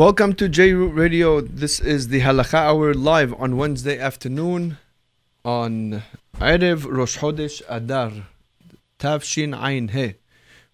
Welcome 0.00 0.32
to 0.36 0.48
J 0.48 0.72
Root 0.72 0.94
Radio. 0.94 1.42
This 1.42 1.78
is 1.78 2.08
the 2.08 2.22
Halakha 2.22 2.54
Hour 2.54 2.94
live 2.94 3.34
on 3.34 3.58
Wednesday 3.58 3.98
afternoon 3.98 4.78
on 5.44 6.02
Erev 6.36 6.86
Rosh 6.90 7.18
Chodesh 7.18 7.60
Adar 7.68 8.10
Tavshin 8.98 9.54
Ayin 9.54 9.90
He. 9.90 10.14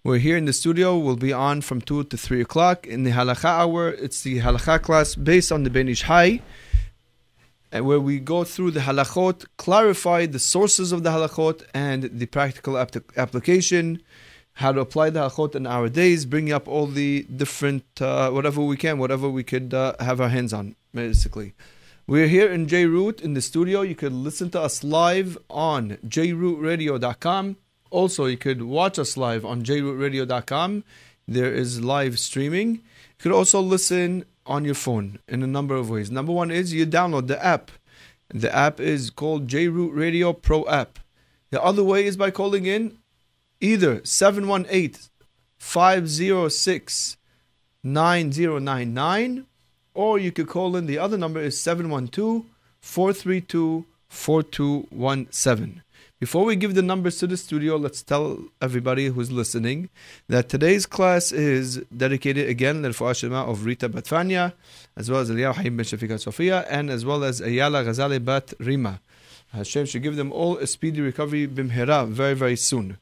We're 0.04 0.18
here 0.18 0.36
in 0.36 0.44
the 0.44 0.52
studio. 0.52 0.96
We'll 0.96 1.16
be 1.16 1.32
on 1.32 1.60
from 1.60 1.80
2 1.80 2.04
to 2.04 2.16
3 2.16 2.40
o'clock. 2.40 2.86
In 2.86 3.02
the 3.02 3.10
Halakha 3.10 3.46
Hour, 3.46 3.88
it's 3.88 4.22
the 4.22 4.38
Halakha 4.38 4.80
class 4.80 5.16
based 5.16 5.50
on 5.50 5.64
the 5.64 5.70
Ben 5.70 5.88
Ish 5.88 6.02
Hai, 6.02 6.40
and 7.72 7.84
where 7.84 7.98
we 7.98 8.20
go 8.20 8.44
through 8.44 8.70
the 8.70 8.80
halachot, 8.80 9.44
clarify 9.56 10.26
the 10.26 10.38
sources 10.38 10.92
of 10.92 11.02
the 11.02 11.10
halachot 11.10 11.64
and 11.74 12.04
the 12.04 12.26
practical 12.26 12.78
ap- 12.78 12.94
application 13.16 14.00
how 14.56 14.72
to 14.72 14.80
apply 14.80 15.10
the 15.10 15.20
halachot 15.20 15.54
in 15.54 15.66
our 15.66 15.88
days, 15.88 16.24
bringing 16.24 16.52
up 16.52 16.66
all 16.66 16.86
the 16.86 17.24
different, 17.24 17.84
uh, 18.00 18.30
whatever 18.30 18.62
we 18.62 18.76
can, 18.76 18.98
whatever 18.98 19.28
we 19.28 19.44
could 19.44 19.74
uh, 19.74 19.94
have 20.00 20.18
our 20.18 20.30
hands 20.30 20.52
on, 20.54 20.74
basically. 20.94 21.52
We're 22.06 22.26
here 22.26 22.50
in 22.50 22.66
JRoot 22.66 23.20
in 23.20 23.34
the 23.34 23.42
studio. 23.42 23.82
You 23.82 23.94
could 23.94 24.14
listen 24.14 24.48
to 24.50 24.60
us 24.62 24.82
live 24.82 25.36
on 25.50 25.98
jrootradio.com. 26.06 27.56
Also, 27.90 28.24
you 28.24 28.38
could 28.38 28.62
watch 28.62 28.98
us 28.98 29.18
live 29.18 29.44
on 29.44 29.62
jrootradio.com. 29.62 30.84
There 31.28 31.52
is 31.52 31.82
live 31.82 32.18
streaming. 32.18 32.76
You 32.76 32.80
could 33.18 33.32
also 33.32 33.60
listen 33.60 34.24
on 34.46 34.64
your 34.64 34.74
phone 34.74 35.18
in 35.28 35.42
a 35.42 35.46
number 35.46 35.74
of 35.74 35.90
ways. 35.90 36.10
Number 36.10 36.32
one 36.32 36.50
is 36.50 36.72
you 36.72 36.86
download 36.86 37.26
the 37.26 37.44
app. 37.44 37.70
The 38.28 38.54
app 38.54 38.80
is 38.80 39.10
called 39.10 39.48
JRoot 39.48 39.94
Radio 39.94 40.32
Pro 40.32 40.66
app. 40.66 40.98
The 41.50 41.62
other 41.62 41.84
way 41.84 42.06
is 42.06 42.16
by 42.16 42.30
calling 42.30 42.64
in 42.64 42.96
either 43.60 44.00
718 44.04 45.00
506 45.58 47.16
9099 47.82 49.46
or 49.94 50.18
you 50.18 50.32
could 50.32 50.48
call 50.48 50.76
in 50.76 50.86
the 50.86 50.98
other 50.98 51.16
number 51.16 51.40
is 51.40 51.60
712 51.60 52.44
432 52.80 53.84
4217. 54.08 55.82
Before 56.18 56.46
we 56.46 56.56
give 56.56 56.74
the 56.74 56.80
numbers 56.80 57.18
to 57.18 57.26
the 57.26 57.36
studio, 57.36 57.76
let's 57.76 58.02
tell 58.02 58.38
everybody 58.62 59.08
who's 59.08 59.30
listening 59.30 59.90
that 60.28 60.48
today's 60.48 60.86
class 60.86 61.30
is 61.30 61.76
dedicated 61.94 62.48
again 62.48 62.82
to 62.82 62.88
the 62.88 63.34
of 63.36 63.66
Rita 63.66 63.90
Batfania, 63.90 64.54
as 64.96 65.10
well 65.10 65.20
as 65.20 65.30
Eliyahu 65.30 65.56
Haim 65.56 65.76
ben 65.76 65.84
Shafika 65.84 66.18
Sofia, 66.18 66.64
and 66.70 66.88
as 66.88 67.04
well 67.04 67.22
as 67.22 67.42
Ayala 67.42 67.84
Ghazali 67.84 68.24
Bat 68.24 68.54
Rima. 68.58 69.00
Hashem 69.52 69.84
should 69.84 70.02
give 70.02 70.16
them 70.16 70.32
all 70.32 70.56
a 70.56 70.66
speedy 70.66 71.02
recovery 71.02 71.46
bimhera 71.46 72.08
very, 72.08 72.34
very 72.34 72.56
soon. 72.56 72.96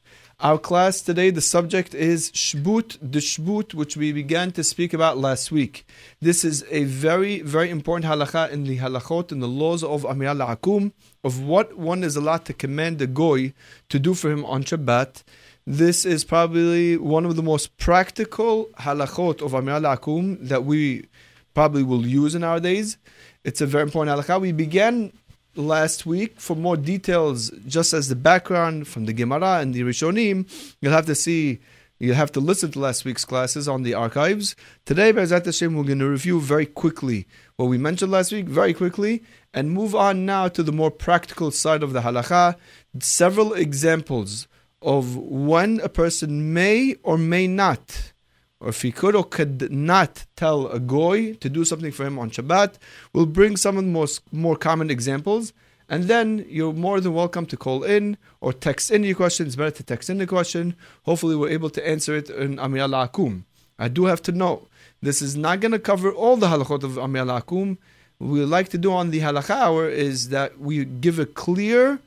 Our 0.45 0.59
class 0.59 1.01
today, 1.01 1.31
the 1.31 1.41
subject 1.41 1.95
is 1.95 2.29
Shbut, 2.29 2.99
the 3.01 3.17
Shbut, 3.17 3.73
which 3.73 3.97
we 3.97 4.11
began 4.11 4.51
to 4.51 4.63
speak 4.63 4.93
about 4.93 5.17
last 5.17 5.51
week. 5.51 5.87
This 6.21 6.45
is 6.45 6.63
a 6.69 6.83
very, 6.83 7.41
very 7.41 7.71
important 7.71 8.05
halakha 8.05 8.51
in 8.51 8.63
the 8.63 8.77
halachot, 8.77 9.31
in 9.31 9.39
the 9.39 9.47
laws 9.47 9.83
of 9.83 10.05
Amir 10.05 10.27
al 10.27 10.55
Akum, 10.55 10.91
of 11.23 11.41
what 11.41 11.75
one 11.79 12.03
is 12.03 12.15
allowed 12.15 12.45
to 12.45 12.53
command 12.53 12.99
the 12.99 13.07
goy 13.07 13.55
to 13.89 13.97
do 13.97 14.13
for 14.13 14.29
him 14.29 14.45
on 14.45 14.63
Shabbat. 14.63 15.23
This 15.65 16.05
is 16.05 16.23
probably 16.23 16.95
one 16.95 17.25
of 17.25 17.35
the 17.37 17.41
most 17.41 17.75
practical 17.77 18.65
halachot 18.81 19.41
of 19.41 19.55
Amir 19.55 19.83
al 19.83 19.97
Akum 19.97 20.47
that 20.47 20.63
we 20.63 21.07
probably 21.55 21.81
will 21.81 22.05
use 22.05 22.35
in 22.35 22.43
our 22.43 22.59
days. 22.59 22.99
It's 23.43 23.61
a 23.61 23.65
very 23.65 23.81
important 23.81 24.15
halakha. 24.15 24.39
We 24.39 24.51
began 24.51 25.11
last 25.57 26.05
week. 26.05 26.39
For 26.39 26.55
more 26.55 26.77
details, 26.77 27.51
just 27.65 27.93
as 27.93 28.09
the 28.09 28.15
background 28.15 28.87
from 28.87 29.05
the 29.05 29.13
Gemara 29.13 29.59
and 29.59 29.73
the 29.73 29.81
Rishonim, 29.81 30.47
you'll 30.81 30.91
have 30.91 31.05
to 31.07 31.15
see, 31.15 31.59
you'll 31.99 32.15
have 32.15 32.31
to 32.33 32.39
listen 32.39 32.71
to 32.71 32.79
last 32.79 33.05
week's 33.05 33.25
classes 33.25 33.67
on 33.67 33.83
the 33.83 33.93
archives. 33.93 34.55
Today, 34.85 35.11
Be'ezat 35.11 35.45
Hashem, 35.45 35.75
we're 35.75 35.83
going 35.83 35.99
to 35.99 36.09
review 36.09 36.39
very 36.41 36.65
quickly 36.65 37.27
what 37.55 37.65
we 37.65 37.77
mentioned 37.77 38.11
last 38.11 38.31
week, 38.31 38.47
very 38.47 38.73
quickly, 38.73 39.23
and 39.53 39.71
move 39.71 39.95
on 39.95 40.25
now 40.25 40.47
to 40.47 40.63
the 40.63 40.71
more 40.71 40.91
practical 40.91 41.51
side 41.51 41.83
of 41.83 41.93
the 41.93 42.01
halacha. 42.01 42.55
Several 42.99 43.53
examples 43.53 44.47
of 44.81 45.15
when 45.15 45.79
a 45.81 45.89
person 45.89 46.53
may 46.53 46.95
or 47.03 47.17
may 47.17 47.47
not 47.47 48.13
or 48.59 48.69
if 48.69 48.81
he 48.81 48.91
could 48.91 49.15
or 49.15 49.23
could 49.23 49.71
not 49.71 50.25
tell 50.35 50.67
a 50.67 50.79
goy 50.79 51.33
to 51.35 51.49
do 51.49 51.65
something 51.65 51.91
for 51.91 52.05
him 52.05 52.17
on 52.17 52.29
Shabbat, 52.29 52.75
we'll 53.13 53.25
bring 53.25 53.57
some 53.57 53.77
of 53.77 53.83
the 53.83 53.89
most 53.91 54.21
more 54.33 54.55
common 54.55 54.89
examples. 54.89 55.53
And 55.87 56.05
then 56.05 56.45
you're 56.49 56.73
more 56.73 56.99
than 56.99 57.13
welcome 57.13 57.45
to 57.47 57.57
call 57.57 57.83
in 57.83 58.17
or 58.41 58.53
text 58.53 58.89
in 58.89 59.03
your 59.03 59.15
question. 59.15 59.45
It's 59.45 59.55
better 59.55 59.71
to 59.71 59.83
text 59.83 60.09
in 60.09 60.17
the 60.17 60.25
question. 60.25 60.75
Hopefully, 61.03 61.35
we're 61.35 61.49
able 61.49 61.69
to 61.71 61.87
answer 61.87 62.15
it 62.15 62.29
in 62.29 62.57
Amir 62.57 62.87
Akum. 62.87 63.43
I 63.77 63.87
do 63.87 64.05
have 64.05 64.21
to 64.23 64.31
note 64.31 64.67
this 65.01 65.21
is 65.21 65.35
not 65.35 65.59
going 65.59 65.73
to 65.73 65.79
cover 65.79 66.11
all 66.11 66.37
the 66.37 66.47
halachot 66.47 66.83
of 66.83 66.97
Amir 66.97 67.25
Akum. 67.25 67.77
What 68.17 68.31
we 68.31 68.45
like 68.45 68.69
to 68.69 68.77
do 68.77 68.93
on 68.93 69.11
the 69.11 69.19
halakha 69.19 69.51
hour 69.51 69.87
is 69.87 70.29
that 70.29 70.59
we 70.59 70.85
give 70.85 71.19
a 71.19 71.25
clear 71.25 71.99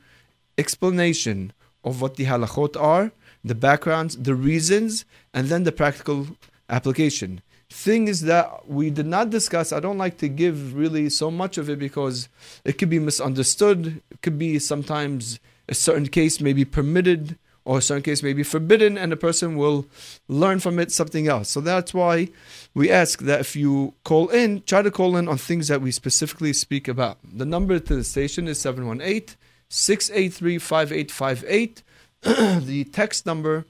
explanation 0.57 1.53
of 1.83 2.01
what 2.01 2.15
the 2.15 2.25
halachot 2.25 2.75
are 2.75 3.11
the 3.43 3.55
backgrounds, 3.55 4.17
the 4.17 4.35
reasons, 4.35 5.05
and 5.33 5.47
then 5.47 5.63
the 5.63 5.71
practical 5.71 6.27
application. 6.69 7.41
Things 7.69 8.21
that 8.21 8.67
we 8.67 8.89
did 8.89 9.05
not 9.05 9.29
discuss, 9.29 9.71
I 9.71 9.79
don't 9.79 9.97
like 9.97 10.17
to 10.17 10.27
give 10.27 10.75
really 10.75 11.09
so 11.09 11.29
much 11.29 11.57
of 11.57 11.69
it 11.69 11.77
because 11.77 12.27
it 12.65 12.77
could 12.77 12.89
be 12.89 12.99
misunderstood. 12.99 14.01
It 14.09 14.21
could 14.21 14.39
be 14.39 14.57
sometimes 14.57 15.39
a 15.67 15.75
certain 15.75 16.07
case 16.07 16.41
may 16.41 16.53
be 16.53 16.65
permitted 16.65 17.37
or 17.65 17.77
a 17.77 17.81
certain 17.81 18.01
case 18.01 18.23
may 18.23 18.33
be 18.33 18.41
forbidden, 18.41 18.97
and 18.97 19.13
a 19.13 19.15
person 19.15 19.55
will 19.55 19.85
learn 20.27 20.59
from 20.59 20.79
it 20.79 20.91
something 20.91 21.27
else. 21.27 21.49
So 21.49 21.61
that's 21.61 21.93
why 21.93 22.29
we 22.73 22.89
ask 22.89 23.19
that 23.21 23.41
if 23.41 23.55
you 23.55 23.93
call 24.03 24.29
in, 24.29 24.63
try 24.63 24.81
to 24.81 24.89
call 24.89 25.15
in 25.15 25.27
on 25.27 25.37
things 25.37 25.67
that 25.67 25.79
we 25.79 25.91
specifically 25.91 26.51
speak 26.51 26.87
about. 26.87 27.19
The 27.23 27.45
number 27.45 27.77
to 27.77 27.95
the 27.95 28.03
station 28.03 28.47
is 28.47 28.59
718 28.59 29.35
683 29.69 30.57
5858 30.57 31.83
the 32.21 32.85
text 32.91 33.25
number 33.25 33.65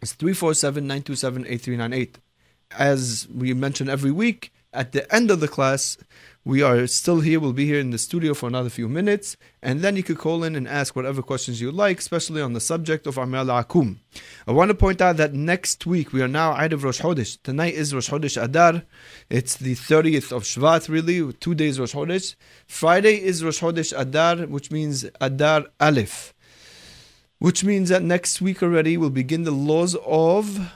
is 0.00 0.12
347 0.12 0.86
927 0.86 1.46
8398. 1.46 2.18
As 2.78 3.26
we 3.34 3.52
mention 3.52 3.88
every 3.88 4.12
week, 4.12 4.52
at 4.72 4.92
the 4.92 5.12
end 5.14 5.30
of 5.30 5.40
the 5.40 5.48
class, 5.48 5.96
we 6.44 6.62
are 6.62 6.86
still 6.86 7.20
here. 7.20 7.40
We'll 7.40 7.52
be 7.52 7.66
here 7.66 7.80
in 7.80 7.90
the 7.90 7.98
studio 7.98 8.34
for 8.34 8.46
another 8.46 8.68
few 8.68 8.88
minutes, 8.88 9.36
and 9.62 9.80
then 9.80 9.96
you 9.96 10.02
could 10.02 10.18
call 10.18 10.44
in 10.44 10.54
and 10.54 10.68
ask 10.68 10.94
whatever 10.94 11.22
questions 11.22 11.60
you 11.60 11.72
like, 11.72 11.98
especially 11.98 12.42
on 12.42 12.52
the 12.52 12.60
subject 12.60 13.06
of 13.06 13.16
Amir 13.16 13.44
Akum. 13.44 13.96
I 14.46 14.52
want 14.52 14.68
to 14.68 14.74
point 14.74 15.00
out 15.00 15.16
that 15.16 15.32
next 15.32 15.86
week 15.86 16.12
we 16.12 16.22
are 16.22 16.28
now 16.28 16.52
out 16.52 16.72
of 16.72 16.84
Rosh 16.84 17.00
Chodesh. 17.00 17.38
Tonight 17.42 17.74
is 17.74 17.94
Rosh 17.94 18.10
Chodesh 18.10 18.40
Adar. 18.40 18.82
It's 19.30 19.56
the 19.56 19.74
30th 19.74 20.32
of 20.32 20.42
Shvat, 20.42 20.88
really, 20.88 21.32
two 21.34 21.54
days 21.54 21.80
Rosh 21.80 21.94
Chodesh. 21.94 22.34
Friday 22.66 23.22
is 23.22 23.42
Rosh 23.42 23.60
Chodesh 23.60 23.98
Adar, 23.98 24.46
which 24.46 24.70
means 24.70 25.06
Adar 25.20 25.66
Aleph 25.80 26.33
which 27.44 27.62
means 27.62 27.90
that 27.90 28.02
next 28.02 28.40
week 28.40 28.62
already 28.62 28.96
we'll 28.96 29.10
begin 29.10 29.44
the 29.44 29.50
laws 29.50 29.94
of 30.06 30.72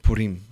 Purim. 0.00 0.44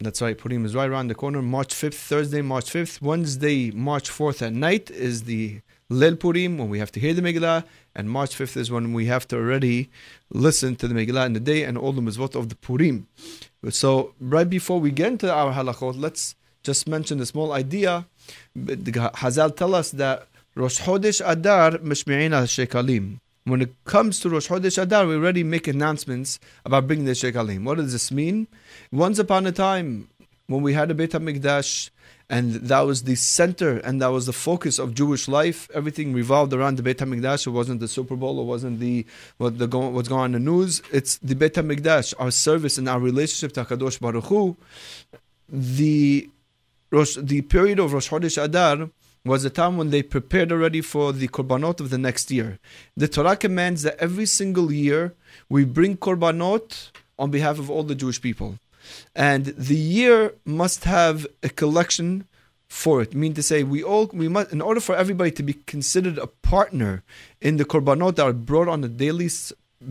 That's 0.00 0.22
right, 0.22 0.38
Purim 0.38 0.64
is 0.64 0.74
right 0.74 0.88
around 0.88 1.08
the 1.08 1.14
corner. 1.14 1.42
March 1.42 1.74
5th, 1.74 1.92
Thursday, 1.92 2.40
March 2.40 2.70
5th. 2.72 3.02
Wednesday, 3.02 3.70
March 3.70 4.08
4th 4.08 4.40
at 4.40 4.54
night 4.54 4.90
is 4.90 5.24
the 5.24 5.60
Lel 5.90 6.16
Purim 6.16 6.56
when 6.56 6.70
we 6.70 6.78
have 6.78 6.90
to 6.92 7.00
hear 7.00 7.12
the 7.12 7.20
Megillah. 7.20 7.64
And 7.94 8.08
March 8.08 8.34
5th 8.34 8.56
is 8.56 8.70
when 8.70 8.94
we 8.94 9.04
have 9.06 9.28
to 9.28 9.36
already 9.36 9.90
listen 10.30 10.74
to 10.76 10.88
the 10.88 10.94
Megillah 10.94 11.26
in 11.26 11.34
the 11.34 11.40
day 11.40 11.64
and 11.64 11.76
all 11.76 11.92
the 11.92 12.00
mitzvot 12.00 12.34
of 12.34 12.48
the 12.48 12.56
Purim. 12.56 13.06
So, 13.68 14.14
right 14.20 14.48
before 14.48 14.80
we 14.80 14.90
get 14.90 15.08
into 15.08 15.30
our 15.30 15.52
halachot, 15.52 16.00
let's 16.00 16.34
just 16.62 16.88
mention 16.88 17.20
a 17.20 17.26
small 17.26 17.52
idea. 17.52 18.06
Hazal 18.56 19.54
tell 19.54 19.74
us 19.74 19.90
that 19.90 20.28
Rosh 20.54 20.80
Chodesh 20.80 21.20
Adar 21.22 21.72
mishmi'ina 21.72 22.44
shekalim. 22.44 23.18
When 23.46 23.60
it 23.60 23.74
comes 23.84 24.20
to 24.20 24.30
Rosh 24.30 24.48
Chodesh 24.48 24.80
Adar, 24.80 25.06
we 25.06 25.16
already 25.16 25.44
make 25.44 25.68
announcements 25.68 26.40
about 26.64 26.86
bringing 26.86 27.04
the 27.04 27.12
shekalim. 27.12 27.64
What 27.64 27.76
does 27.76 27.92
this 27.92 28.10
mean? 28.10 28.46
Once 28.90 29.18
upon 29.18 29.46
a 29.46 29.52
time, 29.52 30.08
when 30.46 30.62
we 30.62 30.72
had 30.72 30.90
a 30.90 30.94
Beit 30.94 31.10
HaMikdash, 31.10 31.90
and 32.30 32.54
that 32.54 32.80
was 32.80 33.02
the 33.02 33.16
center 33.16 33.76
and 33.78 34.00
that 34.00 34.06
was 34.08 34.24
the 34.24 34.32
focus 34.32 34.78
of 34.78 34.94
Jewish 34.94 35.28
life. 35.28 35.68
Everything 35.74 36.14
revolved 36.14 36.54
around 36.54 36.78
the 36.78 36.82
Beit 36.82 36.98
Hamikdash. 36.98 37.46
It 37.46 37.50
wasn't 37.50 37.80
the 37.80 37.88
Super 37.88 38.16
Bowl. 38.16 38.40
It 38.40 38.44
wasn't 38.44 38.80
the 38.80 39.04
what 39.36 39.58
the 39.58 39.66
what's 39.66 40.08
going 40.08 40.20
on 40.20 40.34
in 40.34 40.44
the 40.44 40.50
news. 40.50 40.80
It's 40.90 41.18
the 41.18 41.34
Beit 41.34 41.52
Hamikdash, 41.52 42.14
our 42.18 42.30
service 42.30 42.78
and 42.78 42.88
our 42.88 42.98
relationship 42.98 43.52
to 43.54 43.64
Hakadosh 43.64 44.00
Baruch 44.00 44.24
Hu. 44.24 44.56
The 45.50 46.30
the 46.90 47.42
period 47.42 47.78
of 47.78 47.92
Rosh 47.92 48.08
Chodesh 48.08 48.42
Adar 48.42 48.88
was 49.24 49.44
a 49.44 49.50
time 49.50 49.76
when 49.76 49.90
they 49.90 50.02
prepared 50.02 50.52
already 50.52 50.82
for 50.82 51.12
the 51.12 51.28
korbanot 51.28 51.80
of 51.80 51.90
the 51.90 51.98
next 51.98 52.30
year. 52.30 52.58
The 52.96 53.08
Torah 53.08 53.36
commands 53.36 53.82
that 53.82 53.96
every 53.98 54.26
single 54.26 54.70
year 54.70 55.14
we 55.48 55.64
bring 55.64 55.96
korbanot 55.96 56.90
on 57.18 57.30
behalf 57.30 57.58
of 57.58 57.70
all 57.70 57.84
the 57.84 57.94
Jewish 57.94 58.20
people. 58.20 58.58
And 59.14 59.46
the 59.46 59.76
year 59.76 60.34
must 60.44 60.84
have 60.84 61.26
a 61.42 61.48
collection 61.48 62.26
for 62.68 63.00
it. 63.00 63.14
Mean 63.14 63.32
to 63.34 63.42
say, 63.42 63.62
we 63.62 63.82
all 63.82 64.10
we 64.12 64.28
must 64.28 64.52
in 64.52 64.60
order 64.60 64.80
for 64.80 64.94
everybody 64.94 65.30
to 65.30 65.42
be 65.42 65.54
considered 65.54 66.18
a 66.18 66.26
partner 66.26 67.02
in 67.40 67.56
the 67.56 67.64
korbanot 67.64 68.16
that 68.16 68.26
are 68.26 68.32
brought 68.32 68.68
on 68.68 68.84
a 68.84 68.88
daily 68.88 69.30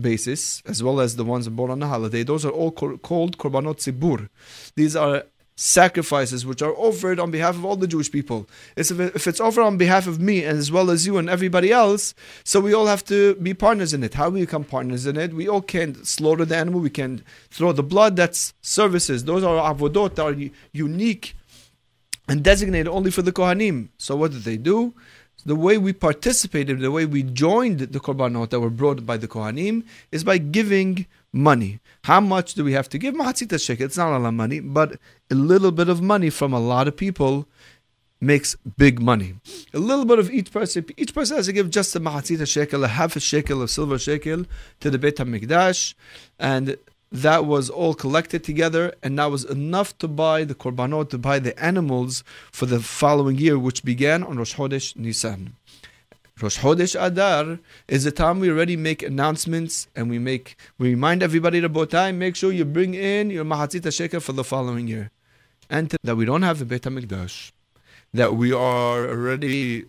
basis, 0.00 0.62
as 0.66 0.82
well 0.82 1.00
as 1.00 1.16
the 1.16 1.24
ones 1.24 1.48
brought 1.48 1.70
on 1.70 1.82
a 1.82 1.88
holiday. 1.88 2.22
Those 2.22 2.44
are 2.44 2.50
all 2.50 2.70
called 2.70 3.38
korbanot 3.38 3.78
zibur. 3.78 4.28
These 4.76 4.94
are 4.94 5.24
sacrifices 5.56 6.44
which 6.44 6.62
are 6.62 6.74
offered 6.74 7.20
on 7.20 7.30
behalf 7.30 7.54
of 7.54 7.64
all 7.64 7.76
the 7.76 7.86
Jewish 7.86 8.10
people. 8.10 8.48
If 8.76 9.26
it's 9.26 9.40
offered 9.40 9.62
on 9.62 9.76
behalf 9.76 10.06
of 10.06 10.20
me 10.20 10.44
and 10.44 10.58
as 10.58 10.72
well 10.72 10.90
as 10.90 11.06
you 11.06 11.16
and 11.16 11.30
everybody 11.30 11.70
else, 11.70 12.14
so 12.42 12.60
we 12.60 12.74
all 12.74 12.86
have 12.86 13.04
to 13.04 13.36
be 13.36 13.54
partners 13.54 13.94
in 13.94 14.02
it. 14.02 14.14
How 14.14 14.30
do 14.30 14.34
we 14.34 14.40
become 14.40 14.64
partners 14.64 15.06
in 15.06 15.16
it? 15.16 15.32
We 15.32 15.48
all 15.48 15.62
can't 15.62 16.06
slaughter 16.06 16.44
the 16.44 16.56
animal, 16.56 16.80
we 16.80 16.90
can 16.90 17.24
throw 17.50 17.72
the 17.72 17.84
blood. 17.84 18.16
That's 18.16 18.52
services. 18.62 19.24
Those 19.24 19.44
are 19.44 19.72
avodot 19.72 20.16
that 20.16 20.24
are 20.24 20.50
unique 20.72 21.36
and 22.28 22.42
designated 22.42 22.88
only 22.88 23.10
for 23.10 23.22
the 23.22 23.32
Kohanim. 23.32 23.90
So 23.98 24.16
what 24.16 24.32
did 24.32 24.42
they 24.42 24.56
do? 24.56 24.94
The 25.46 25.54
way 25.54 25.76
we 25.76 25.92
participated, 25.92 26.80
the 26.80 26.90
way 26.90 27.04
we 27.04 27.22
joined 27.22 27.80
the 27.80 28.00
korbanot 28.00 28.50
that 28.50 28.60
were 28.60 28.70
brought 28.70 29.04
by 29.04 29.18
the 29.18 29.28
Kohanim 29.28 29.84
is 30.10 30.24
by 30.24 30.38
giving 30.38 31.06
money. 31.34 31.80
How 32.04 32.20
much 32.20 32.54
do 32.54 32.64
we 32.64 32.72
have 32.72 32.88
to 32.90 32.98
give? 32.98 33.14
Mahatzita 33.14 33.62
shekel. 33.64 33.86
It's 33.86 33.96
not 33.96 34.16
a 34.16 34.18
lot 34.18 34.28
of 34.28 34.34
money, 34.34 34.60
but 34.60 34.98
a 35.30 35.34
little 35.34 35.72
bit 35.72 35.88
of 35.88 36.00
money 36.00 36.30
from 36.30 36.52
a 36.52 36.60
lot 36.60 36.88
of 36.88 36.96
people 36.96 37.46
makes 38.20 38.56
big 38.78 39.00
money. 39.00 39.34
A 39.74 39.78
little 39.78 40.04
bit 40.04 40.18
of 40.18 40.30
each 40.30 40.52
person. 40.52 40.86
Each 40.96 41.14
person 41.14 41.36
has 41.36 41.46
to 41.46 41.52
give 41.52 41.70
just 41.70 41.94
a 41.96 42.00
mahatzita 42.00 42.46
shekel, 42.46 42.84
a 42.84 42.88
half 42.88 43.16
a 43.16 43.20
shekel 43.20 43.60
of 43.60 43.70
silver 43.70 43.98
shekel 43.98 44.44
to 44.80 44.90
the 44.90 44.98
Beit 44.98 45.16
HaMikdash, 45.16 45.94
and 46.38 46.76
that 47.12 47.44
was 47.44 47.70
all 47.70 47.94
collected 47.94 48.42
together, 48.42 48.94
and 49.02 49.18
that 49.18 49.30
was 49.30 49.44
enough 49.44 49.96
to 49.98 50.08
buy 50.08 50.44
the 50.44 50.54
korbanot, 50.54 51.10
to 51.10 51.18
buy 51.18 51.38
the 51.38 51.58
animals 51.62 52.24
for 52.50 52.66
the 52.66 52.80
following 52.80 53.36
year, 53.36 53.58
which 53.58 53.84
began 53.84 54.24
on 54.24 54.38
Rosh 54.38 54.54
Chodesh 54.54 54.96
Nisan. 54.96 55.54
Rosh 56.42 56.58
Chodesh 56.58 57.00
Adar 57.00 57.60
is 57.86 58.02
the 58.02 58.10
time 58.10 58.40
we 58.40 58.50
already 58.50 58.76
make 58.76 59.04
announcements 59.04 59.86
and 59.94 60.10
we 60.10 60.18
make 60.18 60.56
we 60.78 60.88
remind 60.90 61.22
everybody 61.22 61.60
time. 61.86 62.18
Make 62.18 62.34
sure 62.34 62.50
you 62.50 62.64
bring 62.64 62.94
in 62.94 63.30
your 63.30 63.44
mahatzita 63.44 63.94
shekel 63.94 64.18
for 64.18 64.32
the 64.32 64.42
following 64.42 64.88
year, 64.88 65.12
and 65.70 65.94
that 66.02 66.16
we 66.16 66.24
don't 66.24 66.42
have 66.42 66.60
a 66.60 66.64
Beit 66.64 66.82
Hamikdash, 66.82 67.52
that 68.12 68.34
we 68.34 68.52
are 68.52 69.08
already 69.08 69.84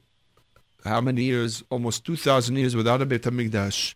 how 0.84 1.02
many 1.02 1.24
years? 1.24 1.64
Almost 1.72 2.06
two 2.06 2.16
thousand 2.16 2.58
years 2.58 2.76
without 2.76 3.02
a 3.02 3.08
Beit 3.08 3.24
Hamikdash. 3.24 3.96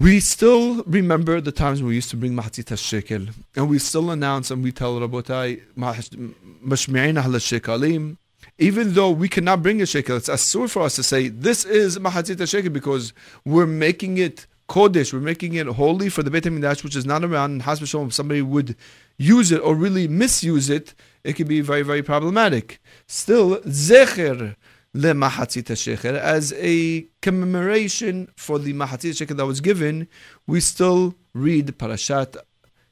We 0.00 0.18
still 0.18 0.82
remember 0.84 1.40
the 1.40 1.52
times 1.52 1.84
we 1.84 1.94
used 1.94 2.10
to 2.10 2.16
bring 2.16 2.32
Mahatzit 2.32 2.76
shekel, 2.78 3.26
and 3.54 3.68
we 3.70 3.78
still 3.78 4.10
announce 4.10 4.50
and 4.50 4.64
we 4.64 4.72
tell 4.72 4.98
Rabotai, 4.98 5.62
Mashmi'in 5.76 7.16
Ahl 7.16 7.30
Shekalim, 7.30 8.16
even 8.58 8.94
though 8.94 9.10
we 9.10 9.28
cannot 9.28 9.62
bring 9.62 9.80
a 9.80 9.86
shekel, 9.86 10.16
it's 10.16 10.28
asur 10.28 10.68
for 10.68 10.82
us 10.82 10.96
to 10.96 11.02
say, 11.02 11.28
this 11.28 11.64
is 11.64 11.98
Mahatzit 11.98 12.46
shekel 12.48 12.70
because 12.70 13.12
we're 13.44 13.66
making 13.66 14.18
it 14.18 14.46
Kodesh, 14.68 15.12
we're 15.12 15.20
making 15.20 15.54
it 15.54 15.66
holy 15.66 16.10
for 16.10 16.22
the 16.22 16.30
Beit 16.30 16.44
HaMikdash, 16.44 16.84
which 16.84 16.96
is 16.96 17.06
not 17.06 17.24
around, 17.24 17.52
and 17.52 17.62
Has 17.62 17.80
if 17.80 18.12
somebody 18.12 18.42
would 18.42 18.76
use 19.16 19.50
it 19.50 19.60
or 19.60 19.74
really 19.74 20.06
misuse 20.08 20.68
it, 20.68 20.94
it 21.24 21.34
could 21.34 21.48
be 21.48 21.60
very, 21.60 21.82
very 21.82 22.02
problematic. 22.02 22.80
Still, 23.06 23.60
Zecher, 23.60 24.56
le 24.92 25.12
mahatzit 25.12 25.76
shekel 25.76 26.16
as 26.16 26.52
a 26.56 27.06
commemoration 27.22 28.28
for 28.36 28.58
the 28.58 28.74
mahatzit 28.74 29.16
shekel 29.16 29.36
that 29.36 29.46
was 29.46 29.60
given. 29.60 30.08
We 30.46 30.60
still 30.60 31.14
read 31.32 31.78
Parashat 31.78 32.36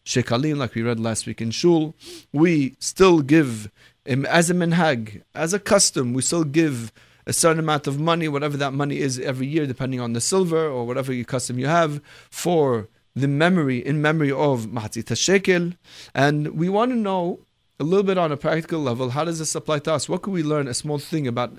Shekalim 0.04 0.56
like 0.56 0.74
we 0.74 0.82
read 0.82 1.00
last 1.00 1.26
week 1.26 1.42
in 1.42 1.50
Shul. 1.50 1.94
We 2.32 2.76
still 2.78 3.20
give 3.20 3.70
as 4.06 4.50
a 4.50 4.54
minhag, 4.54 5.22
as 5.34 5.52
a 5.52 5.58
custom. 5.58 6.14
We 6.14 6.22
still 6.22 6.44
give 6.44 6.92
a 7.26 7.32
certain 7.32 7.58
amount 7.58 7.86
of 7.86 7.98
money, 7.98 8.28
whatever 8.28 8.56
that 8.56 8.72
money 8.72 8.98
is 8.98 9.18
every 9.18 9.46
year, 9.46 9.66
depending 9.66 10.00
on 10.00 10.12
the 10.12 10.20
silver 10.20 10.68
or 10.68 10.86
whatever 10.86 11.12
your 11.12 11.24
custom 11.24 11.58
you 11.58 11.66
have 11.66 12.00
for 12.30 12.88
the 13.14 13.26
memory 13.26 13.78
in 13.84 14.00
memory 14.00 14.30
of 14.30 14.66
Mahatzit 14.66 15.16
Shekel. 15.16 15.72
And 16.14 16.48
we 16.48 16.68
want 16.68 16.92
to 16.92 16.96
know 16.96 17.40
a 17.80 17.84
little 17.84 18.04
bit 18.04 18.16
on 18.16 18.30
a 18.30 18.36
practical 18.36 18.80
level, 18.80 19.10
how 19.10 19.24
does 19.24 19.38
this 19.38 19.54
apply 19.54 19.80
to 19.80 19.94
us? 19.94 20.08
What 20.08 20.22
can 20.22 20.32
we 20.32 20.42
learn? 20.42 20.68
A 20.68 20.74
small 20.74 20.98
thing 20.98 21.26
about 21.26 21.52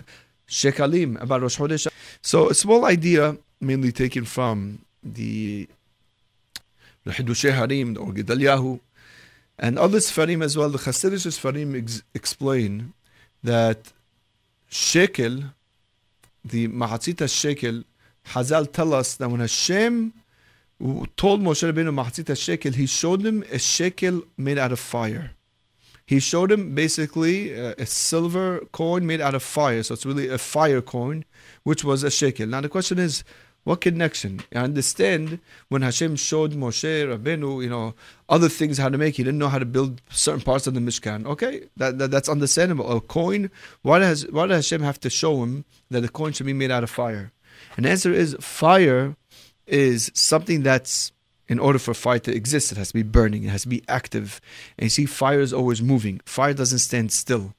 Shekalim, 0.47 1.21
about 1.21 1.41
Rosh 1.41 1.57
Chodesh. 1.57 1.87
So 2.21 2.49
a 2.49 2.53
small 2.53 2.85
idea, 2.85 3.37
mainly 3.59 3.91
taken 3.91 4.25
from 4.25 4.85
the 5.03 5.67
Hidushei 7.05 7.53
Harim 7.53 7.97
or 7.97 8.13
Gedaliahu, 8.13 8.79
and 9.59 9.77
other 9.79 9.99
Sfarim 9.99 10.43
as 10.43 10.57
well. 10.57 10.69
The 10.69 10.77
Hasidic 10.77 11.25
Sfarim 11.27 11.77
ex- 11.77 12.03
explain 12.13 12.93
that 13.43 13.93
shekel, 14.69 15.43
the 16.43 16.67
Mahatzita 16.67 17.29
shekel, 17.29 17.83
Hazal 18.27 18.71
tell 18.71 18.93
us 18.93 19.15
that 19.15 19.29
when 19.29 19.39
Hashem 19.39 20.13
told 21.15 21.41
Moshe 21.41 21.71
Rabbeinu 21.71 21.93
Mahatzita 21.93 22.37
shekel, 22.37 22.73
he 22.73 22.85
showed 22.85 23.25
him 23.25 23.43
a 23.51 23.57
shekel 23.57 24.23
made 24.37 24.57
out 24.57 24.71
of 24.71 24.79
fire 24.79 25.31
he 26.07 26.21
showed 26.21 26.53
him 26.53 26.73
basically 26.73 27.51
a, 27.51 27.73
a, 27.73 27.85
silver 27.85 28.61
coin 28.71 29.05
made 29.05 29.19
out 29.19 29.35
of 29.35 29.43
fire. 29.43 29.83
So 29.83 29.93
it's 29.93 30.05
really 30.05 30.29
a 30.29 30.37
fire 30.37 30.81
coin, 30.81 31.25
which 31.63 31.83
was 31.83 32.01
a 32.01 32.09
shekel. 32.09 32.47
Now 32.47 32.61
the 32.61 32.69
question 32.69 32.97
is, 32.97 33.25
what 33.67 33.81
connection? 33.81 34.39
I 34.55 34.59
understand 34.59 35.39
when 35.67 35.81
Hashem 35.81 36.15
showed 36.15 36.53
Moshe 36.53 37.05
Rabbeinu, 37.05 37.61
you 37.61 37.69
know, 37.69 37.95
other 38.29 38.47
things 38.47 38.77
how 38.77 38.87
to 38.87 38.97
make. 38.97 39.17
He 39.17 39.25
didn't 39.25 39.39
know 39.39 39.49
how 39.49 39.59
to 39.59 39.65
build 39.65 40.01
certain 40.09 40.39
parts 40.39 40.67
of 40.67 40.73
the 40.73 40.79
Mishkan. 40.79 41.25
Okay, 41.25 41.67
that, 41.75 41.97
that 41.97 42.09
that's 42.09 42.29
understandable. 42.29 42.89
A 42.89 43.01
coin. 43.01 43.51
Why 43.81 43.99
does 43.99 44.25
why 44.31 44.47
does 44.47 44.69
Hashem 44.69 44.83
have 44.83 45.01
to 45.01 45.09
show 45.09 45.43
him 45.43 45.65
that 45.89 45.99
the 45.99 46.07
coin 46.07 46.31
should 46.31 46.45
be 46.45 46.53
made 46.53 46.71
out 46.71 46.83
of 46.83 46.89
fire? 46.89 47.33
And 47.75 47.85
the 47.85 47.89
answer 47.89 48.13
is 48.13 48.37
fire 48.39 49.17
is 49.65 50.11
something 50.13 50.63
that's 50.63 51.11
in 51.49 51.59
order 51.59 51.77
for 51.77 51.93
fire 51.93 52.19
to 52.19 52.33
exist, 52.33 52.71
it 52.71 52.77
has 52.77 52.89
to 52.89 52.93
be 52.93 53.03
burning, 53.03 53.43
it 53.43 53.49
has 53.49 53.63
to 53.63 53.69
be 53.69 53.83
active. 53.89 54.39
And 54.77 54.85
you 54.85 54.89
see, 54.89 55.05
fire 55.05 55.41
is 55.41 55.51
always 55.51 55.81
moving. 55.81 56.21
Fire 56.25 56.53
doesn't 56.53 56.79
stand 56.79 57.11
still. 57.11 57.53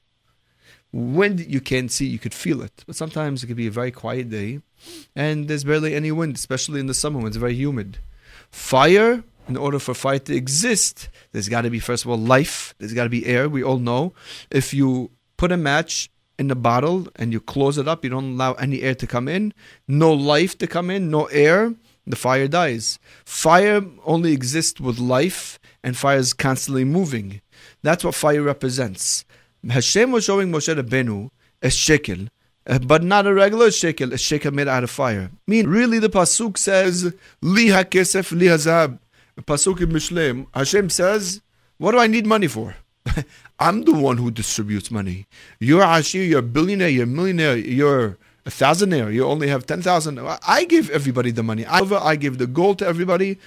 Wind 0.91 1.39
you 1.39 1.61
can't 1.61 1.91
see, 1.91 2.05
you 2.05 2.19
could 2.19 2.33
feel 2.33 2.61
it. 2.61 2.83
But 2.87 2.95
sometimes 2.95 3.43
it 3.43 3.47
could 3.47 3.57
be 3.57 3.67
a 3.67 3.71
very 3.71 3.91
quiet 3.91 4.29
day 4.29 4.61
and 5.15 5.47
there's 5.47 5.63
barely 5.63 5.95
any 5.95 6.11
wind, 6.11 6.35
especially 6.35 6.79
in 6.79 6.87
the 6.87 6.93
summer 6.93 7.17
when 7.19 7.27
it's 7.27 7.37
very 7.37 7.55
humid. 7.55 7.97
Fire, 8.51 9.23
in 9.47 9.57
order 9.57 9.79
for 9.79 9.93
fire 9.93 10.19
to 10.19 10.35
exist, 10.35 11.09
there's 11.31 11.49
got 11.49 11.61
to 11.61 11.69
be, 11.69 11.79
first 11.79 12.05
of 12.05 12.11
all, 12.11 12.17
life, 12.17 12.73
there's 12.79 12.93
got 12.93 13.03
to 13.03 13.09
be 13.09 13.25
air. 13.25 13.49
We 13.49 13.63
all 13.63 13.77
know 13.77 14.13
if 14.49 14.73
you 14.73 15.11
put 15.37 15.51
a 15.51 15.57
match 15.57 16.09
in 16.37 16.49
a 16.49 16.55
bottle 16.55 17.07
and 17.15 17.33
you 17.33 17.39
close 17.39 17.77
it 17.77 17.87
up, 17.87 18.03
you 18.03 18.09
don't 18.09 18.33
allow 18.33 18.53
any 18.53 18.81
air 18.81 18.95
to 18.95 19.07
come 19.07 19.27
in, 19.27 19.53
no 19.87 20.13
life 20.13 20.57
to 20.59 20.67
come 20.67 20.89
in, 20.89 21.09
no 21.09 21.25
air 21.25 21.75
the 22.09 22.15
fire 22.15 22.47
dies. 22.47 22.97
Fire 23.23 23.83
only 24.03 24.33
exists 24.33 24.81
with 24.81 24.97
life, 24.97 25.59
and 25.83 25.95
fire 25.95 26.17
is 26.17 26.33
constantly 26.33 26.83
moving. 26.83 27.41
That's 27.83 28.03
what 28.03 28.15
fire 28.15 28.41
represents. 28.41 29.25
Hashem 29.67 30.11
was 30.11 30.23
showing 30.23 30.51
Moshe 30.51 30.73
Rabbeinu 30.73 31.29
a 31.61 31.69
shekel, 31.69 32.27
uh, 32.67 32.79
but 32.79 33.03
not 33.03 33.27
a 33.27 33.33
regular 33.33 33.71
shekel, 33.71 34.13
a 34.13 34.17
shekel 34.17 34.51
made 34.51 34.67
out 34.67 34.83
of 34.83 34.89
fire. 34.89 35.29
I 35.33 35.51
mean, 35.51 35.67
really, 35.67 35.99
the 35.99 36.09
pasuk 36.09 36.57
says, 36.57 37.13
"Li 37.41 37.67
hakesef 37.67 38.31
li 38.31 38.47
hazab." 38.47 38.99
Pasuk 39.41 39.81
in 39.81 39.89
Mishlem, 39.89 40.47
Hashem 40.53 40.89
says, 40.89 41.41
"What 41.77 41.91
do 41.91 41.99
I 41.99 42.07
need 42.07 42.25
money 42.25 42.47
for?" 42.47 42.75
I'm 43.59 43.83
the 43.83 43.93
one 43.93 44.17
who 44.17 44.31
distributes 44.31 44.91
money. 44.91 45.25
You're 45.59 45.83
Ashir, 45.83 46.23
you're 46.23 46.39
a 46.39 46.43
billionaire, 46.43 46.89
you're 46.89 47.03
a 47.03 47.07
millionaire, 47.07 47.57
you're 47.57 48.17
a 48.45 48.49
thousandaire, 48.49 49.13
you 49.13 49.25
only 49.25 49.47
have 49.47 49.65
10,000. 49.65 50.19
I 50.19 50.65
give 50.65 50.89
everybody 50.89 51.31
the 51.31 51.43
money. 51.43 51.65
I 51.65 52.15
give 52.15 52.37
the 52.37 52.47
gold 52.47 52.79
to 52.79 52.87
everybody. 52.87 53.37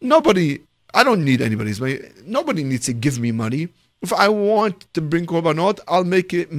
Nobody, 0.00 0.60
I 0.94 1.04
don't 1.04 1.24
need 1.24 1.40
anybody's 1.40 1.80
money. 1.80 2.00
Nobody 2.24 2.64
needs 2.64 2.86
to 2.86 2.92
give 2.92 3.18
me 3.18 3.32
money. 3.32 3.68
If 4.02 4.12
I 4.12 4.28
want 4.28 4.92
to 4.94 5.00
bring 5.00 5.26
korbanot, 5.26 5.80
I'll 5.88 6.04
make 6.04 6.32
it 6.32 6.50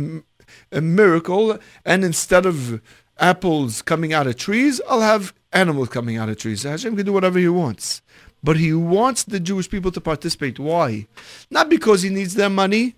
a 0.72 0.82
miracle. 0.82 1.58
And 1.86 2.04
instead 2.04 2.46
of 2.46 2.82
apples 3.18 3.82
coming 3.82 4.14
out 4.14 4.28
of 4.28 4.36
trees, 4.36 4.82
I'll 4.90 5.02
have 5.02 5.34
animals 5.52 5.90
coming 5.90 6.18
out 6.18 6.30
of 6.30 6.38
trees. 6.38 6.64
Hashem 6.64 6.96
can 6.96 7.06
do 7.06 7.14
whatever 7.14 7.40
he 7.40 7.48
wants. 7.48 8.02
But 8.44 8.58
he 8.58 8.74
wants 8.74 9.24
the 9.24 9.40
Jewish 9.40 9.70
people 9.70 9.92
to 9.92 10.02
participate. 10.02 10.60
Why? 10.60 11.08
Not 11.50 11.70
because 11.70 12.04
he 12.04 12.10
needs 12.10 12.36
their 12.36 12.50
money, 12.50 12.96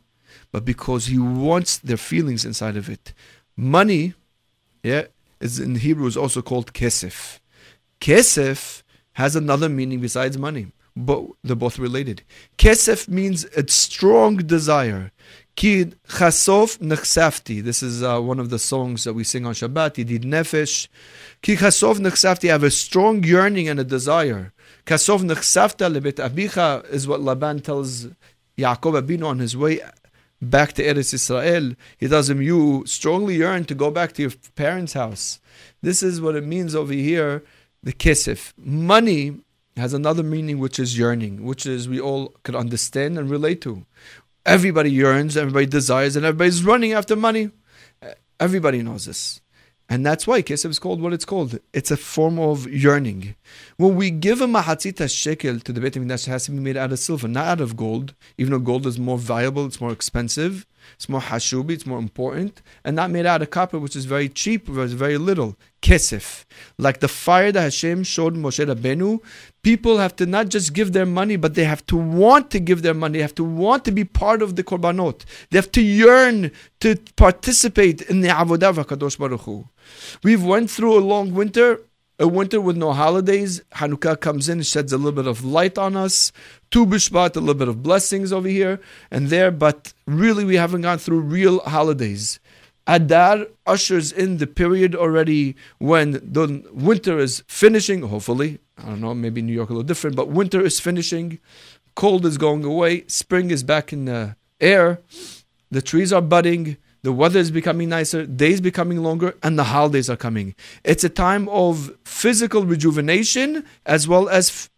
but 0.51 0.65
because 0.65 1.07
he 1.07 1.17
wants 1.17 1.77
their 1.79 1.97
feelings 1.97 2.45
inside 2.45 2.77
of 2.77 2.89
it. 2.89 3.13
Money 3.55 4.13
yeah, 4.83 5.05
is 5.39 5.59
in 5.59 5.75
Hebrew 5.75 6.07
is 6.07 6.17
also 6.17 6.41
called 6.41 6.73
kesef. 6.73 7.39
Kesef 7.99 8.83
has 9.13 9.35
another 9.35 9.69
meaning 9.69 9.99
besides 9.99 10.37
money, 10.37 10.67
but 10.95 11.23
they're 11.43 11.55
both 11.55 11.79
related. 11.79 12.23
Kesef 12.57 13.07
means 13.07 13.45
a 13.55 13.67
strong 13.67 14.37
desire. 14.37 15.11
Ki 15.55 15.85
chasof 16.07 16.79
nechsafti. 16.79 17.63
This 17.63 17.83
is 17.83 18.03
uh, 18.03 18.19
one 18.19 18.39
of 18.39 18.49
the 18.49 18.59
songs 18.59 19.03
that 19.03 19.13
we 19.13 19.23
sing 19.23 19.45
on 19.45 19.53
Shabbat. 19.53 20.03
Yedid 20.03 20.23
nefesh. 20.23 20.87
Ki 21.41 21.55
chasof 21.55 21.99
nechsafti. 21.99 22.49
I 22.49 22.53
have 22.53 22.63
a 22.63 22.71
strong 22.71 23.23
yearning 23.23 23.67
and 23.67 23.79
a 23.79 23.83
desire. 23.83 24.53
Chasof 24.85 25.21
nechsafta 25.21 25.93
lebet 25.93 26.15
abicha 26.25 26.89
is 26.89 27.07
what 27.07 27.21
Laban 27.21 27.59
tells 27.59 28.07
Yaakov 28.57 29.01
Abinu 29.01 29.25
on 29.25 29.39
his 29.39 29.55
way 29.55 29.81
back 30.41 30.73
to 30.73 30.83
Eretz 30.83 31.13
Israel, 31.13 31.75
he 31.97 32.07
tells 32.07 32.29
him, 32.29 32.41
You 32.41 32.83
strongly 32.85 33.35
yearn 33.35 33.65
to 33.65 33.75
go 33.75 33.91
back 33.91 34.13
to 34.13 34.23
your 34.23 34.31
parents' 34.55 34.93
house. 34.93 35.39
This 35.81 36.01
is 36.01 36.19
what 36.19 36.35
it 36.35 36.45
means 36.45 36.73
over 36.73 36.93
here, 36.93 37.43
the 37.83 37.93
kesef. 37.93 38.53
Money 38.57 39.37
has 39.81 39.93
another 39.93 40.23
meaning, 40.23 40.59
which 40.59 40.79
is 40.79 40.97
yearning, 40.97 41.43
which 41.43 41.65
is 41.65 41.89
we 41.89 41.99
all 41.99 42.33
could 42.43 42.55
understand 42.55 43.17
and 43.17 43.29
relate 43.29 43.61
to. 43.61 43.85
everybody 44.45 44.91
yearns, 44.91 45.37
everybody 45.37 45.65
desires, 45.65 46.15
and 46.15 46.25
everybody's 46.25 46.63
running 46.63 46.93
after 46.93 47.15
money. 47.15 47.51
Everybody 48.39 48.81
knows 48.81 49.05
this. 49.05 49.41
And 49.89 50.05
that's 50.05 50.25
why 50.25 50.41
kesef 50.41 50.69
is 50.69 50.79
called 50.79 51.01
what 51.01 51.11
it's 51.11 51.25
called. 51.25 51.59
It's 51.73 51.91
a 51.91 51.97
form 51.97 52.39
of 52.39 52.65
yearning. 52.65 53.35
When 53.75 53.95
we 53.95 54.09
give 54.09 54.39
a 54.39 54.47
mahatzita 54.47 55.13
shekel 55.13 55.59
to 55.59 55.73
the 55.73 55.81
Beit 55.81 55.95
HaMikdash, 55.95 56.27
it 56.27 56.31
has 56.31 56.45
to 56.45 56.51
be 56.51 56.59
made 56.59 56.77
out 56.77 56.93
of 56.93 56.99
silver, 56.99 57.27
not 57.27 57.47
out 57.47 57.61
of 57.61 57.75
gold, 57.75 58.13
even 58.37 58.53
though 58.53 58.59
gold 58.59 58.87
is 58.87 58.97
more 58.97 59.17
valuable, 59.17 59.65
it's 59.65 59.81
more 59.81 59.91
expensive, 59.91 60.65
it's 60.95 61.09
more 61.09 61.21
hashubi, 61.21 61.71
it's 61.71 61.85
more 61.85 61.99
important, 61.99 62.61
and 62.83 62.95
not 62.95 63.11
made 63.11 63.25
out 63.25 63.41
of 63.41 63.49
copper, 63.49 63.79
which 63.79 63.95
is 63.95 64.05
very 64.05 64.29
cheap, 64.29 64.69
is 64.69 64.93
very 64.93 65.17
little. 65.17 65.55
Kesef. 65.81 66.45
Like 66.77 66.99
the 66.99 67.07
fire 67.07 67.51
that 67.51 67.61
Hashem 67.61 68.03
showed 68.03 68.35
Moshe 68.35 68.63
Rabbeinu, 68.63 69.19
people 69.63 69.97
have 69.97 70.15
to 70.17 70.25
not 70.25 70.49
just 70.49 70.73
give 70.73 70.93
their 70.93 71.05
money, 71.05 71.37
but 71.37 71.55
they 71.55 71.63
have 71.63 71.85
to 71.87 71.95
want 71.97 72.51
to 72.51 72.59
give 72.59 72.83
their 72.83 72.93
money. 72.93 73.17
They 73.17 73.23
have 73.23 73.35
to 73.35 73.43
want 73.43 73.83
to 73.85 73.91
be 73.91 74.05
part 74.05 74.41
of 74.41 74.55
the 74.55 74.63
korbanot. 74.63 75.25
They 75.49 75.57
have 75.57 75.71
to 75.71 75.81
yearn 75.81 76.51
to 76.81 76.97
participate 77.15 78.01
in 78.03 78.21
the 78.21 78.29
avodah 78.29 78.77
of 78.77 79.17
Baruch 79.17 79.41
Hu. 79.41 79.67
We've 80.23 80.43
went 80.43 80.69
through 80.69 80.97
a 80.97 81.01
long 81.01 81.33
winter, 81.33 81.81
a 82.19 82.27
winter 82.27 82.61
with 82.61 82.77
no 82.77 82.93
holidays. 82.93 83.61
Hanukkah 83.75 84.19
comes 84.19 84.49
in, 84.49 84.61
sheds 84.61 84.93
a 84.93 84.97
little 84.97 85.11
bit 85.11 85.27
of 85.27 85.43
light 85.43 85.77
on 85.79 85.95
us. 85.95 86.31
Tu 86.71 86.85
B'Shvat, 86.85 87.35
a 87.35 87.39
little 87.39 87.53
bit 87.53 87.67
of 87.67 87.83
blessings 87.83 88.31
over 88.31 88.47
here 88.47 88.79
and 89.11 89.27
there, 89.27 89.51
but 89.51 89.93
really 90.07 90.45
we 90.45 90.55
haven't 90.55 90.81
gone 90.81 90.97
through 90.97 91.19
real 91.19 91.59
holidays. 91.59 92.39
Adar 92.87 93.47
ushers 93.67 94.11
in 94.11 94.37
the 94.37 94.47
period 94.47 94.95
already 94.95 95.55
when 95.79 96.11
the 96.11 96.63
winter 96.71 97.19
is 97.19 97.43
finishing, 97.47 98.01
hopefully. 98.03 98.59
I 98.77 98.85
don't 98.85 99.01
know, 99.01 99.13
maybe 99.13 99.41
New 99.41 99.53
York 99.53 99.69
a 99.69 99.73
little 99.73 99.83
different, 99.83 100.15
but 100.15 100.29
winter 100.29 100.61
is 100.61 100.79
finishing, 100.79 101.39
cold 101.95 102.25
is 102.25 102.37
going 102.37 102.63
away, 102.63 103.05
spring 103.07 103.51
is 103.51 103.63
back 103.63 103.93
in 103.93 104.05
the 104.05 104.35
air, 104.59 104.99
the 105.69 105.81
trees 105.81 106.11
are 106.11 106.21
budding, 106.21 106.77
the 107.03 107.11
weather 107.11 107.39
is 107.39 107.51
becoming 107.51 107.89
nicer, 107.89 108.25
days 108.25 108.61
becoming 108.61 109.03
longer, 109.03 109.35
and 109.43 109.59
the 109.59 109.65
holidays 109.65 110.09
are 110.09 110.17
coming. 110.17 110.55
It's 110.83 111.03
a 111.03 111.09
time 111.09 111.49
of 111.49 111.95
physical 112.05 112.65
rejuvenation 112.65 113.65
as 113.85 114.07
well 114.07 114.29
as 114.29 114.69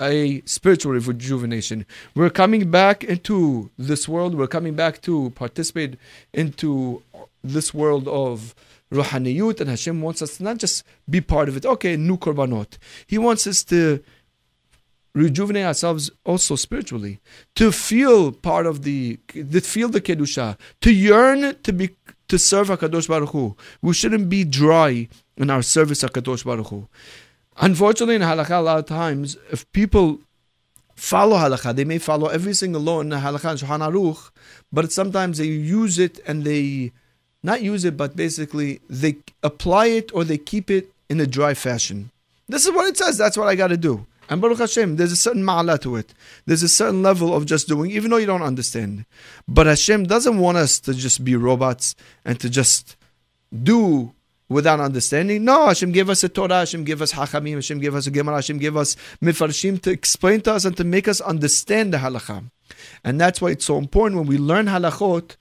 a 0.00 0.42
spiritual 0.44 0.92
rejuvenation. 0.92 1.86
We're 2.14 2.30
coming 2.30 2.70
back 2.70 3.04
into 3.04 3.70
this 3.78 4.08
world. 4.08 4.34
We're 4.34 4.46
coming 4.46 4.74
back 4.74 5.00
to 5.02 5.30
participate 5.30 5.96
into 6.32 7.02
this 7.42 7.72
world 7.72 8.08
of 8.08 8.54
ruhaniyut, 8.92 9.60
and 9.60 9.70
Hashem 9.70 10.00
wants 10.00 10.22
us 10.22 10.38
to 10.38 10.42
not 10.42 10.58
just 10.58 10.84
be 11.08 11.20
part 11.20 11.48
of 11.48 11.56
it. 11.56 11.66
Okay, 11.66 11.96
new 11.96 12.16
korbanot. 12.16 12.78
He 13.06 13.18
wants 13.18 13.46
us 13.46 13.62
to 13.64 14.02
rejuvenate 15.14 15.64
ourselves 15.64 16.10
also 16.24 16.56
spiritually, 16.56 17.20
to 17.54 17.70
feel 17.70 18.32
part 18.32 18.66
of 18.66 18.82
the, 18.82 19.18
to 19.28 19.60
feel 19.60 19.88
the 19.88 20.00
kedusha, 20.00 20.58
to 20.80 20.92
yearn 20.92 21.56
to 21.62 21.72
be 21.72 21.90
to 22.26 22.38
serve 22.38 22.68
Hakadosh 22.68 23.06
Baruch 23.06 23.30
Hu. 23.30 23.54
We 23.82 23.92
shouldn't 23.92 24.28
be 24.28 24.44
dry 24.44 25.08
in 25.36 25.50
our 25.50 25.62
service 25.62 26.02
Hakadosh 26.02 26.44
Baruch 26.44 26.68
Hu. 26.68 26.88
Unfortunately, 27.58 28.16
in 28.16 28.22
halakha, 28.22 28.58
a 28.58 28.60
lot 28.60 28.78
of 28.78 28.86
times, 28.86 29.36
if 29.50 29.70
people 29.72 30.20
follow 30.96 31.36
halakha, 31.36 31.74
they 31.74 31.84
may 31.84 31.98
follow 31.98 32.28
every 32.28 32.54
single 32.54 32.80
law 32.80 33.00
in 33.00 33.08
the 33.08 33.16
halakha 33.16 33.50
and 33.50 33.60
Shulchan 33.60 33.92
Aruch, 33.92 34.30
but 34.72 34.92
sometimes 34.92 35.38
they 35.38 35.46
use 35.46 35.98
it 35.98 36.20
and 36.26 36.44
they 36.44 36.92
not 37.42 37.62
use 37.62 37.84
it, 37.84 37.96
but 37.96 38.16
basically 38.16 38.80
they 38.88 39.16
apply 39.42 39.86
it 39.86 40.12
or 40.14 40.24
they 40.24 40.38
keep 40.38 40.70
it 40.70 40.90
in 41.08 41.20
a 41.20 41.26
dry 41.26 41.54
fashion. 41.54 42.10
This 42.48 42.66
is 42.66 42.72
what 42.72 42.88
it 42.88 42.96
says. 42.96 43.18
That's 43.18 43.36
what 43.36 43.48
I 43.48 43.54
got 43.54 43.68
to 43.68 43.76
do. 43.76 44.06
And 44.28 44.40
Baruch 44.40 44.58
Hashem, 44.58 44.96
there's 44.96 45.12
a 45.12 45.16
certain 45.16 45.42
ma'ala 45.42 45.80
to 45.82 45.96
it. 45.96 46.14
There's 46.46 46.62
a 46.62 46.68
certain 46.68 47.02
level 47.02 47.34
of 47.34 47.44
just 47.44 47.68
doing, 47.68 47.90
even 47.90 48.10
though 48.10 48.16
you 48.16 48.26
don't 48.26 48.42
understand. 48.42 49.04
But 49.46 49.66
Hashem 49.66 50.04
doesn't 50.04 50.38
want 50.38 50.56
us 50.56 50.80
to 50.80 50.94
just 50.94 51.24
be 51.24 51.36
robots 51.36 51.94
and 52.24 52.40
to 52.40 52.48
just 52.48 52.96
do 53.62 54.14
without 54.48 54.80
understanding. 54.80 55.44
No, 55.44 55.66
Hashem 55.66 55.92
gave 55.92 56.10
us 56.10 56.22
a 56.24 56.28
Torah, 56.28 56.60
Hashem 56.60 56.84
gave 56.84 57.00
us 57.00 57.12
Hachamim, 57.12 57.54
Hashem 57.54 57.80
gave 57.80 57.94
us 57.94 58.06
a 58.06 58.10
Gemara, 58.10 58.36
Hashem 58.36 58.58
gave 58.58 58.76
us 58.76 58.96
Mifarshim 59.22 59.80
to 59.82 59.90
explain 59.90 60.40
to 60.42 60.52
us 60.52 60.64
and 60.64 60.76
to 60.76 60.84
make 60.84 61.08
us 61.08 61.20
understand 61.20 61.92
the 61.92 61.98
halakha. 61.98 62.50
And 63.02 63.20
that's 63.20 63.40
why 63.40 63.50
it's 63.50 63.64
so 63.64 63.78
important 63.78 64.18
when 64.18 64.28
we 64.28 64.38
learn 64.38 64.66
halachot, 64.66 65.36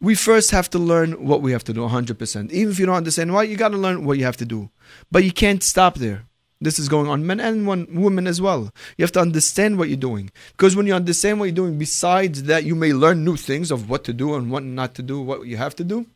we 0.00 0.14
first 0.14 0.50
have 0.50 0.68
to 0.70 0.78
learn 0.78 1.24
what 1.26 1.40
we 1.42 1.52
have 1.52 1.64
to 1.64 1.72
do 1.72 1.80
100%. 1.80 2.50
Even 2.50 2.72
if 2.72 2.78
you 2.78 2.86
don't 2.86 2.96
understand 2.96 3.32
why, 3.32 3.42
you 3.44 3.56
got 3.56 3.70
to 3.70 3.78
learn 3.78 4.04
what 4.04 4.18
you 4.18 4.24
have 4.24 4.36
to 4.38 4.44
do. 4.44 4.70
But 5.10 5.24
you 5.24 5.32
can't 5.32 5.62
stop 5.62 5.96
there. 5.96 6.26
This 6.60 6.78
is 6.78 6.88
going 6.88 7.08
on 7.08 7.26
men 7.26 7.40
and 7.40 7.66
one, 7.66 7.86
women 7.90 8.26
as 8.26 8.40
well. 8.40 8.72
You 8.96 9.02
have 9.02 9.12
to 9.12 9.20
understand 9.20 9.78
what 9.78 9.88
you're 9.88 9.96
doing. 9.96 10.30
Because 10.52 10.76
when 10.76 10.86
you 10.86 10.94
understand 10.94 11.38
what 11.38 11.46
you're 11.46 11.54
doing, 11.54 11.78
besides 11.78 12.44
that, 12.44 12.64
you 12.64 12.74
may 12.74 12.92
learn 12.92 13.24
new 13.24 13.36
things 13.36 13.70
of 13.70 13.90
what 13.90 14.04
to 14.04 14.12
do 14.12 14.34
and 14.34 14.50
what 14.50 14.62
not 14.62 14.94
to 14.94 15.02
do, 15.02 15.20
what 15.20 15.46
you 15.46 15.56
have 15.56 15.74
to 15.76 15.84
do. 15.84 16.06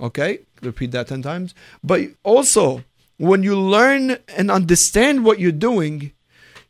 Okay? 0.00 0.40
Repeat 0.62 0.92
that 0.92 1.08
10 1.08 1.22
times. 1.22 1.54
But 1.82 2.02
also, 2.22 2.84
when 3.18 3.42
you 3.42 3.58
learn 3.58 4.18
and 4.36 4.50
understand 4.50 5.24
what 5.24 5.38
you're 5.38 5.52
doing, 5.52 6.12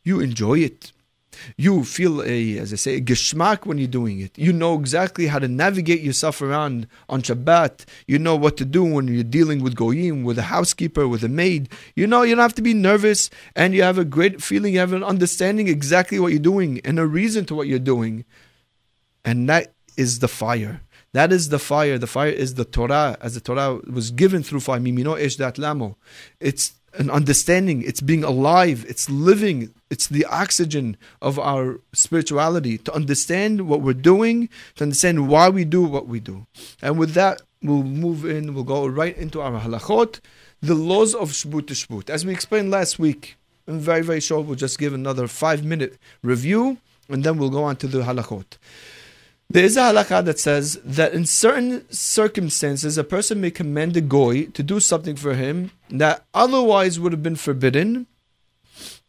you 0.03 0.19
enjoy 0.19 0.59
it 0.59 0.91
you 1.57 1.83
feel 1.83 2.21
a, 2.23 2.57
as 2.57 2.73
I 2.73 2.75
say, 2.75 2.95
a 2.95 3.01
geschmack 3.01 3.65
when 3.65 3.77
you're 3.77 3.87
doing 3.87 4.19
it. 4.19 4.37
You 4.37 4.53
know 4.53 4.75
exactly 4.75 5.27
how 5.27 5.39
to 5.39 5.47
navigate 5.47 6.01
yourself 6.01 6.41
around 6.41 6.87
on 7.09 7.21
Shabbat. 7.21 7.85
You 8.07 8.19
know 8.19 8.35
what 8.35 8.57
to 8.57 8.65
do 8.65 8.83
when 8.83 9.07
you're 9.07 9.23
dealing 9.23 9.61
with 9.61 9.75
goyim, 9.75 10.23
with 10.23 10.37
a 10.37 10.43
housekeeper, 10.43 11.07
with 11.07 11.23
a 11.23 11.29
maid. 11.29 11.69
You 11.95 12.07
know 12.07 12.23
you 12.23 12.35
don't 12.35 12.41
have 12.41 12.55
to 12.55 12.61
be 12.61 12.73
nervous, 12.73 13.29
and 13.55 13.73
you 13.73 13.83
have 13.83 13.97
a 13.97 14.05
great 14.05 14.41
feeling. 14.41 14.73
You 14.73 14.79
have 14.79 14.93
an 14.93 15.03
understanding 15.03 15.67
exactly 15.67 16.19
what 16.19 16.31
you're 16.31 16.39
doing 16.39 16.81
and 16.83 16.99
a 16.99 17.05
reason 17.05 17.45
to 17.45 17.55
what 17.55 17.67
you're 17.67 17.79
doing, 17.79 18.25
and 19.25 19.49
that 19.49 19.73
is 19.97 20.19
the 20.19 20.27
fire. 20.27 20.81
That 21.13 21.31
is 21.31 21.49
the 21.49 21.59
fire. 21.59 21.97
The 21.97 22.07
fire 22.07 22.29
is 22.29 22.55
the 22.55 22.65
Torah, 22.65 23.17
as 23.21 23.35
the 23.35 23.41
Torah 23.41 23.79
was 23.89 24.11
given 24.11 24.43
through 24.43 24.61
fire. 24.61 24.79
Mimino 24.79 25.19
eshdat 25.19 25.57
lamo. 25.57 25.95
It's 26.39 26.73
an 26.95 27.09
understanding. 27.09 27.83
It's 27.83 28.01
being 28.01 28.23
alive. 28.23 28.85
It's 28.87 29.09
living. 29.09 29.73
It's 29.89 30.07
the 30.07 30.25
oxygen 30.25 30.97
of 31.21 31.37
our 31.37 31.79
spirituality 31.93 32.79
to 32.79 32.93
understand 32.93 33.67
what 33.67 33.81
we're 33.81 33.93
doing, 33.93 34.49
to 34.75 34.83
understand 34.83 35.27
why 35.27 35.49
we 35.49 35.65
do 35.65 35.83
what 35.83 36.07
we 36.07 36.19
do. 36.19 36.47
And 36.81 36.97
with 36.97 37.13
that, 37.13 37.41
we'll 37.61 37.83
move 37.83 38.25
in, 38.25 38.53
we'll 38.53 38.63
go 38.63 38.85
right 38.85 39.17
into 39.17 39.41
our 39.41 39.61
halachot, 39.61 40.19
the 40.61 40.75
laws 40.75 41.13
of 41.15 41.31
Shbut 41.31 41.67
to 41.67 41.73
Shbut. 41.73 42.09
As 42.09 42.25
we 42.25 42.33
explained 42.33 42.71
last 42.71 42.99
week, 42.99 43.37
in 43.67 43.79
very, 43.79 44.01
very 44.01 44.19
short, 44.19 44.45
we'll 44.45 44.55
just 44.55 44.79
give 44.79 44.93
another 44.93 45.27
five 45.27 45.63
minute 45.63 45.97
review 46.21 46.77
and 47.09 47.23
then 47.23 47.37
we'll 47.37 47.49
go 47.49 47.63
on 47.63 47.75
to 47.77 47.87
the 47.87 48.01
halachot. 48.01 48.57
There 49.53 49.63
is 49.63 49.77
a 49.77 49.81
halakha 49.81 50.25
that 50.25 50.39
says 50.39 50.79
that 50.83 51.13
in 51.13 51.27
certain 51.27 51.85
circumstances, 51.91 52.97
a 52.97 53.03
person 53.03 53.39
may 53.39 53.51
command 53.51 53.95
a 53.95 54.01
goy 54.01 54.45
to 54.45 54.63
do 54.63 54.79
something 54.79 55.15
for 55.15 55.35
him 55.35 55.69
that 55.91 56.25
otherwise 56.33 56.99
would 56.99 57.11
have 57.11 57.21
been 57.21 57.35
forbidden 57.35 58.07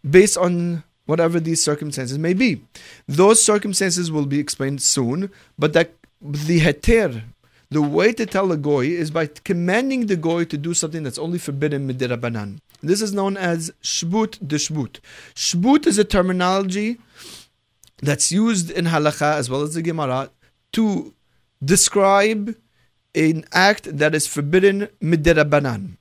based 0.06 0.36
on 0.36 0.84
whatever 1.06 1.40
these 1.40 1.64
circumstances 1.64 2.18
may 2.18 2.34
be. 2.34 2.60
Those 3.08 3.42
circumstances 3.42 4.12
will 4.12 4.26
be 4.26 4.38
explained 4.38 4.82
soon, 4.82 5.30
but 5.58 5.72
that 5.72 5.94
the 6.20 6.60
heter, 6.60 7.22
the 7.70 7.80
way 7.80 8.12
to 8.12 8.26
tell 8.26 8.52
a 8.52 8.58
goy 8.58 8.88
is 8.88 9.10
by 9.10 9.28
commanding 9.44 10.08
the 10.08 10.16
goy 10.16 10.44
to 10.44 10.58
do 10.58 10.74
something 10.74 11.04
that's 11.04 11.18
only 11.18 11.38
forbidden 11.38 11.88
midirabanan. 11.88 12.58
This 12.82 13.00
is 13.00 13.14
known 13.14 13.38
as 13.38 13.72
shbut 13.82 14.46
de 14.46 14.56
shbut. 14.56 15.00
Shbut 15.34 15.86
is 15.86 15.96
a 15.96 16.04
terminology 16.04 16.98
that's 17.98 18.32
used 18.32 18.70
in 18.70 18.86
halakha 18.86 19.34
as 19.34 19.48
well 19.48 19.62
as 19.62 19.74
the 19.74 19.82
Gemara 19.82 20.30
to 20.72 21.14
describe 21.64 22.54
an 23.14 23.44
act 23.52 23.96
that 23.96 24.14
is 24.14 24.26
forbidden 24.26 24.88
midirabanan. 25.02 25.96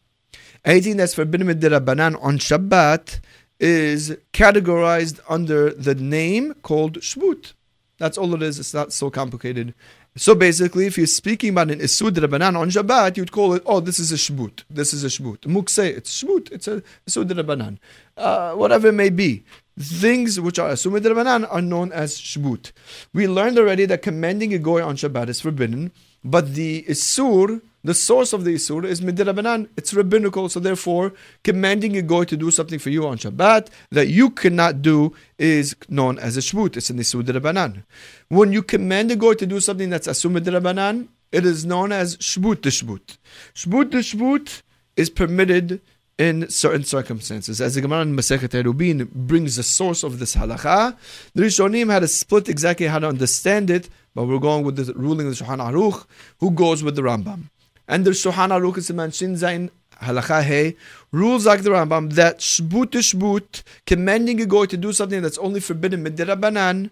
Anything 0.65 0.97
that's 0.97 1.13
forbidden 1.13 1.47
midirabanan 1.47 2.21
on 2.21 2.39
Shabbat 2.39 3.19
is 3.59 4.17
categorized 4.33 5.19
under 5.29 5.69
the 5.69 5.95
name 5.95 6.53
called 6.63 6.99
shbut. 6.99 7.53
That's 7.97 8.17
all 8.17 8.33
it 8.33 8.41
is. 8.41 8.59
It's 8.59 8.73
not 8.73 8.91
so 8.91 9.09
complicated. 9.09 9.73
So 10.15 10.35
basically, 10.35 10.85
if 10.85 10.97
you're 10.97 11.07
speaking 11.07 11.49
about 11.51 11.71
an 11.71 11.79
isud 11.79 12.11
rabanan 12.11 12.57
on 12.57 12.69
Shabbat, 12.69 13.17
you'd 13.17 13.31
call 13.31 13.53
it, 13.53 13.63
oh, 13.65 13.79
this 13.79 13.99
is 13.99 14.11
a 14.11 14.15
shbut. 14.15 14.63
This 14.69 14.93
is 14.93 15.03
a 15.03 15.07
shbut. 15.07 15.39
Mukse, 15.39 15.83
it's 15.83 16.23
shbut. 16.23 16.51
It's 16.51 16.67
a 16.67 16.83
isud 17.07 17.29
rabanan. 17.29 17.77
Uh, 18.15 18.53
whatever 18.53 18.89
it 18.89 18.93
may 18.93 19.09
be. 19.09 19.43
Things 19.79 20.39
which 20.39 20.59
are 20.59 20.69
asumid 20.69 21.01
rabanan 21.01 21.47
are 21.49 21.61
known 21.61 21.91
as 21.91 22.19
shbut. 22.19 22.71
We 23.11 23.27
learned 23.27 23.57
already 23.57 23.85
that 23.87 24.03
commanding 24.03 24.53
a 24.53 24.59
goy 24.59 24.83
on 24.83 24.97
Shabbat 24.97 25.29
is 25.29 25.41
forbidden, 25.41 25.91
but 26.23 26.53
the 26.53 26.83
isur, 26.87 27.59
the 27.83 27.95
source 27.95 28.33
of 28.33 28.45
the 28.45 28.53
isur 28.53 28.85
is 28.85 29.01
midirabanan. 29.01 29.69
It's 29.75 29.91
rabbinical, 29.91 30.47
so 30.49 30.59
therefore, 30.59 31.13
commanding 31.43 31.97
a 31.97 32.03
goy 32.03 32.23
to 32.25 32.37
do 32.37 32.51
something 32.51 32.77
for 32.77 32.91
you 32.91 33.07
on 33.07 33.17
Shabbat 33.17 33.69
that 33.89 34.09
you 34.09 34.29
cannot 34.29 34.83
do 34.83 35.15
is 35.39 35.75
known 35.89 36.19
as 36.19 36.37
a 36.37 36.41
shbut. 36.41 36.77
It's 36.77 36.91
an 36.91 36.99
isur 36.99 37.23
rabanan. 37.23 37.83
When 38.29 38.53
you 38.53 38.61
command 38.61 39.09
a 39.09 39.15
goy 39.15 39.33
to 39.33 39.47
do 39.47 39.59
something 39.59 39.89
that's 39.89 40.07
asumid 40.07 40.41
rabanan, 40.41 41.07
it 41.31 41.47
is 41.47 41.65
known 41.65 41.91
as 41.91 42.15
shbut 42.17 42.61
de 42.61 42.69
shbut. 42.69 43.17
Shbut 43.55 43.89
de 43.89 43.97
shbut 43.97 44.61
is 44.95 45.09
permitted 45.09 45.81
in 46.17 46.49
certain 46.49 46.83
circumstances. 46.83 47.59
As 47.59 47.75
the 47.75 47.81
Gemara 47.81 48.01
in 48.01 48.15
Masechet 48.15 48.49
Erubin 48.49 49.09
brings 49.09 49.55
the 49.55 49.63
source 49.63 50.03
of 50.03 50.19
this 50.19 50.35
halacha, 50.35 50.95
the 51.33 51.43
Rishonim 51.43 51.91
had 51.91 52.03
a 52.03 52.07
split 52.07 52.49
exactly 52.49 52.87
how 52.87 52.99
to 52.99 53.07
understand 53.07 53.69
it, 53.69 53.89
but 54.13 54.25
we're 54.25 54.39
going 54.39 54.63
with 54.63 54.75
the 54.75 54.93
ruling 54.93 55.27
of 55.27 55.37
the 55.37 55.43
Shulchan 55.43 55.59
Aruch, 55.59 56.05
who 56.39 56.51
goes 56.51 56.83
with 56.83 56.95
the 56.95 57.01
Rambam. 57.01 57.49
And 57.87 58.05
the 58.05 58.11
Shulchan 58.11 58.49
Aruch 58.49 58.77
is 58.77 58.91
mentioned 58.91 59.41
in 59.43 59.71
halacha 60.01 60.43
hey 60.43 60.75
rules 61.11 61.45
like 61.45 61.63
the 61.63 61.69
Rambam 61.69 62.13
that 62.13 62.39
shbut 62.39 62.91
to 62.91 62.99
shbut, 62.99 63.63
commanding 63.85 64.41
a 64.41 64.45
goy 64.45 64.65
to 64.65 64.77
do 64.77 64.93
something 64.93 65.21
that's 65.21 65.37
only 65.39 65.59
forbidden 65.59 66.03
midrabanan, 66.05 66.89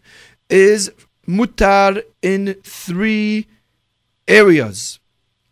is 0.49 0.91
mutar 1.27 2.03
in 2.21 2.55
three 2.63 3.47
areas. 4.27 4.99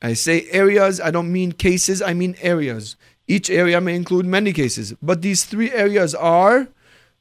I 0.02 0.14
say 0.14 0.48
areas, 0.50 1.02
I 1.02 1.12
don't 1.12 1.32
mean 1.32 1.52
cases, 1.52 2.02
I 2.02 2.14
mean 2.14 2.36
areas. 2.42 2.96
Each 3.30 3.50
area 3.52 3.80
may 3.80 3.96
include 3.96 4.26
many 4.26 4.52
cases, 4.52 4.96
but 5.04 5.22
these 5.22 5.46
three 5.46 5.72
areas 5.72 6.16
are 6.16 6.68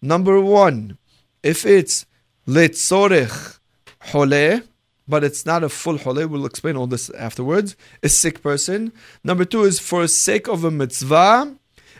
number 0.00 0.40
one, 0.40 0.96
if 1.42 1.66
it's 1.66 2.06
letzorech 2.46 3.58
hole, 4.12 4.62
but 5.06 5.22
it's 5.22 5.44
not 5.44 5.62
a 5.62 5.68
full 5.68 5.98
hole, 5.98 6.26
we'll 6.26 6.46
explain 6.46 6.76
all 6.76 6.86
this 6.86 7.10
afterwards, 7.10 7.76
a 8.02 8.08
sick 8.08 8.42
person. 8.42 8.90
Number 9.22 9.44
two 9.44 9.64
is 9.64 9.80
for 9.80 10.02
the 10.02 10.08
sake 10.08 10.48
of 10.48 10.64
a 10.64 10.70
mitzvah. 10.70 11.54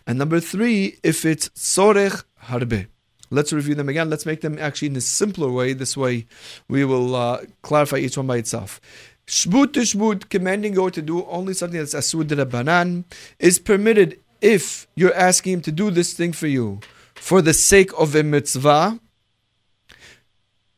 And 0.07 0.19
number 0.19 0.41
three, 0.41 0.99
if 1.03 1.27
it's 1.27 1.50
tzorech 1.50 2.25
harbe. 2.45 2.87
Let's 3.31 3.53
review 3.53 3.75
them 3.75 3.91
again. 3.91 4.09
Let's 4.09 4.25
make 4.25 4.41
them 4.41 4.57
actually 4.59 4.88
in 4.88 4.97
a 4.97 5.03
simpler 5.03 5.50
way. 5.50 5.75
This 5.75 5.99
way 5.99 6.27
we 6.67 6.83
will 6.83 7.15
uh, 7.15 7.43
clarify 7.61 7.99
each 7.99 8.17
one 8.17 8.27
by 8.27 8.38
itself. 8.38 8.81
Shbut 9.29 9.75
to 9.75 9.81
shbut, 9.81 10.31
commanding 10.31 10.73
go 10.73 10.89
to 10.89 11.03
do 11.03 11.27
only 11.27 11.53
something 11.53 11.79
that's 11.79 11.95
asud 11.95 12.51
banan 12.51 13.05
is 13.39 13.59
permitted 13.59 14.19
if 14.41 14.87
you're 14.95 15.15
asking 15.15 15.53
him 15.53 15.61
to 15.61 15.71
do 15.71 15.91
this 15.91 16.15
thing 16.15 16.33
for 16.33 16.47
you 16.47 16.81
for 17.15 17.43
the 17.43 17.53
sake 17.53 17.91
of 17.99 18.15
a 18.15 18.23
mitzvah. 18.23 18.99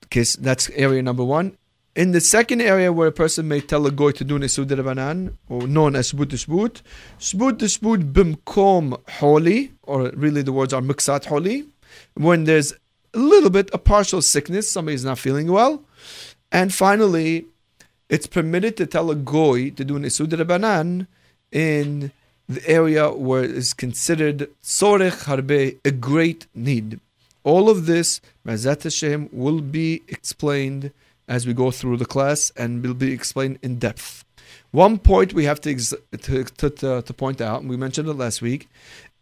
Okay, 0.07 0.25
that's 0.41 0.69
area 0.71 1.01
number 1.01 1.23
one. 1.23 1.57
In 1.95 2.11
the 2.11 2.21
second 2.21 2.61
area 2.61 2.93
where 2.93 3.07
a 3.07 3.13
person 3.13 3.47
may 3.47 3.61
tell 3.61 3.87
a 3.87 3.93
goy 3.93 4.11
to 4.13 4.25
do 4.25 4.37
nesud 4.37 4.85
banan, 4.85 5.39
or 5.49 5.69
known 5.69 5.95
as 5.95 6.13
shbut, 6.13 6.83
shbut 7.21 7.59
to 7.61 7.67
shbut 7.67 8.13
bimkom 8.13 8.99
holy, 9.21 9.71
or 9.85 10.11
really 10.17 10.43
the 10.43 10.53
words 10.53 10.73
are 10.73 10.83
miksat 10.83 11.27
holy, 11.27 11.67
when 12.15 12.45
there's 12.45 12.73
a 13.15 13.19
little 13.19 13.51
bit, 13.51 13.71
a 13.73 13.79
partial 13.79 14.23
sickness, 14.23 14.69
somebody's 14.69 15.05
not 15.05 15.21
feeling 15.21 15.53
well. 15.53 15.85
And 16.51 16.75
finally, 16.75 17.47
it's 18.11 18.27
permitted 18.27 18.77
to 18.77 18.87
tell 18.87 19.11
a 19.11 19.15
goy 19.15 19.71
to 19.71 19.85
do 19.85 19.97
an 19.97 20.03
isud 20.03 20.31
rabanan 20.31 21.07
in 21.53 22.11
the 22.49 22.69
area 22.69 23.09
where 23.11 23.45
it 23.45 23.53
is 23.53 23.73
considered 23.73 24.51
sorech 24.63 25.25
harbe, 25.27 25.79
a 25.85 25.91
great 25.93 26.47
need. 26.53 26.99
All 27.45 27.71
of 27.71 27.87
this, 27.87 28.21
Mazat 28.45 28.83
Hashem, 28.83 29.31
will 29.33 29.61
be 29.61 30.03
explained 30.09 30.91
as 31.29 31.47
we 31.47 31.55
go 31.55 31.71
through 31.71 31.99
the 31.99 32.05
class 32.05 32.51
and 32.57 32.83
will 32.83 32.95
be 32.95 33.13
explained 33.13 33.61
in 33.63 33.79
depth. 33.79 34.25
One 34.73 34.99
point 34.99 35.33
we 35.33 35.45
have 35.45 35.61
to, 35.61 35.71
ex- 35.71 35.95
to, 36.11 36.45
to, 36.45 36.71
to, 36.71 37.03
to 37.03 37.15
point 37.15 37.41
out, 37.41 37.61
and 37.61 37.71
we 37.71 37.77
mentioned 37.77 38.09
it 38.09 38.15
last 38.15 38.43
week, 38.43 38.69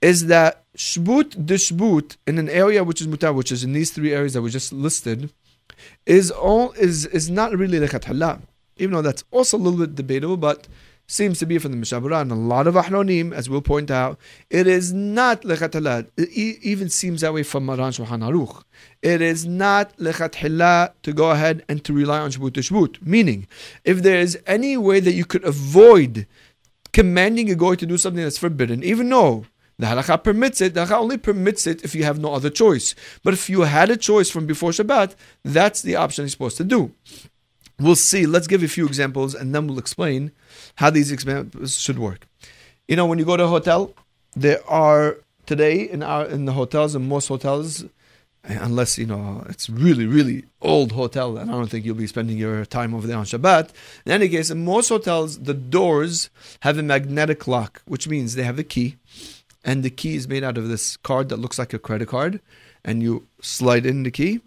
is 0.01 0.27
that 0.27 0.65
shbut 0.77 1.45
de 1.45 1.55
shbut 1.55 2.17
in 2.27 2.39
an 2.39 2.49
area 2.49 2.83
which 2.83 3.03
is 3.03 3.07
mutar, 3.07 3.35
which 3.35 3.53
is 3.53 3.63
in 3.63 3.75
these 3.75 3.91
three 3.91 4.15
areas 4.15 4.33
that 4.33 4.43
we 4.43 4.49
just 4.49 4.73
listed, 4.73 5.31
is 6.07 6.31
all 6.31 6.73
is 6.73 7.05
is 7.07 7.29
not 7.29 7.53
really 7.53 7.79
lechatchila 7.79 8.41
even 8.79 8.95
though 8.95 9.03
that's 9.03 9.25
also 9.31 9.57
a 9.57 9.59
little 9.59 9.79
bit 9.79 9.95
debatable, 9.95 10.37
but 10.37 10.69
seems 11.07 11.39
to 11.39 11.47
be 11.47 11.59
from 11.59 11.73
the 11.73 11.77
Mishna 11.79 12.01
Berura 12.01 12.21
and 12.21 12.31
a 12.31 12.35
lot 12.35 12.67
of 12.67 12.75
Ahronim, 12.75 13.33
as 13.33 13.49
we'll 13.49 13.63
point 13.63 13.91
out, 13.91 14.19
it 14.51 14.67
is 14.67 14.93
not 14.93 15.43
lechat 15.43 16.09
It 16.17 16.29
even 16.63 16.91
seems 16.91 17.23
that 17.23 17.33
way 17.33 17.43
from 17.43 17.65
Maran 17.65 17.93
Shulchan 17.93 18.23
Aruch. 18.23 18.63
It 19.01 19.23
is 19.23 19.47
not 19.47 19.97
lechat 19.97 20.93
to 21.03 21.13
go 21.13 21.31
ahead 21.31 21.65
and 21.69 21.83
to 21.85 21.95
rely 21.95 22.21
on 22.21 22.31
Shbut 22.31 22.53
Shbut. 22.53 23.05
Meaning, 23.05 23.47
if 23.85 24.03
there 24.03 24.19
is 24.19 24.39
any 24.47 24.77
way 24.77 25.01
that 25.01 25.15
you 25.15 25.25
could 25.25 25.45
avoid 25.45 26.27
commanding 26.93 27.51
a 27.51 27.55
goy 27.55 27.75
to 27.77 27.87
do 27.87 27.97
something 27.97 28.23
that's 28.23 28.39
forbidden, 28.39 28.83
even 28.85 29.09
though 29.09 29.47
the 29.79 29.87
halakha 29.87 30.23
permits 30.23 30.61
it. 30.61 30.75
The 30.75 30.85
halakha 30.85 30.99
only 30.99 31.17
permits 31.19 31.67
it 31.67 31.85
if 31.85 31.95
you 31.95 32.03
have 32.05 32.19
no 32.19 32.35
other 32.35 32.51
choice. 32.51 32.95
But 33.23 33.35
if 33.35 33.49
you 33.49 33.61
had 33.63 33.91
a 33.91 33.97
choice 33.97 34.29
from 34.29 34.47
before 34.47 34.73
Shabbat, 34.73 35.15
that's 35.45 35.83
the 35.83 35.95
option 35.95 36.25
you're 36.25 36.31
supposed 36.31 36.57
to 36.57 36.65
do. 36.65 36.93
We'll 37.81 37.97
see. 37.97 38.27
Let's 38.27 38.49
give 38.49 38.63
a 38.63 38.69
few 38.69 38.87
examples 38.87 39.35
and 39.35 39.55
then 39.55 39.67
we'll 39.67 39.79
explain 39.79 40.33
how 40.77 40.91
these 40.91 41.13
examples 41.13 41.79
should 41.79 41.99
work. 41.99 42.27
You 42.89 42.97
know, 42.97 43.07
when 43.07 43.19
you 43.19 43.25
go 43.25 43.37
to 43.37 43.45
a 43.45 43.49
hotel, 43.49 43.95
there 44.35 44.69
are 44.69 45.19
today 45.47 45.81
in 45.81 46.03
our 46.03 46.27
in 46.27 46.45
the 46.45 46.53
hotels 46.53 46.95
and 46.95 47.09
most 47.09 47.29
hotels, 47.29 47.85
unless 48.45 48.99
you 48.99 49.07
know 49.07 49.45
it's 49.49 49.69
really 49.71 50.07
really 50.07 50.45
old 50.61 50.93
hotel, 50.93 51.37
and 51.39 51.51
I 51.51 51.55
don't 51.55 51.69
think 51.69 51.85
you'll 51.85 51.95
be 51.95 52.07
spending 52.07 52.39
your 52.39 52.65
time 52.65 52.95
over 52.95 53.07
there 53.07 53.17
on 53.17 53.25
Shabbat. 53.25 53.71
In 54.07 54.13
any 54.13 54.29
case, 54.29 54.51
in 54.51 54.65
most 54.65 54.89
hotels, 54.89 55.39
the 55.41 55.55
doors 55.55 56.31
have 56.61 56.79
a 56.79 56.83
magnetic 56.83 57.47
lock, 57.47 57.83
which 57.87 58.09
means 58.09 58.35
they 58.35 58.43
have 58.43 58.59
a 58.59 58.65
key, 58.65 58.97
and 59.65 59.83
the 59.83 59.91
key 59.91 60.17
is 60.17 60.29
made 60.29 60.45
out 60.45 60.59
of 60.59 60.69
this 60.69 60.97
card 60.97 61.29
that 61.29 61.39
looks 61.39 61.59
like 61.59 61.73
a 61.73 61.79
credit 61.79 62.09
card, 62.09 62.41
and 62.85 63.03
you 63.03 63.27
slide 63.41 63.87
in 63.87 64.03
the 64.03 64.11
key, 64.11 64.41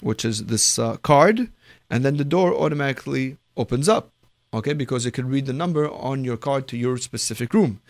which 0.00 0.24
is 0.24 0.46
this 0.46 0.78
uh, 0.78 0.96
card 0.98 1.50
and 1.90 2.04
then 2.04 2.16
the 2.16 2.24
door 2.24 2.54
automatically 2.54 3.36
opens 3.56 3.88
up, 3.88 4.10
okay, 4.52 4.72
because 4.72 5.06
it 5.06 5.12
can 5.12 5.28
read 5.28 5.46
the 5.46 5.52
number 5.52 5.90
on 5.90 6.24
your 6.24 6.36
card 6.36 6.66
to 6.68 6.76
your 6.76 6.98
specific 6.98 7.54
room. 7.54 7.80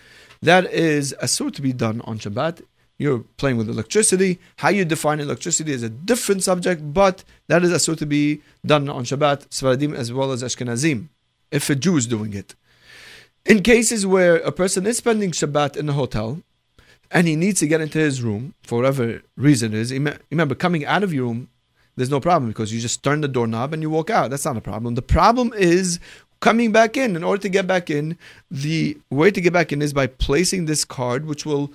That 0.43 0.67
is 0.73 1.15
asur 1.23 1.53
to 1.55 1.63
be 1.63 1.73
done 1.73 2.01
on 2.03 2.19
Shabbat. 2.19 2.63
You're 2.99 3.25
playing 3.37 3.59
with 3.59 3.69
electricity. 3.69 4.39
How 4.57 4.71
you 4.71 4.85
define 4.85 5.21
electricity 5.21 5.73
is 5.73 5.83
a 5.83 5.91
different 5.91 6.43
subject, 6.43 6.95
but 6.95 7.25
that 7.49 7.63
is 7.63 7.71
asur 7.71 7.97
to 7.99 8.07
be 8.07 8.41
done 8.65 8.89
on 8.89 9.05
Shabbat, 9.05 9.49
Sfaradim 9.49 9.95
as 9.95 10.13
well 10.13 10.33
as 10.33 10.43
Ashkenazim, 10.43 11.09
if 11.51 11.69
a 11.69 11.75
Jew 11.75 11.97
is 11.97 12.07
doing 12.07 12.33
it. 12.33 12.55
In 13.45 13.63
cases 13.63 14.07
where 14.07 14.37
a 14.37 14.51
person 14.51 14.87
is 14.87 14.97
spending 14.99 15.31
Shabbat 15.31 15.77
in 15.77 15.89
a 15.89 15.93
hotel, 15.93 16.43
and 17.11 17.29
he 17.29 17.37
needs 17.37 17.61
to 17.61 17.69
get 17.69 17.81
into 17.81 17.99
his 17.99 18.23
room 18.23 18.55
for 18.63 18.79
whatever 18.79 19.23
reason 19.37 19.73
is, 19.73 19.93
Remember, 19.93 20.55
coming 20.55 20.85
out 20.85 21.05
of 21.05 21.13
your 21.13 21.27
room 21.27 21.49
there's 21.97 22.11
no 22.11 22.21
problem 22.21 22.51
because 22.51 22.73
you 22.73 22.81
just 22.81 23.03
turn 23.03 23.23
the 23.23 23.29
doorknob 23.29 23.73
and 23.73 23.83
you 23.83 23.91
walk 23.91 24.11
out. 24.11 24.31
That's 24.31 24.45
not 24.45 24.57
a 24.57 24.61
problem. 24.61 24.95
The 24.95 25.03
problem 25.03 25.53
is 25.55 25.99
coming 26.41 26.73
back 26.73 26.97
in. 26.97 27.17
In 27.17 27.25
order 27.25 27.43
to 27.43 27.49
get 27.49 27.67
back 27.67 27.91
in, 27.91 28.19
the 28.51 28.99
way 29.11 29.31
to 29.31 29.41
get 29.41 29.53
back 29.53 29.73
in 29.73 29.83
is 29.83 29.93
by 29.93 30.07
placing 30.07 30.67
this 30.67 30.85
card, 30.85 31.27
which 31.27 31.47
will 31.47 31.73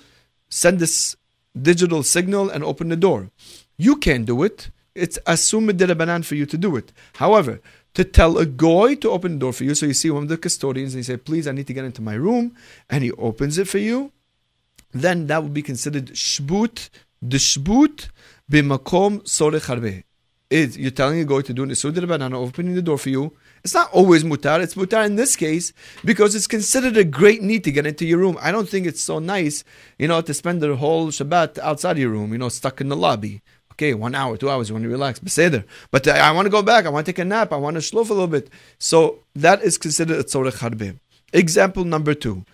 send 0.49 0.79
this 0.79 1.15
digital 1.59 2.03
signal 2.03 2.49
and 2.49 2.63
open 2.63 2.89
the 2.89 2.95
door. 2.95 3.29
You 3.77 3.95
can't 3.95 4.25
do 4.25 4.43
it. 4.43 4.69
It's 4.93 5.17
assumed 5.25 5.77
banan 5.77 6.23
for 6.23 6.35
you 6.35 6.45
to 6.45 6.57
do 6.57 6.75
it. 6.75 6.91
However, 7.15 7.59
to 7.93 8.03
tell 8.03 8.37
a 8.37 8.45
goy 8.45 8.95
to 8.95 9.09
open 9.09 9.33
the 9.33 9.39
door 9.39 9.53
for 9.53 9.63
you, 9.63 9.73
so 9.73 9.85
you 9.85 9.93
see 9.93 10.11
one 10.11 10.23
of 10.23 10.29
the 10.29 10.37
custodians 10.37 10.93
and 10.93 10.99
you 10.99 11.03
say, 11.03 11.17
please, 11.17 11.47
I 11.47 11.51
need 11.51 11.67
to 11.67 11.73
get 11.73 11.85
into 11.85 12.01
my 12.01 12.13
room, 12.13 12.55
and 12.89 13.03
he 13.03 13.11
opens 13.13 13.57
it 13.57 13.67
for 13.67 13.79
you, 13.79 14.11
then 14.91 15.27
that 15.27 15.43
would 15.43 15.53
be 15.53 15.61
considered 15.61 16.07
shbut, 16.07 16.89
the 17.21 17.37
shbut 17.37 18.09
b'makom 18.49 19.21
sorech 19.23 19.67
harbe 19.67 20.03
is 20.51 20.77
you're 20.77 20.91
telling 20.91 21.19
a 21.19 21.25
guy 21.25 21.41
to 21.41 21.53
do 21.53 21.65
Nisud 21.65 22.07
banana, 22.07 22.39
opening 22.39 22.75
the 22.75 22.81
door 22.81 22.97
for 22.97 23.09
you. 23.09 23.33
It's 23.63 23.73
not 23.73 23.91
always 23.91 24.23
mutar. 24.23 24.61
It's 24.61 24.75
mutar 24.75 25.05
in 25.05 25.15
this 25.15 25.35
case 25.35 25.71
because 26.03 26.35
it's 26.35 26.47
considered 26.47 26.97
a 26.97 27.03
great 27.03 27.41
need 27.41 27.63
to 27.63 27.71
get 27.71 27.85
into 27.85 28.05
your 28.05 28.19
room. 28.19 28.37
I 28.41 28.51
don't 28.51 28.67
think 28.67 28.85
it's 28.85 29.01
so 29.01 29.19
nice, 29.19 29.63
you 29.97 30.07
know, 30.07 30.21
to 30.21 30.33
spend 30.33 30.61
the 30.61 30.75
whole 30.75 31.07
Shabbat 31.07 31.57
outside 31.59 31.97
your 31.97 32.09
room, 32.09 32.31
you 32.33 32.37
know, 32.37 32.49
stuck 32.49 32.81
in 32.81 32.89
the 32.89 32.95
lobby. 32.95 33.41
Okay, 33.73 33.93
one 33.93 34.13
hour, 34.13 34.37
two 34.37 34.49
hours, 34.49 34.69
you 34.69 34.75
want 34.75 34.83
to 34.83 34.89
relax, 34.89 35.19
beseder. 35.19 35.63
But 35.89 36.07
uh, 36.07 36.11
I 36.11 36.31
want 36.31 36.45
to 36.45 36.49
go 36.51 36.61
back. 36.61 36.85
I 36.85 36.89
want 36.89 37.05
to 37.05 37.11
take 37.11 37.19
a 37.19 37.25
nap. 37.25 37.53
I 37.53 37.57
want 37.57 37.75
to 37.75 37.79
shlof 37.79 38.09
a 38.09 38.13
little 38.13 38.27
bit. 38.27 38.49
So 38.77 39.19
that 39.35 39.63
is 39.63 39.77
considered 39.77 40.19
a 40.19 40.23
tzorech 40.23 40.59
harbe. 40.59 40.99
Example 41.33 41.85
number 41.85 42.13
two. 42.13 42.45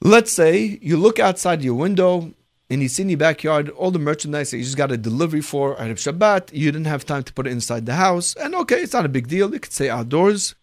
Let's 0.00 0.30
say 0.30 0.78
you 0.80 0.96
look 0.96 1.18
outside 1.18 1.62
your 1.62 1.74
window 1.74 2.32
and 2.68 2.90
see 2.90 3.02
in 3.02 3.08
your 3.08 3.18
backyard 3.18 3.68
all 3.70 3.90
the 3.90 3.98
merchandise 3.98 4.50
that 4.50 4.58
you 4.58 4.64
just 4.64 4.76
got 4.76 4.90
a 4.90 4.96
delivery 4.96 5.40
for 5.40 5.78
at 5.78 5.88
Shabbat. 5.96 6.52
You 6.52 6.72
didn't 6.72 6.86
have 6.86 7.06
time 7.06 7.22
to 7.22 7.32
put 7.32 7.46
it 7.46 7.50
inside 7.50 7.86
the 7.86 7.94
house. 7.94 8.34
And 8.34 8.54
okay, 8.56 8.80
it's 8.80 8.92
not 8.92 9.06
a 9.06 9.10
big 9.10 9.28
deal. 9.28 9.52
You 9.52 9.60
could 9.60 9.72
say 9.72 9.88
outdoors. 9.88 10.54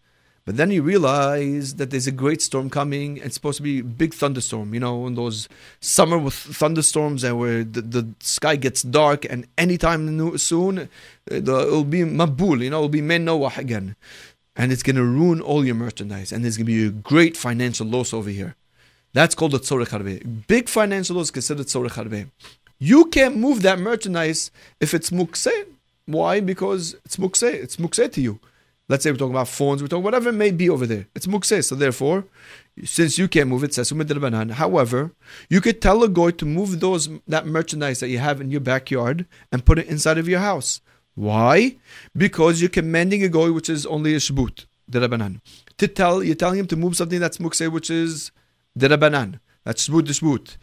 But 0.44 0.58
then 0.58 0.70
you 0.70 0.82
realize 0.82 1.76
that 1.76 1.90
there's 1.90 2.06
a 2.06 2.12
great 2.12 2.42
storm 2.42 2.68
coming. 2.68 3.16
It's 3.16 3.34
supposed 3.34 3.56
to 3.56 3.62
be 3.62 3.78
a 3.78 3.82
big 3.84 4.12
thunderstorm, 4.12 4.74
you 4.74 4.80
know, 4.80 5.06
in 5.06 5.14
those 5.14 5.48
summer 5.80 6.18
with 6.18 6.34
thunderstorms 6.34 7.24
and 7.24 7.38
where 7.38 7.64
the, 7.64 7.80
the 7.80 8.14
sky 8.20 8.56
gets 8.56 8.82
dark 8.82 9.24
and 9.24 9.46
anytime 9.56 10.36
soon 10.36 10.80
uh, 10.80 10.86
it'll 11.30 11.84
be 11.84 12.00
mabul, 12.00 12.62
you 12.62 12.68
know, 12.68 12.76
it'll 12.76 12.88
be 12.90 13.00
men 13.00 13.24
Noah 13.24 13.54
again. 13.56 13.96
And 14.54 14.70
it's 14.70 14.82
going 14.82 14.96
to 14.96 15.02
ruin 15.02 15.40
all 15.40 15.64
your 15.64 15.74
merchandise. 15.74 16.30
And 16.30 16.44
there's 16.44 16.58
going 16.58 16.66
to 16.66 16.72
be 16.72 16.86
a 16.86 16.90
great 16.90 17.38
financial 17.38 17.86
loss 17.86 18.12
over 18.12 18.28
here. 18.28 18.54
That's 19.14 19.34
called 19.34 19.54
a 19.54 19.58
tzorech 19.58 19.88
harbe. 19.88 20.46
Big 20.48 20.68
financial 20.68 21.16
loss 21.16 21.26
is 21.26 21.30
considered 21.30 21.66
tzorech 21.66 21.92
harbe. 21.92 22.30
You 22.78 23.06
can't 23.06 23.36
move 23.36 23.62
that 23.62 23.78
merchandise 23.78 24.50
if 24.80 24.92
it's 24.92 25.10
mukse. 25.10 25.52
Why? 26.06 26.40
Because 26.40 26.96
it's 27.04 27.16
mukse. 27.16 27.44
It's 27.44 27.76
mukse 27.76 28.12
to 28.12 28.20
you. 28.20 28.40
Let's 28.88 29.04
say 29.04 29.12
we're 29.12 29.16
talking 29.16 29.32
about 29.32 29.48
phones, 29.48 29.80
we're 29.80 29.88
talking 29.88 30.04
whatever 30.04 30.28
it 30.28 30.34
may 30.34 30.50
be 30.50 30.68
over 30.68 30.84
there. 30.84 31.06
It's 31.14 31.26
mukse. 31.26 31.64
So 31.64 31.76
therefore, 31.76 32.24
since 32.84 33.16
you 33.16 33.28
can't 33.28 33.48
move 33.48 33.64
it, 33.64 33.70
banan. 34.20 34.50
However, 34.50 35.12
you 35.48 35.60
could 35.60 35.80
tell 35.80 36.02
a 36.02 36.08
goy 36.08 36.32
to 36.32 36.44
move 36.44 36.80
those 36.80 37.08
that 37.28 37.46
merchandise 37.46 38.00
that 38.00 38.08
you 38.08 38.18
have 38.18 38.40
in 38.40 38.50
your 38.50 38.60
backyard 38.60 39.26
and 39.52 39.64
put 39.64 39.78
it 39.78 39.86
inside 39.86 40.18
of 40.18 40.28
your 40.28 40.40
house. 40.40 40.80
Why? 41.14 41.76
Because 42.16 42.60
you're 42.60 42.68
commanding 42.68 43.22
a 43.22 43.28
goy 43.28 43.52
which 43.52 43.70
is 43.70 43.86
only 43.86 44.14
a 44.14 44.18
shbut, 44.18 44.66
derabanan. 44.90 45.40
To 45.78 45.88
tell 45.88 46.22
you're 46.22 46.34
telling 46.34 46.58
him 46.58 46.66
to 46.66 46.76
move 46.76 46.96
something 46.96 47.20
that's 47.20 47.38
mukse, 47.38 47.70
which 47.70 47.88
is 47.88 48.32
derabanan. 48.78 49.40
That's 49.64 49.88
shbut 49.88 50.02
shbut. 50.02 50.56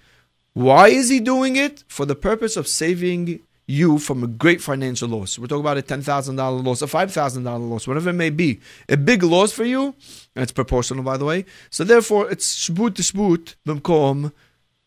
Why 0.53 0.89
is 0.89 1.09
he 1.09 1.19
doing 1.19 1.55
it? 1.55 1.83
For 1.87 2.05
the 2.05 2.15
purpose 2.15 2.57
of 2.57 2.67
saving 2.67 3.41
you 3.71 3.97
from 3.97 4.23
a 4.23 4.27
great 4.27 4.61
financial 4.61 5.07
loss. 5.07 5.39
We're 5.39 5.47
talking 5.47 5.61
about 5.61 5.77
a 5.77 5.81
$10,000 5.81 6.65
loss, 6.65 6.81
a 6.81 6.87
$5,000 6.87 7.69
loss, 7.69 7.87
whatever 7.87 8.09
it 8.09 8.13
may 8.13 8.29
be. 8.29 8.59
A 8.89 8.97
big 8.97 9.23
loss 9.23 9.53
for 9.53 9.63
you, 9.63 9.95
and 10.35 10.43
it's 10.43 10.51
proportional, 10.51 11.03
by 11.03 11.17
the 11.17 11.25
way. 11.25 11.45
So 11.69 11.83
therefore, 11.83 12.29
it's 12.29 12.69
shbut 12.69 12.95
shbut 12.95 13.55
b'mkom 13.65 14.33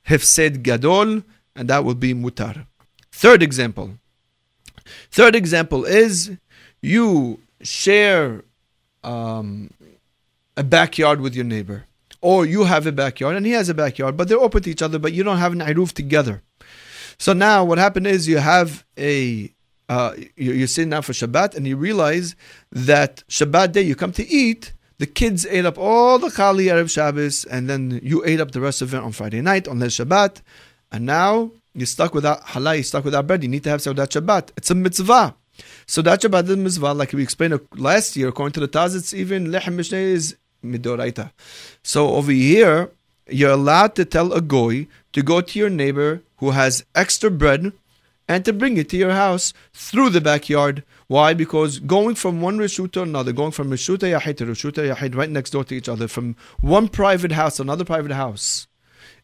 hefsed 0.06 0.62
gadol, 0.62 1.22
and 1.56 1.68
that 1.68 1.84
will 1.84 1.94
be 1.94 2.14
mutar. 2.14 2.66
Third 3.10 3.42
example. 3.42 3.92
Third 5.10 5.34
example 5.34 5.84
is 5.84 6.32
you 6.82 7.40
share 7.62 8.44
um, 9.02 9.70
a 10.56 10.62
backyard 10.62 11.20
with 11.20 11.34
your 11.34 11.44
neighbor. 11.44 11.84
Or 12.24 12.46
you 12.46 12.64
have 12.64 12.87
a 12.87 12.92
backyard 12.92 13.37
and 13.37 13.44
he 13.44 13.52
has 13.52 13.68
a 13.68 13.74
backyard, 13.74 14.16
but 14.16 14.28
they're 14.28 14.38
open 14.38 14.62
to 14.62 14.70
each 14.70 14.80
other, 14.80 14.98
but 14.98 15.12
you 15.12 15.22
don't 15.22 15.37
have 15.37 15.52
an 15.52 15.60
iruf 15.60 15.92
together. 15.92 16.40
So 17.18 17.34
now 17.34 17.66
what 17.66 17.76
happened 17.76 18.06
is 18.06 18.26
you 18.26 18.38
have 18.38 18.82
a 18.98 19.52
uh, 19.90 20.14
you're 20.34 20.66
sitting 20.66 20.88
down 20.88 21.02
for 21.02 21.12
Shabbat 21.12 21.54
and 21.54 21.68
you 21.68 21.76
realize 21.76 22.34
that 22.72 23.22
Shabbat 23.28 23.72
day 23.72 23.82
you 23.82 23.94
come 23.94 24.12
to 24.12 24.26
eat, 24.26 24.72
the 24.96 25.06
kids 25.06 25.44
ate 25.44 25.66
up 25.66 25.76
all 25.76 26.18
the 26.18 26.30
Chali 26.30 26.70
Arab 26.70 26.88
Shabbos 26.88 27.44
and 27.44 27.68
then 27.68 28.00
you 28.02 28.24
ate 28.24 28.40
up 28.40 28.52
the 28.52 28.62
rest 28.62 28.80
of 28.80 28.94
it 28.94 29.02
on 29.02 29.12
Friday 29.12 29.42
night 29.42 29.68
on 29.68 29.80
the 29.80 29.87
Shabbat, 29.87 30.40
and 30.90 31.04
now 31.04 31.50
you're 31.74 31.84
stuck 31.84 32.14
without 32.14 32.40
halal, 32.46 32.76
you're 32.76 32.84
stuck 32.84 33.04
without 33.04 33.26
bread. 33.26 33.42
You 33.42 33.50
need 33.50 33.64
to 33.64 33.70
have 33.70 33.80
Seudat 33.80 34.08
Shabbat. 34.08 34.48
It's 34.56 34.70
a 34.70 34.74
mitzvah. 34.74 35.34
So 35.84 36.00
that 36.00 36.22
Shabbat 36.22 36.44
is 36.44 36.50
a 36.50 36.56
mitzvah, 36.56 36.94
like 36.94 37.12
we 37.12 37.22
explained 37.22 37.60
last 37.76 38.16
year, 38.16 38.28
according 38.28 38.54
to 38.54 38.60
the 38.60 38.68
Taz, 38.68 38.96
it's 38.96 39.12
even 39.12 39.48
lechem 39.48 39.76
mishneh 39.76 39.92
is 39.92 40.37
midoraita. 40.64 41.31
So 41.83 42.14
over 42.14 42.33
here, 42.33 42.90
you're 43.29 43.53
allowed 43.53 43.94
to 43.96 44.05
tell 44.05 44.33
a 44.33 44.40
goy 44.40 44.87
to 45.12 45.22
go 45.22 45.40
to 45.40 45.59
your 45.59 45.70
neighbor 45.70 46.22
who 46.38 46.50
has 46.50 46.85
extra 46.94 47.31
bread 47.31 47.72
and 48.29 48.44
to 48.44 48.53
bring 48.53 48.77
it 48.77 48.88
to 48.90 48.96
your 48.96 49.12
house 49.12 49.53
through 49.72 50.11
the 50.11 50.20
backyard. 50.20 50.83
Why? 51.07 51.35
Because 51.35 51.79
going 51.79 52.14
from 52.14 52.40
one 52.40 52.59
reshut 52.59 52.92
to 52.92 53.03
another, 53.03 53.33
going 53.33 53.53
from 53.53 53.70
reshuta 53.70 54.18
yahid 54.18 54.38
to 54.38 54.46
reshuta 54.46 54.94
yahid, 54.94 55.14
right 55.14 55.31
next 55.31 55.50
door 55.50 55.64
to 55.64 55.74
each 55.74 55.88
other, 55.88 56.09
from 56.09 56.37
one 56.61 56.88
private 56.88 57.33
house 57.33 57.57
to 57.57 57.62
another 57.62 57.85
private 57.85 58.12
house, 58.12 58.66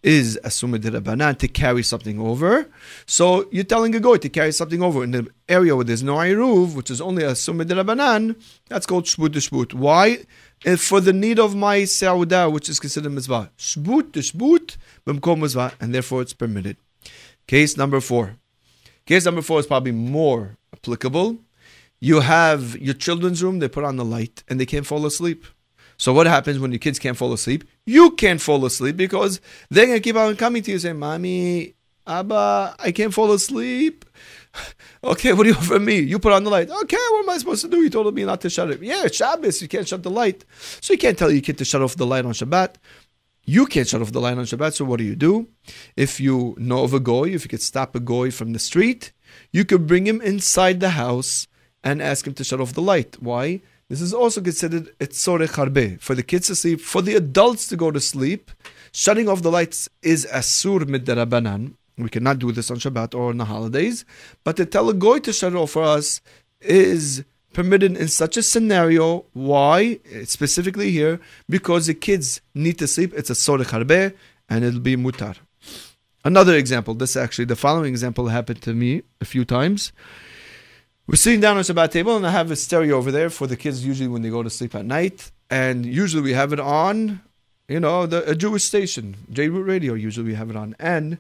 is 0.03 0.39
assumed 0.45 0.83
to 0.83 1.49
carry 1.49 1.83
something 1.83 2.21
over. 2.21 2.67
So 3.07 3.47
you're 3.51 3.65
telling 3.65 3.95
a 3.95 4.01
goy 4.01 4.17
to 4.19 4.29
carry 4.29 4.53
something 4.53 4.83
over 4.83 5.05
in 5.05 5.11
the 5.11 5.29
area 5.49 5.77
where 5.77 5.85
there's 5.85 6.03
no 6.03 6.17
iruv, 6.17 6.75
which 6.75 6.91
is 6.91 7.01
only 7.01 7.23
assumed. 7.25 7.61
That's 7.69 8.87
called 8.87 9.05
shbut 9.05 9.29
shbut. 9.29 9.75
Why? 9.75 10.25
For 10.79 11.01
the 11.01 11.13
need 11.13 11.39
of 11.39 11.55
my 11.57 11.81
sauda, 11.81 12.51
which 12.53 12.69
is 12.69 12.79
considered 12.79 13.13
mitzvah. 13.13 13.51
Shbut 13.59 14.13
to 14.13 14.21
shbut, 14.21 14.77
b'mkom 15.07 15.41
mitzvah, 15.41 15.73
and 15.81 15.95
therefore 15.95 16.23
it's 16.23 16.33
permitted. 16.33 16.77
Case 17.47 17.77
number 17.77 18.01
four. 18.01 18.37
Case 19.07 19.25
number 19.25 19.43
four 19.43 19.61
is 19.61 19.67
probably 19.67 19.93
more 19.93 20.57
applicable. 20.73 21.39
You 22.01 22.21
have 22.21 22.79
your 22.79 22.95
children's 22.95 23.43
room, 23.43 23.59
they 23.59 23.69
put 23.69 23.85
on 23.85 23.97
the 23.97 24.05
light, 24.05 24.43
and 24.49 24.61
they 24.61 24.67
can't 24.67 24.87
fall 24.87 25.05
asleep. 25.05 25.45
So 25.97 26.15
what 26.15 26.27
happens 26.27 26.59
when 26.59 26.73
your 26.73 26.79
kids 26.79 26.99
can't 26.99 27.17
fall 27.17 27.33
asleep? 27.33 27.65
You 27.85 28.13
can't 28.13 28.41
fall 28.41 28.65
asleep 28.65 28.97
because 28.97 29.41
they're 29.69 29.85
going 29.85 29.99
to 29.99 30.03
keep 30.03 30.17
on 30.17 30.35
coming 30.37 30.63
to 30.63 30.71
you 30.71 30.79
saying, 30.79 30.99
Mommy, 30.99 31.75
Abba, 32.07 32.75
I 32.79 32.93
can't 32.93 33.13
fall 33.13 33.33
asleep. 33.33 34.07
okay, 35.05 35.33
what 35.33 35.45
do 35.45 35.51
you 35.51 35.55
want 35.55 35.67
from 35.67 35.85
me? 35.85 35.99
You 36.01 36.19
put 36.19 36.33
on 36.33 36.45
the 36.45 36.51
light. 36.51 36.71
Okay, 36.71 36.97
what 36.97 37.23
am 37.23 37.31
I 37.31 37.39
supposed 37.39 37.63
to 37.63 37.69
do? 37.69 37.79
You 37.79 37.91
told 37.91 38.15
me 38.15 38.25
not 38.25 38.41
to 38.43 38.51
shut 38.51 38.71
it. 38.71 38.83
Yeah, 38.83 39.07
Shabbos. 39.07 39.63
You 39.63 39.69
can't 39.69 39.87
shut 39.87 40.03
the 40.03 40.11
light. 40.11 40.45
So 40.81 40.93
you 40.93 40.99
can't 40.99 41.19
tell 41.19 41.31
your 41.31 41.43
kid 41.43 41.59
to 41.59 41.65
shut 41.65 41.83
off 41.83 41.97
the 41.97 42.07
light 42.07 42.25
on 42.25 42.33
Shabbat. 42.33 42.75
You 43.45 43.67
can't 43.67 43.89
shut 43.89 44.03
off 44.03 44.13
the 44.13 44.21
light 44.21 44.39
on 44.39 44.45
Shabbat. 44.45 44.75
So 44.75 44.85
what 44.85 44.99
do 44.99 45.05
you 45.05 45.17
do? 45.17 45.49
If 45.97 46.21
you 46.21 46.55
know 46.59 46.85
of 46.85 46.95
a 46.95 47.01
goy, 47.01 47.31
if 47.31 47.45
you 47.45 47.49
could 47.49 47.63
stop 47.63 47.95
a 47.95 48.01
goy 48.01 48.31
from 48.31 48.53
the 48.53 48.59
street, 48.59 49.13
you 49.53 49.65
could 49.65 49.87
bring 49.87 50.07
him 50.07 50.21
inside 50.21 50.81
the 50.81 50.91
house 50.91 51.47
and 51.83 52.03
ask 52.03 52.27
him 52.27 52.35
to 52.35 52.45
shut 52.45 52.61
off 52.61 52.75
the 52.75 52.83
light. 52.83 53.17
Why? 53.21 53.63
This 53.89 54.01
is 54.01 54.15
also 54.15 54.41
considered 54.41 54.97
etzore 55.01 55.49
harbe 55.49 56.01
for 56.01 56.15
the 56.15 56.23
kids 56.23 56.47
to 56.47 56.55
sleep, 56.55 56.81
for 56.81 57.03
the 57.03 57.17
adults 57.17 57.67
to 57.69 57.77
go 57.77 57.91
to 57.91 58.01
sleep. 58.01 58.53
Shutting 58.93 59.29
off 59.29 59.43
the 59.43 59.51
lights 59.51 59.89
is 60.03 60.27
asur 60.27 60.87
mid 60.87 61.07
we 61.99 62.09
cannot 62.09 62.39
do 62.39 62.53
this 62.53 62.71
on 62.71 62.79
Shabbat 62.79 63.15
or 63.15 63.31
on 63.31 63.39
the 63.39 63.45
holidays. 63.45 64.05
But 64.45 64.57
the 64.57 64.67
tell 64.67 64.89
a 64.89 64.95
goy 64.95 65.19
to 65.21 65.33
shut 65.33 65.69
for 65.69 65.83
us 65.83 66.21
is 66.61 67.25
permitted 67.53 67.97
in 67.97 68.09
such 68.09 68.37
a 68.37 68.43
scenario. 68.43 69.25
Why? 69.33 70.01
Specifically 70.25 70.91
here, 70.91 71.21
because 71.49 71.87
the 71.87 71.95
kids 71.95 72.41
need 72.55 72.79
to 72.79 72.87
sleep. 72.87 73.13
It's 73.15 73.31
a 73.31 73.35
sorech 73.35 73.67
harbe, 73.67 74.15
and 74.49 74.65
it'll 74.65 74.81
be 74.81 74.97
mutar. 74.97 75.37
Another 76.25 76.55
example. 76.55 76.95
This 76.95 77.17
actually, 77.17 77.47
the 77.47 77.57
following 77.57 77.91
example 77.91 78.29
happened 78.29 78.63
to 78.63 78.75
me 78.75 79.03
a 79.21 79.25
few 79.25 79.45
times. 79.45 79.93
We're 81.07 81.17
sitting 81.17 81.41
down 81.41 81.57
on 81.57 81.65
Shabbat 81.65 81.91
table, 81.91 82.17
and 82.17 82.27
I 82.27 82.31
have 82.31 82.51
a 82.51 82.57
stereo 82.57 82.97
over 82.97 83.11
there 83.11 83.31
for 83.31 83.47
the 83.47 83.57
kids. 83.57 83.85
Usually, 83.85 84.09
when 84.09 84.23
they 84.23 84.31
go 84.31 84.43
to 84.43 84.51
sleep 84.51 84.75
at 84.75 84.85
night, 84.85 85.33
and 85.49 85.85
usually 85.85 86.23
we 86.23 86.35
have 86.35 86.53
it 86.53 86.61
on, 86.61 87.21
you 87.69 87.81
know, 87.81 88.07
the 88.07 88.29
a 88.31 88.35
Jewish 88.37 88.65
station, 88.65 89.17
J 89.33 89.49
Root 89.49 89.65
Radio. 89.65 89.95
Usually 89.95 90.27
we 90.27 90.35
have 90.35 90.51
it 90.51 90.57
on, 90.57 90.77
and 90.79 91.19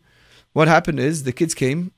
what 0.53 0.69
happened 0.69 1.01
is 1.01 1.23
the 1.23 1.33
kids 1.33 1.55
came 1.55 1.93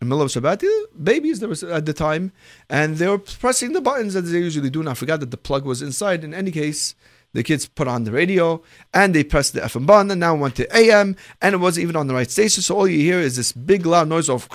in 0.00 0.08
the 0.08 0.14
middle 0.14 0.22
of 0.22 0.30
Shabbat, 0.30 0.64
babies 1.02 1.40
there 1.40 1.48
was 1.48 1.64
at 1.64 1.84
the 1.84 1.92
time, 1.92 2.30
and 2.70 2.98
they 2.98 3.08
were 3.08 3.18
pressing 3.18 3.72
the 3.72 3.80
buttons 3.80 4.14
as 4.14 4.30
they 4.30 4.38
usually 4.38 4.70
do. 4.70 4.78
And 4.80 4.88
I 4.88 4.94
forgot 4.94 5.18
that 5.20 5.32
the 5.32 5.36
plug 5.36 5.64
was 5.64 5.82
inside. 5.82 6.22
In 6.22 6.32
any 6.32 6.52
case, 6.52 6.94
the 7.32 7.42
kids 7.42 7.66
put 7.66 7.88
on 7.88 8.04
the 8.04 8.12
radio 8.12 8.62
and 8.94 9.14
they 9.14 9.24
pressed 9.24 9.54
the 9.54 9.60
FM 9.60 9.86
button 9.86 10.10
and 10.10 10.20
now 10.20 10.34
went 10.34 10.54
to 10.56 10.76
AM 10.76 11.16
and 11.42 11.54
it 11.54 11.58
wasn't 11.58 11.82
even 11.82 11.96
on 11.96 12.06
the 12.06 12.14
right 12.14 12.30
station. 12.30 12.62
So 12.62 12.76
all 12.76 12.88
you 12.88 13.00
hear 13.00 13.18
is 13.18 13.36
this 13.36 13.52
big 13.52 13.86
loud 13.86 14.08
noise 14.08 14.28
of 14.28 14.48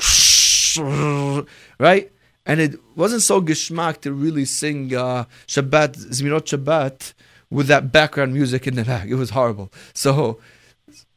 right? 1.80 2.12
And 2.46 2.60
it 2.60 2.80
wasn't 2.96 3.22
so 3.22 3.42
geschmack 3.42 4.02
to 4.02 4.12
really 4.12 4.46
sing 4.46 4.96
uh, 4.96 5.26
Shabbat, 5.48 5.98
Zmirot 6.10 6.46
Shabbat 6.46 7.14
with 7.50 7.68
that 7.68 7.92
background 7.92 8.34
music 8.34 8.66
in 8.66 8.76
the 8.76 8.84
back. 8.84 9.08
It 9.08 9.16
was 9.16 9.30
horrible. 9.30 9.72
So 9.94 10.40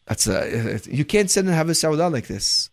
that's 0.06 0.26
a, 0.26 0.80
you 0.84 1.04
can't 1.04 1.30
sit 1.30 1.44
and 1.44 1.54
have 1.54 1.68
a 1.68 1.74
saudah 1.74 2.08
like 2.08 2.26
this. 2.28 2.70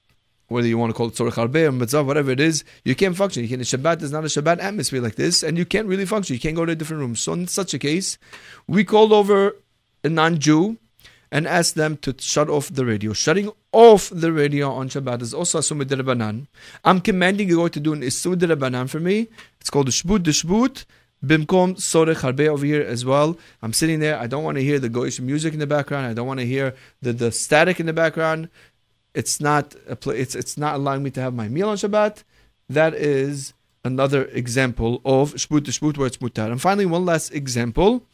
Whether 0.48 0.67
you 0.67 0.78
want 0.78 0.91
to 0.91 0.93
call 0.93 1.08
it 1.08 1.15
tzorich 1.15 1.34
harbe 1.34 1.67
or 1.67 1.72
mitzvah, 1.72 2.04
whatever 2.04 2.30
it 2.30 2.39
is, 2.39 2.63
you 2.84 2.96
can't 2.96 3.15
function. 3.15 3.43
You 3.43 3.50
can't. 3.50 3.62
Shabbat 3.62 4.02
is 4.04 4.12
not 4.12 4.24
a 4.24 4.28
Shabbat 4.28 4.62
atmosphere 4.62 5.02
like 5.02 5.15
this, 5.15 5.41
and 5.41 5.58
you 5.58 5.65
can't 5.65 5.88
really 5.88 6.06
function. 6.06 6.36
You 6.36 6.39
can't 6.39 6.56
go 6.56 6.65
to 6.65 6.74
a 6.74 6.76
different 6.76 7.02
room. 7.02 7.15
So 7.15 7.34
in 7.34 7.48
such 7.48 7.74
a 7.74 7.80
case, 7.80 8.17
we 8.67 8.84
called 8.84 9.12
over 9.12 9.56
a 10.04 10.10
non-Jew 10.10 10.78
and 11.32 11.48
asked 11.48 11.74
them 11.74 11.98
to 11.98 12.13
shut 12.19 12.50
off 12.50 12.69
the 12.72 12.86
radio. 12.86 13.13
Shutting 13.13 13.52
off 13.72 14.12
the 14.13 14.32
radio 14.32 14.72
on 14.72 14.89
Shabbat 14.89 15.24
is 15.24 15.34
also 15.34 15.58
a 15.58 15.62
sumid. 15.62 16.48
I'm 16.86 17.02
commanding 17.02 17.50
you 17.50 17.67
to 17.67 17.80
do 17.80 17.93
an 17.93 18.02
isud 18.02 18.60
banan 18.60 18.88
for 18.88 19.00
me. 19.00 19.30
It's 19.60 19.72
called 19.72 19.88
the 19.88 19.91
shbut, 19.91 20.26
the 20.26 20.32
shbut. 20.32 20.86
Bimkom 21.26 21.76
Sorech 21.78 22.22
Harbe 22.22 22.48
over 22.48 22.66
here 22.66 22.82
as 22.82 23.06
well. 23.06 23.38
I'm 23.62 23.74
sitting 23.74 24.00
there. 24.00 24.20
I 24.20 24.28
don't 24.28 24.44
want 24.44 24.58
to 24.58 24.64
hear 24.64 24.80
the 24.80 24.90
Goyish 24.90 25.20
music 25.20 25.54
in 25.54 25.60
the 25.60 25.68
background. 25.68 26.06
I 26.08 26.14
don't 26.14 26.28
want 26.28 26.42
to 26.42 26.46
hear 26.46 26.76
the, 27.02 27.14
the 27.14 27.32
static 27.32 27.80
in 27.80 27.86
the 27.86 27.94
background. 27.94 28.50
It's 29.14 29.40
not 29.40 29.76
a 29.88 29.96
pl- 29.96 30.14
it's 30.14 30.36
it's 30.36 30.58
not 30.58 30.76
allowing 30.76 31.04
me 31.04 31.12
to 31.12 31.22
have 31.22 31.34
my 31.34 31.48
meal 31.48 31.70
on 31.70 31.78
Shabbat. 31.78 32.24
That 32.68 32.94
is 32.94 33.54
another 33.86 34.26
example 34.26 35.02
of 35.06 35.34
shput 35.34 35.66
to 35.66 35.72
shput 35.72 35.98
where 35.98 36.08
it's 36.08 36.18
mutar. 36.18 36.52
And 36.52 36.62
finally, 36.62 36.86
one 36.86 37.06
last 37.06 37.34
example 37.34 38.06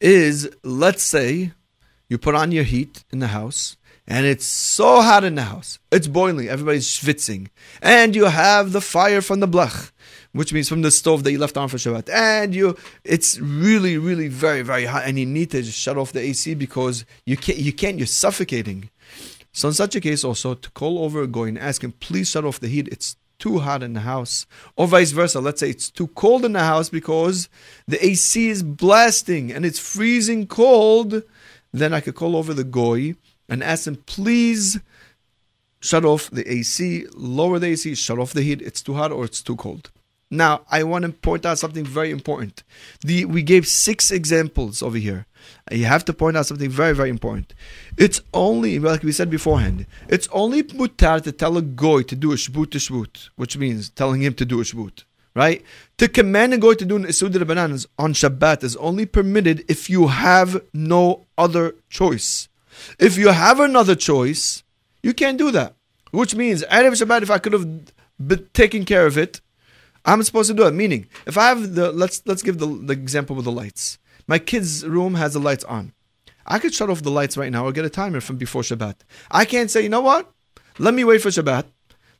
is 0.00 0.48
let's 0.62 1.02
say 1.02 1.52
you 2.08 2.16
put 2.16 2.34
on 2.34 2.52
your 2.52 2.64
heat 2.64 3.04
in 3.10 3.18
the 3.18 3.28
house 3.28 3.76
and 4.06 4.24
it's 4.24 4.46
so 4.46 5.02
hot 5.02 5.24
in 5.24 5.34
the 5.34 5.42
house. 5.42 5.78
It's 5.90 6.06
boiling. 6.06 6.48
Everybody's 6.48 6.88
schwitzing. 6.88 7.48
And 7.82 8.14
you 8.14 8.26
have 8.26 8.72
the 8.72 8.80
fire 8.80 9.20
from 9.20 9.40
the 9.40 9.48
blach 9.48 9.90
which 10.36 10.52
means 10.52 10.68
from 10.68 10.82
the 10.82 10.90
stove 10.90 11.24
that 11.24 11.32
you 11.32 11.38
left 11.38 11.56
on 11.56 11.68
for 11.68 11.78
Shabbat. 11.78 12.08
And 12.12 12.54
you, 12.54 12.76
it's 13.04 13.38
really, 13.40 13.98
really 13.98 14.28
very, 14.28 14.62
very 14.62 14.84
hot, 14.84 15.04
and 15.06 15.18
you 15.18 15.26
need 15.26 15.50
to 15.50 15.62
just 15.62 15.78
shut 15.78 15.96
off 15.96 16.12
the 16.12 16.20
AC 16.20 16.54
because 16.54 17.04
you 17.24 17.36
can't, 17.36 17.58
you 17.58 17.72
can't, 17.72 17.98
you're 17.98 18.06
suffocating. 18.06 18.90
So 19.52 19.68
in 19.68 19.74
such 19.74 19.96
a 19.96 20.00
case, 20.00 20.22
also 20.22 20.54
to 20.54 20.70
call 20.70 20.98
over 20.98 21.22
a 21.22 21.26
goy 21.26 21.48
and 21.48 21.58
ask 21.58 21.82
him, 21.82 21.92
please 21.92 22.28
shut 22.28 22.44
off 22.44 22.60
the 22.60 22.68
heat. 22.68 22.88
It's 22.88 23.16
too 23.38 23.58
hot 23.60 23.82
in 23.82 23.94
the 23.94 24.00
house, 24.00 24.46
or 24.76 24.86
vice 24.86 25.12
versa. 25.12 25.40
Let's 25.40 25.60
say 25.60 25.70
it's 25.70 25.90
too 25.90 26.08
cold 26.08 26.44
in 26.44 26.52
the 26.52 26.60
house 26.60 26.88
because 26.88 27.48
the 27.86 28.04
AC 28.04 28.48
is 28.48 28.62
blasting 28.62 29.52
and 29.52 29.64
it's 29.64 29.78
freezing 29.78 30.46
cold. 30.46 31.22
Then 31.72 31.92
I 31.92 32.00
could 32.00 32.14
call 32.14 32.36
over 32.36 32.54
the 32.54 32.64
goy 32.64 33.14
and 33.48 33.62
ask 33.62 33.86
him, 33.86 33.96
please 33.96 34.78
shut 35.80 36.04
off 36.04 36.30
the 36.30 36.50
AC, 36.50 37.06
lower 37.14 37.58
the 37.58 37.68
AC, 37.68 37.94
shut 37.94 38.18
off 38.18 38.32
the 38.32 38.42
heat. 38.42 38.62
It's 38.62 38.82
too 38.82 38.94
hot 38.94 39.12
or 39.12 39.24
it's 39.24 39.42
too 39.42 39.56
cold. 39.56 39.90
Now, 40.30 40.62
I 40.70 40.82
want 40.82 41.04
to 41.04 41.12
point 41.12 41.46
out 41.46 41.58
something 41.58 41.84
very 41.84 42.10
important. 42.10 42.64
The 43.00 43.24
we 43.26 43.42
gave 43.42 43.66
six 43.66 44.10
examples 44.10 44.82
over 44.82 44.98
here. 44.98 45.26
You 45.70 45.84
have 45.84 46.04
to 46.06 46.12
point 46.12 46.36
out 46.36 46.46
something 46.46 46.68
very, 46.68 46.94
very 46.94 47.10
important. 47.10 47.54
It's 47.96 48.20
only, 48.34 48.80
like 48.80 49.04
we 49.04 49.12
said 49.12 49.30
beforehand, 49.30 49.86
it's 50.08 50.28
only 50.32 50.64
mutar 50.64 51.22
to 51.22 51.30
tell 51.30 51.56
a 51.56 51.62
goy 51.62 52.02
to 52.02 52.16
do 52.16 52.32
a 52.32 52.34
shbut 52.34 52.72
to 52.72 52.78
shbut, 52.78 53.28
which 53.36 53.56
means 53.56 53.90
telling 53.90 54.20
him 54.20 54.34
to 54.34 54.44
do 54.44 54.60
a 54.60 54.64
shbut, 54.64 55.04
right? 55.36 55.62
To 55.98 56.08
command 56.08 56.54
a 56.54 56.58
goy 56.58 56.74
to 56.74 56.84
do 56.84 56.96
an 56.96 57.04
isud 57.04 57.46
bananas 57.46 57.86
on 57.96 58.12
Shabbat 58.12 58.64
is 58.64 58.74
only 58.76 59.06
permitted 59.06 59.64
if 59.68 59.88
you 59.88 60.08
have 60.08 60.60
no 60.72 61.26
other 61.38 61.76
choice. 61.88 62.48
If 62.98 63.16
you 63.16 63.28
have 63.28 63.60
another 63.60 63.94
choice, 63.94 64.64
you 65.04 65.14
can't 65.14 65.38
do 65.38 65.52
that. 65.52 65.74
Which 66.10 66.34
means, 66.34 66.64
Erev 66.64 67.00
Shabbat, 67.00 67.22
if 67.22 67.30
I 67.30 67.38
could 67.38 67.52
have 67.52 68.52
taken 68.52 68.84
care 68.84 69.06
of 69.06 69.16
it, 69.16 69.40
I'm 70.06 70.22
supposed 70.22 70.48
to 70.48 70.56
do 70.56 70.66
it. 70.66 70.72
Meaning, 70.72 71.08
if 71.26 71.36
I 71.36 71.48
have 71.48 71.74
the 71.74 71.92
let's 71.92 72.22
let's 72.24 72.42
give 72.42 72.58
the, 72.58 72.66
the 72.66 72.92
example 72.92 73.36
with 73.36 73.44
the 73.44 73.52
lights. 73.52 73.98
My 74.28 74.38
kid's 74.38 74.86
room 74.86 75.14
has 75.14 75.34
the 75.34 75.40
lights 75.40 75.64
on. 75.64 75.92
I 76.46 76.58
could 76.58 76.74
shut 76.74 76.90
off 76.90 77.02
the 77.02 77.10
lights 77.10 77.36
right 77.36 77.52
now 77.52 77.64
or 77.66 77.72
get 77.72 77.84
a 77.84 77.90
timer 77.90 78.20
from 78.20 78.36
before 78.36 78.62
Shabbat. 78.62 78.96
I 79.30 79.44
can't 79.44 79.70
say, 79.70 79.82
you 79.82 79.88
know 79.88 80.00
what? 80.00 80.32
Let 80.78 80.94
me 80.94 81.04
wait 81.04 81.20
for 81.20 81.28
Shabbat. 81.28 81.64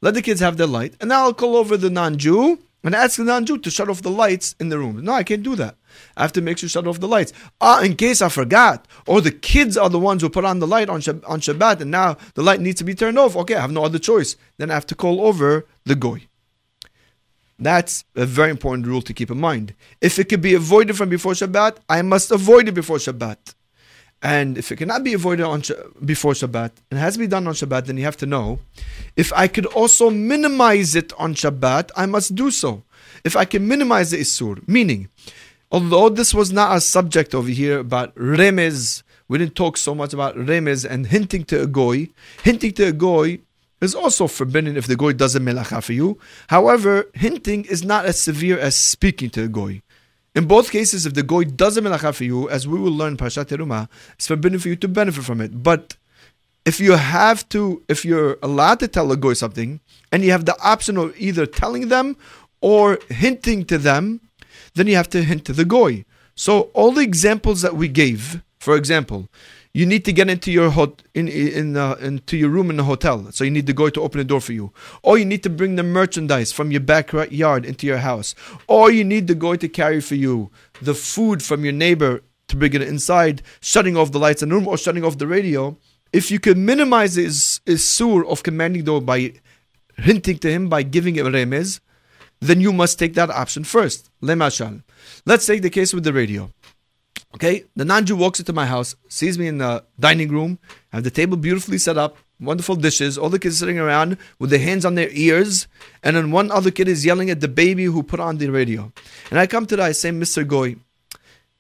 Let 0.01 0.15
the 0.15 0.23
kids 0.23 0.41
have 0.41 0.57
their 0.57 0.67
light, 0.67 0.95
and 1.01 1.09
now 1.09 1.23
I'll 1.23 1.35
call 1.35 1.57
over 1.57 1.77
the 1.77 1.91
non-Jew 1.91 2.59
and 2.85 2.95
ask 2.95 3.17
the 3.17 3.25
non-Jew 3.25 3.59
to 3.59 3.71
shut 3.71 3.89
off 3.89 4.03
the 4.03 4.11
lights 4.11 4.55
in 4.61 4.69
the 4.69 4.79
room. 4.79 5.03
No, 5.05 5.13
I 5.13 5.23
can't 5.23 5.43
do 5.43 5.57
that. 5.57 5.77
I 6.17 6.23
have 6.23 6.33
to 6.33 6.43
make 6.43 6.59
sure 6.59 6.69
shut 6.69 6.87
off 6.87 7.01
the 7.01 7.09
lights. 7.09 7.33
Ah, 7.61 7.83
in 7.83 7.97
case 7.97 8.21
I 8.21 8.29
forgot, 8.29 8.87
or 9.07 9.21
the 9.21 9.33
kids 9.33 9.77
are 9.77 9.89
the 9.89 9.99
ones 9.99 10.23
who 10.23 10.29
put 10.29 10.45
on 10.45 10.59
the 10.59 10.67
light 10.67 10.89
on 10.89 11.01
Shabbat, 11.01 11.81
and 11.81 11.91
now 11.91 12.17
the 12.35 12.43
light 12.43 12.61
needs 12.61 12.79
to 12.79 12.85
be 12.85 12.95
turned 12.95 13.19
off. 13.19 13.37
Okay, 13.37 13.55
I 13.55 13.61
have 13.61 13.73
no 13.73 13.85
other 13.85 13.99
choice. 13.99 14.37
Then 14.59 14.71
I 14.71 14.75
have 14.75 14.87
to 14.87 14.95
call 14.95 15.23
over 15.23 15.67
the 15.85 15.95
goy. 15.95 16.29
That's 17.59 18.05
a 18.15 18.27
very 18.27 18.51
important 18.51 18.87
rule 18.87 19.03
to 19.03 19.15
keep 19.15 19.31
in 19.31 19.41
mind. 19.41 19.75
If 20.01 20.19
it 20.19 20.29
could 20.29 20.43
be 20.43 20.55
avoided 20.55 20.97
from 20.97 21.09
before 21.09 21.33
Shabbat, 21.33 21.79
I 21.89 22.03
must 22.03 22.31
avoid 22.31 22.69
it 22.69 22.73
before 22.73 22.99
Shabbat. 22.99 23.55
And 24.23 24.59
if 24.59 24.73
it 24.73 24.77
cannot 24.77 25.05
be 25.05 25.15
avoided 25.15 25.45
on 25.45 25.63
before 26.05 26.33
Shabbat 26.33 26.73
and 26.91 26.99
has 26.99 27.15
to 27.15 27.21
be 27.21 27.27
done 27.27 27.47
on 27.47 27.55
Shabbat, 27.55 27.87
then 27.87 27.97
you 27.97 28.05
have 28.05 28.17
to 28.19 28.27
know 28.27 28.59
if 29.15 29.33
I 29.33 29.47
could 29.47 29.67
also 29.67 30.11
minimize 30.11 30.95
it 30.95 31.13
on 31.19 31.35
Shabbat, 31.35 31.91
I 31.97 32.07
must 32.07 32.35
do 32.35 32.51
so. 32.51 32.83
If 33.25 33.37
I 33.37 33.45
can 33.45 33.69
minimize 33.69 34.11
the 34.11 34.19
Isur, 34.19 34.67
meaning, 34.69 35.09
although 35.71 36.09
this 36.09 36.35
was 36.35 36.53
not 36.53 36.77
a 36.77 36.81
subject 36.81 37.35
over 37.35 37.49
here 37.49 37.79
about 37.79 38.15
remez, 38.15 39.03
we 39.29 39.39
didn't 39.39 39.55
talk 39.55 39.77
so 39.77 39.95
much 39.95 40.13
about 40.13 40.37
remez 40.37 40.89
and 40.89 41.07
hinting 41.07 41.45
to 41.47 41.63
a 41.63 41.67
goy. 41.67 42.09
Hinting 42.43 42.73
to 42.73 42.85
a 42.89 42.93
goy 42.93 43.41
is 43.87 43.95
also 43.95 44.27
forbidden 44.27 44.77
if 44.77 44.87
the 44.87 44.97
goy 44.97 45.13
does 45.15 45.35
a 45.35 45.41
melacha 45.41 45.83
for 45.83 45.95
you. 45.95 46.19
However, 46.49 46.93
hinting 47.15 47.65
is 47.65 47.83
not 47.93 48.05
as 48.05 48.21
severe 48.21 48.59
as 48.59 48.75
speaking 48.77 49.31
to 49.31 49.45
a 49.45 49.49
goy. 49.49 49.81
In 50.35 50.45
both 50.47 50.71
cases, 50.71 51.07
if 51.07 51.15
the 51.15 51.23
goy 51.23 51.45
does 51.45 51.79
a 51.79 51.83
melacha 51.83 52.15
for 52.15 52.25
you, 52.25 52.51
as 52.51 52.69
we 52.69 52.79
will 52.79 52.93
learn 52.93 53.17
Parshat 53.17 53.47
Teruma, 53.47 53.89
it's 54.17 54.27
forbidden 54.27 54.59
for 54.59 54.69
you 54.69 54.77
to 54.77 54.89
benefit 54.89 55.25
from 55.25 55.41
it. 55.41 55.63
But 55.63 55.97
if 56.67 56.81
you 56.81 56.93
have 56.93 57.49
to, 57.51 57.83
if 57.89 58.05
you're 58.05 58.37
allowed 58.43 58.81
to 58.81 58.89
tell 58.89 59.11
a 59.13 59.17
goy 59.17 59.33
something, 59.33 59.81
and 60.13 60.25
you 60.25 60.33
have 60.33 60.45
the 60.45 60.59
option 60.63 60.99
of 60.99 61.19
either 61.19 61.47
telling 61.47 61.89
them 61.89 62.17
or 62.61 62.99
hinting 63.09 63.65
to 63.67 63.79
them, 63.79 64.21
then 64.75 64.87
you 64.89 64.97
have 64.97 65.09
to 65.11 65.23
hint 65.23 65.45
to 65.47 65.55
the 65.55 65.65
goy. 65.65 66.05
So 66.35 66.63
all 66.75 66.93
the 66.93 67.03
examples 67.03 67.63
that 67.63 67.77
we 67.77 67.89
gave, 67.89 68.43
for 68.59 68.77
example, 68.77 69.29
you 69.77 69.85
need 69.85 70.07
to 70.07 70.13
get 70.13 70.31
into 70.31 70.51
your 70.51 70.71
hot 70.71 71.03
in 71.13 71.29
in 71.29 71.77
uh, 71.77 71.97
into 72.01 72.35
your 72.39 72.49
room 72.49 72.71
in 72.71 72.79
the 72.79 72.85
hotel. 72.85 73.31
So 73.31 73.45
you 73.45 73.51
need 73.51 73.67
the 73.67 73.75
goy 73.75 73.91
to 73.91 74.01
open 74.01 74.17
the 74.17 74.25
door 74.25 74.41
for 74.41 74.55
you, 74.55 74.73
or 75.03 75.19
you 75.19 75.27
need 75.27 75.43
to 75.43 75.51
bring 75.51 75.77
the 75.77 75.83
merchandise 75.83 76.51
from 76.51 76.71
your 76.71 76.81
backyard 76.81 77.67
into 77.67 77.87
your 77.87 77.99
house, 77.99 78.35
or 78.69 78.91
you 78.91 79.05
need 79.05 79.27
the 79.27 79.35
goy 79.35 79.57
to 79.57 79.69
carry 79.69 80.01
for 80.01 80.15
you 80.15 80.51
the 80.81 80.95
food 80.95 81.43
from 81.43 81.63
your 81.63 81.75
neighbor 81.75 82.23
to 82.49 82.57
bring 82.57 82.73
it 82.73 82.81
inside, 82.81 83.43
shutting 83.61 83.99
off 83.99 84.13
the 84.13 84.19
lights 84.19 84.43
in 84.43 84.49
the 84.49 84.55
room 84.55 84.67
or 84.67 84.79
shutting 84.79 85.05
off 85.05 85.19
the 85.19 85.27
radio. 85.27 85.77
If 86.11 86.31
you 86.31 86.41
can 86.41 86.65
minimize 86.65 87.17
his, 87.17 87.61
his 87.67 87.85
sur 87.85 88.25
of 88.25 88.43
commanding 88.43 88.85
the 88.85 88.99
by 89.01 89.35
hinting 89.99 90.39
to 90.39 90.51
him 90.51 90.71
by 90.71 90.85
giving 90.85 91.17
him 91.17 91.27
remez, 91.27 91.81
then 92.41 92.63
you 92.63 92.73
must 92.73 92.99
take 92.99 93.13
that 93.15 93.29
option 93.29 93.65
first. 93.65 94.09
Lemashal. 94.23 94.83
Let's 95.27 95.45
take 95.45 95.61
the 95.61 95.71
case 95.71 95.93
with 95.93 96.05
the 96.05 96.15
radio. 96.15 96.51
Okay, 97.37 97.65
the 97.77 97.85
non-Jew 97.85 98.17
walks 98.17 98.39
into 98.39 98.55
my 98.55 98.65
house, 98.65 98.97
sees 99.09 99.39
me 99.39 99.47
in 99.47 99.59
the 99.59 99.85
dining 100.01 100.31
room, 100.31 100.59
have 100.89 101.05
the 101.05 101.11
table 101.11 101.37
beautifully 101.37 101.77
set 101.77 101.99
up, 101.99 102.17
wonderful 102.41 102.77
dishes, 102.77 103.19
all 103.19 103.29
the 103.29 103.39
kids 103.39 103.59
sitting 103.59 103.79
around 103.79 104.17
with 104.39 104.49
their 104.49 104.59
hands 104.59 104.87
on 104.87 104.95
their 104.95 105.11
ears, 105.11 105.69
and 106.03 106.17
then 106.17 106.31
one 106.31 106.51
other 106.51 106.71
kid 106.71 106.89
is 106.89 107.05
yelling 107.05 107.29
at 107.29 107.41
the 107.41 107.49
baby 107.49 107.85
who 107.85 108.03
put 108.03 108.21
on 108.21 108.39
the 108.39 108.49
radio. 108.49 108.91
And 109.31 109.39
I 109.39 109.47
come 109.47 109.67
to 109.67 109.77
that, 109.77 109.85
I 109.85 109.93
say, 109.93 110.09
Mr. 110.13 110.49
Goy, 110.49 110.77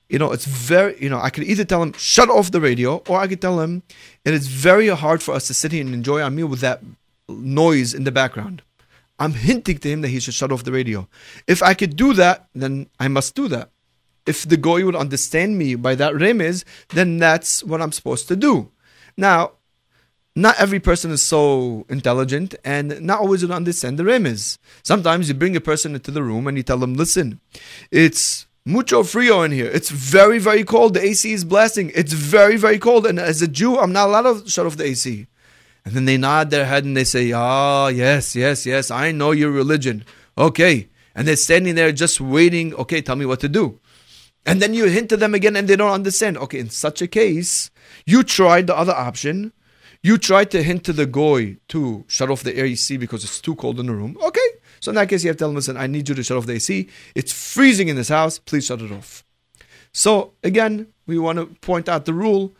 you 0.09 0.19
know, 0.19 0.33
it's 0.33 0.47
very, 0.47 0.99
you 0.99 1.11
know, 1.11 1.21
I 1.21 1.29
could 1.29 1.45
either 1.45 1.65
tell 1.65 1.83
him, 1.83 1.93
shut 1.93 2.31
off 2.31 2.53
the 2.53 2.61
radio, 2.61 3.03
or 3.07 3.21
I 3.21 3.27
could 3.27 3.43
tell 3.43 3.61
him, 3.61 3.83
it 4.25 4.33
is 4.33 4.47
very 4.47 4.89
hard 4.89 5.23
for 5.23 5.35
us 5.35 5.47
to 5.49 5.53
sit 5.53 5.73
here 5.73 5.85
and 5.85 5.93
enjoy 5.93 6.23
our 6.23 6.31
meal 6.31 6.47
with 6.47 6.61
that 6.61 6.81
noise 7.29 7.93
in 7.93 8.05
the 8.05 8.13
background. 8.13 8.63
I'm 9.19 9.35
hinting 9.35 9.77
to 9.77 9.91
him 9.91 10.01
that 10.01 10.09
he 10.09 10.21
should 10.21 10.33
shut 10.33 10.53
off 10.53 10.65
the 10.65 10.73
radio. 10.73 11.07
If 11.47 11.63
I 11.63 11.75
could 11.75 11.97
do 11.97 12.15
that, 12.15 12.49
then 12.55 12.89
I 12.99 13.09
must 13.09 13.35
do 13.35 13.47
that 13.49 13.71
if 14.27 14.49
the 14.49 14.57
goy 14.57 14.85
would 14.85 14.97
understand 14.97 15.59
me 15.59 15.75
by 15.75 15.95
that 15.95 16.15
remez, 16.15 16.65
then 16.91 17.19
that's 17.19 17.63
what 17.65 17.81
I'm 17.81 17.93
supposed 17.93 18.29
to 18.29 18.37
do. 18.37 18.71
Now, 19.17 19.53
not 20.35 20.61
every 20.61 20.81
person 20.81 21.11
is 21.11 21.25
so 21.25 21.87
intelligent 21.89 22.55
and 22.63 23.01
not 23.01 23.21
always 23.21 23.43
would 23.43 23.51
understand 23.51 23.99
the 23.99 24.03
remez. 24.03 24.59
Sometimes 24.83 25.29
you 25.29 25.35
bring 25.35 25.57
a 25.57 25.61
person 25.61 25.95
into 25.95 26.11
the 26.11 26.23
room 26.23 26.47
and 26.47 26.57
you 26.59 26.63
tell 26.63 26.79
them, 26.79 26.95
listen, 26.95 27.41
it's 27.91 28.47
mucho 28.67 29.03
frio 29.03 29.43
in 29.43 29.53
here. 29.53 29.71
It's 29.73 29.89
very, 29.89 30.39
very 30.39 30.63
cold. 30.63 30.93
The 30.93 31.03
AC 31.03 31.33
is 31.33 31.45
blasting. 31.45 31.91
It's 31.95 32.13
very, 32.13 32.59
very 32.59 32.79
cold. 32.79 33.07
And 33.07 33.19
as 33.19 33.41
a 33.41 33.49
Jew, 33.49 33.79
I'm 33.79 33.93
not 33.93 34.09
allowed 34.09 34.45
to 34.45 34.51
shut 34.51 34.67
off 34.67 34.77
the 34.77 34.85
AC. 34.85 35.27
And 35.87 35.95
then 35.95 36.05
they 36.05 36.19
nod 36.19 36.51
their 36.51 36.67
head 36.67 36.85
and 36.85 36.97
they 36.97 37.05
say, 37.05 37.33
ah, 37.33 37.85
oh, 37.85 37.89
yes, 37.89 38.37
yes, 38.37 38.67
yes, 38.67 38.91
I 38.91 39.13
know 39.13 39.31
your 39.31 39.53
religion. 39.53 40.05
Okay. 40.37 40.89
And 41.15 41.27
they're 41.27 41.37
standing 41.37 41.77
there 41.77 41.93
just 41.93 42.21
waiting. 42.21 42.75
Okay, 42.75 43.01
tell 43.01 43.17
me 43.17 43.25
what 43.25 43.41
to 43.41 43.49
do. 43.49 43.79
And 44.47 44.63
then 44.63 44.75
you 44.75 44.87
hint 44.87 45.09
to 45.09 45.17
them 45.17 45.35
again 45.35 45.57
and 45.57 45.67
they 45.67 45.75
don't 45.75 45.91
understand. 45.91 46.39
Okay, 46.39 46.61
in 46.61 46.71
such 46.71 47.03
a 47.03 47.09
case, 47.09 47.71
you 48.07 48.23
tried 48.23 48.69
the 48.69 48.77
other 48.77 48.95
option. 48.95 49.53
You 50.03 50.19
tried 50.19 50.53
to 50.53 50.63
hint 50.63 50.85
to 50.85 50.93
the 50.93 51.05
goy 51.05 51.57
to 51.69 52.05
shut 52.07 52.31
off 52.31 52.45
the 52.45 52.63
AC 52.63 52.97
because 52.97 53.25
it's 53.25 53.41
too 53.41 53.57
cold 53.57 53.81
in 53.81 53.87
the 53.87 53.95
room. 53.95 54.17
Okay, 54.23 54.49
so 54.79 54.93
in 54.93 54.95
that 54.95 55.09
case, 55.09 55.25
you 55.25 55.31
have 55.31 55.37
to 55.37 55.41
tell 55.41 55.49
them, 55.49 55.57
listen, 55.57 55.77
I 55.77 55.89
need 55.89 56.09
you 56.09 56.15
to 56.15 56.23
shut 56.23 56.37
off 56.37 56.47
the 56.47 56.55
AC. 56.55 56.89
It's 57.17 57.33
freezing 57.33 57.89
in 57.89 57.97
this 57.97 58.09
house. 58.09 58.39
Please 58.39 58.67
shut 58.67 58.81
it 58.81 58.93
off. 58.93 59.25
So 59.93 60.35
again, 60.45 60.89
we 61.07 61.19
want 61.19 61.39
to 61.39 61.47
point 61.61 61.89
out 61.89 62.05
the 62.05 62.15
rule 62.15 62.55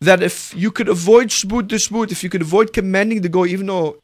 that 0.00 0.22
if 0.22 0.54
you 0.54 0.70
could 0.70 0.88
avoid 0.88 1.28
shbut 1.28 1.68
the 1.68 1.76
shbut, 1.76 2.10
if 2.10 2.22
you 2.22 2.30
could 2.30 2.42
avoid 2.42 2.72
commanding 2.72 3.20
the 3.20 3.28
goy, 3.28 3.48
even 3.48 3.66
though 3.66 4.00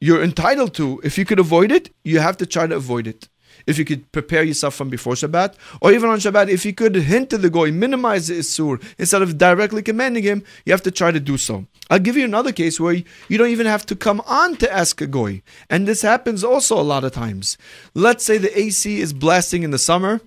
you're 0.00 0.22
entitled 0.22 0.74
to, 0.74 1.00
if 1.04 1.16
you 1.16 1.24
could 1.24 1.38
avoid 1.38 1.70
it, 1.70 1.94
you 2.02 2.18
have 2.18 2.36
to 2.38 2.46
try 2.46 2.66
to 2.66 2.74
avoid 2.74 3.06
it 3.06 3.28
if 3.66 3.78
you 3.78 3.84
could 3.84 4.10
prepare 4.12 4.42
yourself 4.42 4.74
from 4.74 4.88
before 4.88 5.14
Shabbat, 5.14 5.54
or 5.80 5.92
even 5.92 6.10
on 6.10 6.18
Shabbat, 6.18 6.48
if 6.48 6.64
you 6.64 6.72
could 6.72 6.94
hint 6.94 7.30
to 7.30 7.38
the 7.38 7.50
goy, 7.50 7.70
minimize 7.72 8.28
the 8.28 8.34
Isur, 8.34 8.82
instead 8.98 9.22
of 9.22 9.38
directly 9.38 9.82
commanding 9.82 10.22
him, 10.22 10.44
you 10.64 10.72
have 10.72 10.82
to 10.82 10.90
try 10.90 11.10
to 11.10 11.20
do 11.20 11.36
so. 11.36 11.66
I'll 11.90 11.98
give 11.98 12.16
you 12.16 12.24
another 12.24 12.52
case 12.52 12.80
where 12.80 12.94
you 13.28 13.38
don't 13.38 13.50
even 13.50 13.66
have 13.66 13.86
to 13.86 13.96
come 13.96 14.20
on 14.26 14.56
to 14.56 14.72
ask 14.72 15.00
a 15.00 15.06
goy. 15.06 15.42
And 15.70 15.86
this 15.86 16.02
happens 16.02 16.42
also 16.42 16.80
a 16.80 16.82
lot 16.82 17.04
of 17.04 17.12
times. 17.12 17.58
Let's 17.94 18.24
say 18.24 18.38
the 18.38 18.58
AC 18.58 19.00
is 19.00 19.12
blasting 19.12 19.62
in 19.62 19.70
the 19.70 19.78
summer, 19.78 20.20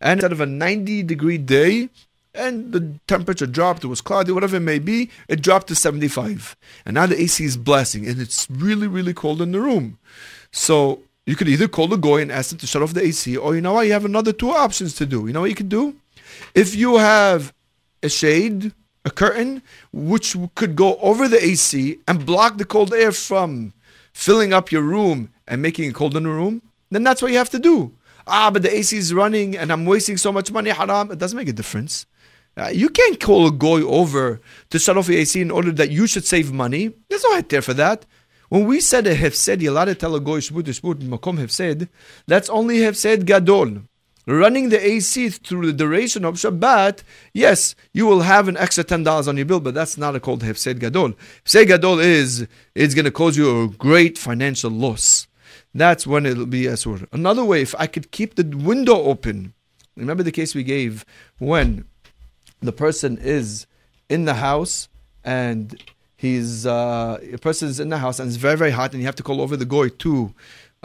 and 0.00 0.20
instead 0.20 0.32
of 0.32 0.40
a 0.40 0.46
90 0.46 1.02
degree 1.04 1.38
day, 1.38 1.88
and 2.34 2.72
the 2.72 2.98
temperature 3.06 3.46
dropped, 3.46 3.84
it 3.84 3.88
was 3.88 4.00
cloudy, 4.00 4.32
whatever 4.32 4.56
it 4.56 4.60
may 4.60 4.80
be, 4.80 5.10
it 5.28 5.40
dropped 5.40 5.68
to 5.68 5.76
75. 5.76 6.56
And 6.84 6.94
now 6.94 7.06
the 7.06 7.20
AC 7.20 7.44
is 7.44 7.56
blasting, 7.56 8.06
and 8.06 8.20
it's 8.20 8.48
really, 8.50 8.88
really 8.88 9.14
cold 9.14 9.40
in 9.40 9.52
the 9.52 9.60
room. 9.60 9.98
So 10.50 11.02
you 11.26 11.36
could 11.36 11.48
either 11.48 11.68
call 11.68 11.88
the 11.88 11.96
goy 11.96 12.20
and 12.20 12.30
ask 12.30 12.50
them 12.50 12.58
to 12.58 12.66
shut 12.66 12.82
off 12.82 12.94
the 12.94 13.02
AC, 13.02 13.36
or 13.36 13.54
you 13.54 13.60
know 13.60 13.74
what, 13.74 13.86
you 13.86 13.92
have 13.92 14.04
another 14.04 14.32
two 14.32 14.50
options 14.50 14.94
to 14.96 15.06
do. 15.06 15.26
You 15.26 15.32
know 15.32 15.40
what 15.40 15.50
you 15.50 15.56
could 15.56 15.68
do? 15.68 15.96
If 16.54 16.74
you 16.74 16.98
have 16.98 17.52
a 18.02 18.08
shade, 18.08 18.72
a 19.04 19.10
curtain, 19.10 19.62
which 19.92 20.36
could 20.54 20.76
go 20.76 20.96
over 20.96 21.28
the 21.28 21.42
AC 21.42 21.98
and 22.06 22.26
block 22.26 22.58
the 22.58 22.64
cold 22.64 22.92
air 22.92 23.12
from 23.12 23.72
filling 24.12 24.52
up 24.52 24.70
your 24.70 24.82
room 24.82 25.30
and 25.48 25.62
making 25.62 25.88
it 25.88 25.94
cold 25.94 26.16
in 26.16 26.24
the 26.24 26.28
room, 26.28 26.62
then 26.90 27.02
that's 27.02 27.22
what 27.22 27.32
you 27.32 27.38
have 27.38 27.50
to 27.50 27.58
do. 27.58 27.92
Ah, 28.26 28.50
but 28.50 28.62
the 28.62 28.74
AC 28.74 28.96
is 28.96 29.12
running 29.12 29.56
and 29.56 29.70
I'm 29.72 29.84
wasting 29.84 30.16
so 30.16 30.32
much 30.32 30.50
money, 30.50 30.70
haram. 30.70 31.10
It 31.10 31.18
doesn't 31.18 31.36
make 31.36 31.48
a 31.48 31.52
difference. 31.52 32.06
Uh, 32.56 32.68
you 32.68 32.88
can't 32.88 33.18
call 33.18 33.48
a 33.48 33.50
goy 33.50 33.82
over 33.82 34.40
to 34.70 34.78
shut 34.78 34.96
off 34.96 35.08
the 35.08 35.16
AC 35.16 35.40
in 35.40 35.50
order 35.50 35.72
that 35.72 35.90
you 35.90 36.06
should 36.06 36.24
save 36.24 36.52
money. 36.52 36.92
There's 37.08 37.24
no 37.24 37.40
heter 37.40 37.62
for 37.62 37.74
that. 37.74 38.06
When 38.54 38.66
we 38.66 38.78
said 38.78 39.08
a 39.08 39.16
hefsed, 39.16 39.60
you're 39.60 39.72
allowed 39.72 39.86
to 39.86 39.96
tell 39.96 40.14
a 40.14 40.20
goy 40.20 40.38
shbut 40.38 40.62
shbut 40.62 41.02
makom 41.02 41.38
hefsed, 41.40 41.88
that's 42.28 42.48
only 42.48 42.82
hefsed 42.82 43.26
gadol. 43.26 43.82
Running 44.28 44.68
the 44.68 44.78
AC 44.78 45.30
through 45.30 45.66
the 45.66 45.72
duration 45.72 46.24
of 46.24 46.36
Shabbat, 46.36 47.02
yes, 47.32 47.74
you 47.92 48.06
will 48.06 48.20
have 48.20 48.46
an 48.46 48.56
extra 48.56 48.84
ten 48.84 49.02
dollars 49.02 49.26
on 49.26 49.36
your 49.38 49.44
bill, 49.44 49.58
but 49.58 49.74
that's 49.74 49.98
not 49.98 50.14
a 50.14 50.20
called 50.20 50.44
hefsed 50.44 50.78
gadol. 50.78 51.14
Hefsed 51.44 51.66
gadol 51.66 51.98
is 51.98 52.46
it's 52.76 52.94
going 52.94 53.06
to 53.06 53.10
cause 53.10 53.36
you 53.36 53.62
a 53.64 53.66
great 53.70 54.18
financial 54.18 54.70
loss. 54.70 55.26
that's 55.74 56.06
when 56.06 56.24
it'll 56.24 56.46
be 56.46 56.66
asur. 56.66 57.08
Another 57.10 57.44
way, 57.44 57.60
if 57.60 57.74
I 57.76 57.88
could 57.88 58.12
keep 58.12 58.36
the 58.36 58.44
window 58.44 59.02
open, 59.02 59.52
remember 59.96 60.22
the 60.22 60.30
case 60.30 60.54
we 60.54 60.62
gave 60.62 61.04
when 61.40 61.86
the 62.60 62.72
person 62.72 63.18
is 63.18 63.66
in 64.08 64.26
the 64.26 64.34
house 64.34 64.88
and 65.24 65.76
he's 66.16 66.66
uh, 66.66 67.18
a 67.32 67.38
person 67.38 67.68
is 67.68 67.80
in 67.80 67.88
the 67.88 67.98
house 67.98 68.18
and 68.18 68.28
it's 68.28 68.36
very 68.36 68.56
very 68.56 68.70
hot 68.70 68.92
and 68.92 69.00
you 69.00 69.06
have 69.06 69.16
to 69.16 69.22
call 69.22 69.40
over 69.40 69.56
the 69.56 69.64
goy 69.64 69.88
to 69.88 70.34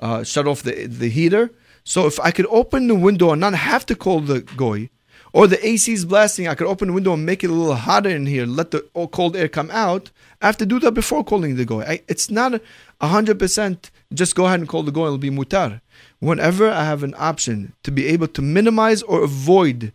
uh, 0.01 0.23
shut 0.23 0.47
off 0.47 0.63
the 0.63 0.87
the 0.87 1.09
heater. 1.09 1.51
So 1.83 2.05
if 2.05 2.19
I 2.19 2.31
could 2.31 2.45
open 2.49 2.87
the 2.87 2.95
window 2.95 3.31
and 3.31 3.41
not 3.41 3.53
have 3.53 3.85
to 3.87 3.95
call 3.95 4.19
the 4.19 4.41
goy, 4.41 4.89
or 5.33 5.47
the 5.47 5.65
AC 5.65 5.91
is 5.91 6.05
blasting, 6.05 6.47
I 6.47 6.55
could 6.55 6.67
open 6.67 6.87
the 6.89 6.93
window 6.93 7.13
and 7.13 7.25
make 7.25 7.43
it 7.43 7.49
a 7.49 7.53
little 7.53 7.75
hotter 7.75 8.09
in 8.09 8.25
here, 8.25 8.45
let 8.45 8.71
the 8.71 8.81
cold 9.11 9.35
air 9.35 9.47
come 9.47 9.69
out. 9.71 10.11
I 10.41 10.47
have 10.47 10.57
to 10.57 10.65
do 10.65 10.79
that 10.79 10.93
before 10.93 11.23
calling 11.23 11.55
the 11.55 11.65
goy. 11.65 11.83
I, 11.83 12.01
it's 12.07 12.29
not 12.31 12.61
hundred 13.01 13.39
percent. 13.39 13.91
Just 14.13 14.35
go 14.35 14.45
ahead 14.45 14.59
and 14.59 14.69
call 14.69 14.83
the 14.83 14.91
goy; 14.91 15.05
it'll 15.05 15.17
be 15.17 15.29
mutar. 15.29 15.81
Whenever 16.19 16.69
I 16.69 16.83
have 16.83 17.03
an 17.03 17.15
option 17.17 17.73
to 17.83 17.91
be 17.91 18.07
able 18.07 18.27
to 18.27 18.41
minimize 18.41 19.03
or 19.03 19.23
avoid 19.23 19.93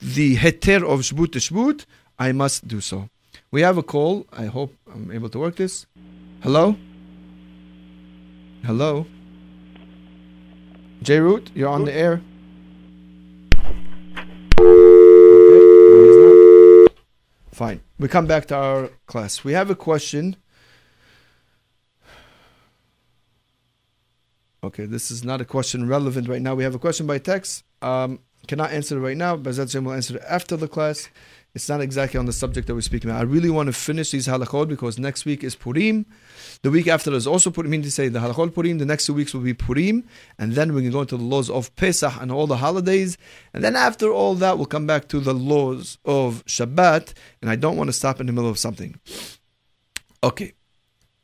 the 0.00 0.36
heter 0.36 0.82
of 0.82 1.00
shbut 1.00 1.32
to 1.32 1.38
shbut, 1.38 1.84
I 2.18 2.32
must 2.32 2.68
do 2.68 2.80
so. 2.80 3.08
We 3.50 3.62
have 3.62 3.78
a 3.78 3.82
call. 3.82 4.26
I 4.30 4.46
hope 4.46 4.74
I'm 4.92 5.10
able 5.10 5.30
to 5.30 5.38
work 5.38 5.56
this. 5.56 5.86
Hello? 6.42 6.76
Hello? 8.62 9.06
J 11.02 11.20
Root, 11.20 11.50
you're 11.54 11.70
on 11.70 11.86
the 11.86 11.92
air. 11.92 12.20
Fine. 17.52 17.80
We 17.98 18.08
come 18.08 18.26
back 18.26 18.46
to 18.46 18.56
our 18.56 18.90
class. 19.06 19.44
We 19.44 19.52
have 19.54 19.70
a 19.70 19.74
question. 19.74 20.36
Okay, 24.62 24.84
this 24.84 25.10
is 25.10 25.24
not 25.24 25.40
a 25.40 25.46
question 25.46 25.88
relevant 25.88 26.28
right 26.28 26.42
now. 26.42 26.54
We 26.54 26.64
have 26.64 26.74
a 26.74 26.78
question 26.78 27.06
by 27.06 27.18
text. 27.18 27.64
Um, 27.80 28.18
cannot 28.46 28.72
answer 28.72 28.98
it 28.98 29.00
right 29.00 29.16
now. 29.16 29.36
Bazat 29.36 29.82
will 29.82 29.92
answer 29.92 30.16
it 30.16 30.22
after 30.28 30.56
the 30.56 30.68
class. 30.68 31.08
It's 31.54 31.68
not 31.68 31.80
exactly 31.80 32.18
on 32.18 32.26
the 32.26 32.32
subject 32.32 32.66
that 32.66 32.74
we're 32.74 32.82
speaking 32.82 33.10
about. 33.10 33.20
I 33.20 33.24
really 33.24 33.50
want 33.50 33.68
to 33.68 33.72
finish 33.72 34.10
these 34.10 34.28
halachot 34.28 34.68
because 34.68 34.98
next 34.98 35.24
week 35.24 35.42
is 35.42 35.56
Purim. 35.56 36.06
The 36.62 36.70
week 36.70 36.86
after 36.86 37.12
is 37.12 37.26
also 37.26 37.50
Purim. 37.50 37.68
I 37.68 37.72
mean 37.72 37.82
to 37.82 37.90
say 37.90 38.08
the 38.08 38.20
halachot 38.20 38.54
Purim. 38.54 38.78
The 38.78 38.86
next 38.86 39.06
two 39.06 39.14
weeks 39.14 39.32
will 39.34 39.40
be 39.40 39.54
Purim, 39.54 40.04
and 40.38 40.52
then 40.52 40.74
we 40.74 40.82
can 40.82 40.90
go 40.90 41.00
into 41.00 41.16
the 41.16 41.24
laws 41.24 41.48
of 41.50 41.74
Pesach 41.74 42.12
and 42.20 42.30
all 42.30 42.46
the 42.46 42.58
holidays. 42.58 43.16
And 43.54 43.64
then 43.64 43.76
after 43.76 44.12
all 44.12 44.34
that, 44.36 44.58
we'll 44.58 44.66
come 44.66 44.86
back 44.86 45.08
to 45.08 45.20
the 45.20 45.34
laws 45.34 45.98
of 46.04 46.44
Shabbat. 46.44 47.14
And 47.40 47.50
I 47.50 47.56
don't 47.56 47.76
want 47.76 47.88
to 47.88 47.92
stop 47.92 48.20
in 48.20 48.26
the 48.26 48.32
middle 48.32 48.50
of 48.50 48.58
something. 48.58 49.00
Okay, 50.22 50.52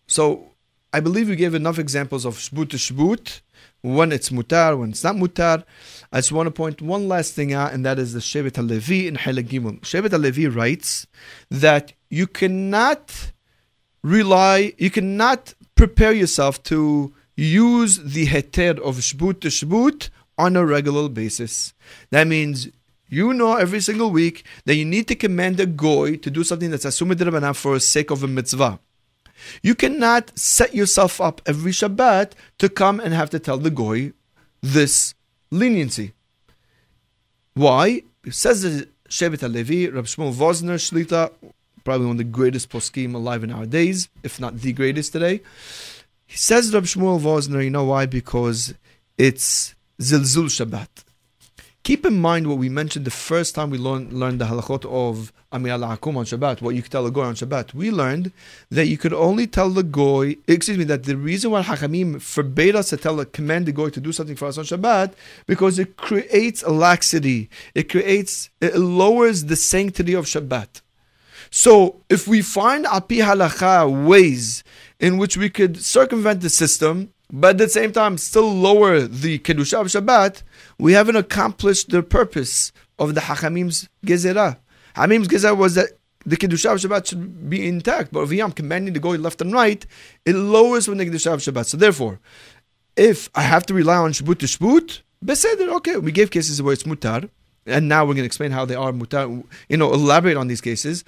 so 0.06 0.52
I 0.92 1.00
believe 1.00 1.28
we 1.28 1.36
gave 1.36 1.54
enough 1.54 1.78
examples 1.78 2.24
of 2.24 2.36
shbut 2.36 2.70
to 2.70 2.76
shbut, 2.76 3.40
when 3.84 4.12
it's 4.12 4.30
mutar, 4.30 4.78
when 4.78 4.90
it's 4.90 5.04
not 5.04 5.14
mutar. 5.14 5.62
I 6.10 6.16
just 6.18 6.32
want 6.32 6.46
to 6.46 6.50
point 6.50 6.80
one 6.80 7.06
last 7.06 7.34
thing 7.34 7.52
out, 7.52 7.74
and 7.74 7.84
that 7.84 7.98
is 7.98 8.14
the 8.14 8.20
Shevet 8.20 8.56
Levi 8.66 9.06
in 9.06 9.16
Hilek 9.16 9.48
Gimel. 9.48 9.78
Shevet 9.80 10.08
HaLevi 10.08 10.54
writes 10.54 11.06
that 11.50 11.92
you 12.08 12.26
cannot 12.26 13.32
rely, 14.02 14.72
you 14.78 14.90
cannot 14.90 15.52
prepare 15.74 16.12
yourself 16.12 16.62
to 16.62 17.12
use 17.36 17.98
the 17.98 18.26
heter 18.26 18.78
of 18.78 18.96
shbut 18.96 19.40
to 19.40 19.48
shbut 19.48 20.08
on 20.38 20.56
a 20.56 20.64
regular 20.64 21.10
basis. 21.10 21.74
That 22.10 22.26
means 22.26 22.68
you 23.08 23.34
know 23.34 23.56
every 23.56 23.80
single 23.80 24.10
week 24.10 24.46
that 24.64 24.76
you 24.76 24.86
need 24.86 25.08
to 25.08 25.14
command 25.14 25.60
a 25.60 25.66
goy 25.66 26.16
to 26.16 26.30
do 26.30 26.42
something 26.42 26.70
that's 26.70 26.86
assumed 26.86 27.18
for 27.56 27.74
the 27.74 27.80
sake 27.80 28.10
of 28.10 28.22
a 28.22 28.28
mitzvah. 28.28 28.80
You 29.62 29.74
cannot 29.74 30.36
set 30.38 30.74
yourself 30.74 31.20
up 31.20 31.40
every 31.46 31.72
Shabbat 31.72 32.32
to 32.58 32.68
come 32.68 33.00
and 33.00 33.14
have 33.14 33.30
to 33.30 33.38
tell 33.38 33.58
the 33.58 33.70
goy 33.70 34.12
this 34.62 35.14
leniency. 35.50 36.12
Why? 37.54 38.02
It 38.24 38.34
says 38.34 38.86
Shevet 39.08 39.38
HaLevi, 39.40 39.94
Rab 39.94 40.06
Shmuel 40.06 40.32
Vosner 40.32 40.76
Shlita, 40.76 41.30
probably 41.84 42.06
one 42.06 42.14
of 42.14 42.18
the 42.18 42.24
greatest 42.24 42.70
poskim 42.70 43.14
alive 43.14 43.44
in 43.44 43.52
our 43.52 43.66
days, 43.66 44.08
if 44.22 44.40
not 44.40 44.58
the 44.60 44.72
greatest 44.72 45.12
today. 45.12 45.40
He 46.26 46.36
says 46.36 46.72
Rab 46.72 46.84
Shmuel 46.84 47.20
Vosner, 47.20 47.62
you 47.62 47.70
know 47.70 47.84
why? 47.84 48.06
Because 48.06 48.74
it's 49.18 49.74
Zilzul 50.00 50.46
Shabbat. 50.46 51.04
Keep 51.84 52.06
in 52.06 52.18
mind 52.18 52.46
what 52.46 52.56
we 52.56 52.70
mentioned 52.70 53.04
the 53.04 53.10
first 53.10 53.54
time 53.54 53.68
we 53.68 53.76
learned, 53.76 54.10
learned 54.10 54.40
the 54.40 54.46
halachot 54.46 54.86
of 54.86 55.34
Amir 55.52 55.74
al 55.74 55.80
Hakum 55.80 56.16
on 56.16 56.24
Shabbat, 56.24 56.62
what 56.62 56.74
you 56.74 56.80
could 56.80 56.90
tell 56.90 57.04
a 57.04 57.10
goy 57.10 57.24
on 57.24 57.34
Shabbat. 57.34 57.74
We 57.74 57.90
learned 57.90 58.32
that 58.70 58.86
you 58.86 58.96
could 58.96 59.12
only 59.12 59.46
tell 59.46 59.68
the 59.68 59.82
goy, 59.82 60.36
excuse 60.48 60.78
me, 60.78 60.84
that 60.84 61.04
the 61.04 61.14
reason 61.14 61.50
why 61.50 61.62
Hakamim 61.62 62.22
forbade 62.22 62.74
us 62.74 62.88
to 62.88 62.96
tell 62.96 63.20
a 63.20 63.26
command 63.26 63.66
the 63.66 63.72
goy 63.72 63.90
to 63.90 64.00
do 64.00 64.12
something 64.12 64.34
for 64.34 64.46
us 64.46 64.56
on 64.56 64.64
Shabbat, 64.64 65.12
because 65.46 65.78
it 65.78 65.98
creates 65.98 66.62
a 66.62 66.70
laxity. 66.70 67.50
It 67.74 67.90
creates, 67.90 68.48
it 68.62 68.76
lowers 68.76 69.44
the 69.44 69.56
sanctity 69.56 70.14
of 70.14 70.24
Shabbat. 70.24 70.80
So 71.50 72.00
if 72.08 72.26
we 72.26 72.40
find 72.40 72.86
api 72.86 73.18
halacha 73.18 74.06
ways 74.06 74.64
in 74.98 75.18
which 75.18 75.36
we 75.36 75.50
could 75.50 75.84
circumvent 75.84 76.40
the 76.40 76.48
system, 76.48 77.12
but 77.36 77.50
at 77.50 77.58
the 77.58 77.68
same 77.68 77.90
time 77.90 78.16
still 78.16 78.48
lower 78.48 79.00
the 79.00 79.40
kedusha 79.40 79.80
of 79.80 79.88
Shabbat, 79.88 80.44
we 80.78 80.92
haven't 80.92 81.16
accomplished 81.16 81.90
the 81.90 82.00
purpose 82.00 82.70
of 82.96 83.16
the 83.16 83.22
Hachamim's 83.22 83.88
Gezerah. 84.06 84.58
Hachamim's 84.94 85.26
Gezerah 85.26 85.56
was 85.56 85.74
that 85.74 85.88
the 86.24 86.36
Kedusha 86.36 86.72
of 86.72 86.78
Shabbat 86.78 87.06
should 87.06 87.50
be 87.50 87.66
intact, 87.66 88.12
but 88.12 88.20
if 88.20 88.40
I'm 88.40 88.52
commanding 88.52 88.94
to 88.94 89.00
go 89.00 89.10
left 89.10 89.40
and 89.40 89.52
right, 89.52 89.84
it 90.24 90.34
lowers 90.34 90.86
when 90.86 90.98
the 90.98 91.06
Kedusha 91.06 91.34
of 91.34 91.40
Shabbat. 91.40 91.66
So 91.66 91.76
therefore, 91.76 92.20
if 92.96 93.28
I 93.34 93.42
have 93.42 93.66
to 93.66 93.74
rely 93.74 93.96
on 93.96 94.12
Shbut 94.12 94.38
to 94.38 94.46
Shbut, 94.46 95.02
Beseder, 95.24 95.68
okay, 95.76 95.96
we 95.96 96.12
gave 96.12 96.30
cases 96.30 96.62
where 96.62 96.72
it's 96.72 96.84
mutar, 96.84 97.28
and 97.66 97.88
now 97.88 98.04
we're 98.04 98.14
going 98.14 98.22
to 98.22 98.26
explain 98.26 98.52
how 98.52 98.64
they 98.64 98.76
are 98.76 98.92
mutar, 98.92 99.44
you 99.68 99.76
know, 99.76 99.92
elaborate 99.92 100.36
on 100.36 100.46
these 100.46 100.60
cases, 100.60 101.02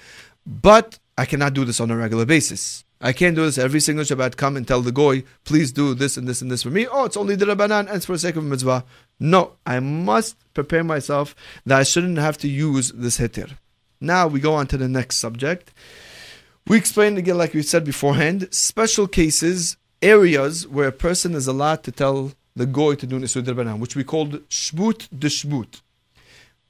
but 0.44 0.98
I 1.16 1.24
cannot 1.24 1.54
do 1.54 1.64
this 1.64 1.78
on 1.78 1.92
a 1.92 1.96
regular 1.96 2.26
basis. 2.26 2.84
I 3.06 3.12
can't 3.12 3.36
do 3.36 3.44
this 3.44 3.56
every 3.56 3.78
single 3.78 4.04
Shabbat. 4.04 4.36
Come 4.36 4.56
and 4.56 4.66
tell 4.66 4.82
the 4.82 4.90
goy, 4.90 5.22
please 5.44 5.70
do 5.70 5.94
this 5.94 6.16
and 6.16 6.26
this 6.26 6.42
and 6.42 6.50
this 6.50 6.64
for 6.64 6.70
me. 6.70 6.88
Oh, 6.88 7.04
it's 7.04 7.16
only 7.16 7.36
the 7.36 7.46
Rabbanan 7.46 7.86
and 7.86 7.90
it's 7.90 8.06
for 8.06 8.14
the 8.14 8.18
sake 8.18 8.34
of 8.34 8.42
mitzvah. 8.42 8.84
No, 9.20 9.52
I 9.64 9.78
must 9.78 10.34
prepare 10.54 10.82
myself 10.82 11.36
that 11.64 11.78
I 11.78 11.84
shouldn't 11.84 12.18
have 12.18 12.36
to 12.38 12.48
use 12.48 12.90
this 12.90 13.18
heter. 13.18 13.52
Now 14.00 14.26
we 14.26 14.40
go 14.40 14.54
on 14.54 14.66
to 14.66 14.76
the 14.76 14.88
next 14.88 15.18
subject. 15.18 15.72
We 16.66 16.76
explained 16.78 17.16
again, 17.16 17.38
like 17.38 17.54
we 17.54 17.62
said 17.62 17.84
beforehand, 17.84 18.48
special 18.50 19.06
cases, 19.06 19.76
areas 20.02 20.66
where 20.66 20.88
a 20.88 20.92
person 21.06 21.36
is 21.36 21.46
allowed 21.46 21.84
to 21.84 21.92
tell 21.92 22.32
the 22.56 22.66
goy 22.66 22.96
to 22.96 23.06
do 23.06 23.20
nisud 23.20 23.44
Rabbanan, 23.44 23.78
which 23.78 23.94
we 23.94 24.02
called 24.02 24.32
shbut 24.48 25.08
de 25.16 25.28
shbut. 25.28 25.80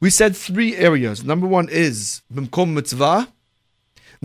We 0.01 0.11
said 0.11 0.37
three 0.37 0.77
areas. 0.77 1.25
Number 1.25 1.47
one 1.47 1.71
is 1.71 2.21
bimkom 2.31 2.75
mitzvah. 2.75 3.33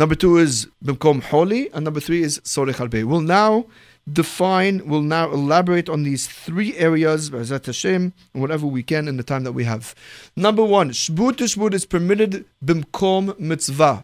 Number 0.02 0.16
two 0.16 0.38
is 0.38 0.68
Bimkom 0.84 1.22
Holi, 1.22 1.72
and 1.74 1.86
number 1.86 2.00
three 2.00 2.24
is 2.24 2.40
Sorech 2.40 2.78
Harbe. 2.78 3.04
We'll 3.04 3.22
now 3.22 3.68
define, 4.12 4.82
we'll 4.88 5.04
now 5.04 5.30
elaborate 5.30 5.90
on 5.90 6.02
these 6.02 6.26
three 6.26 6.76
areas, 6.76 7.30
Hashem, 7.30 8.12
whatever 8.32 8.66
we 8.66 8.82
can 8.82 9.08
in 9.08 9.18
the 9.18 9.24
time 9.24 9.44
that 9.44 9.52
we 9.52 9.64
have. 9.66 9.94
Number 10.36 10.66
one, 10.66 10.90
Shbut 10.90 11.34
Shbut 11.34 11.76
is 11.76 11.86
permitted 11.86 12.46
Bimkom 12.66 13.38
Mitzvah. 13.40 14.04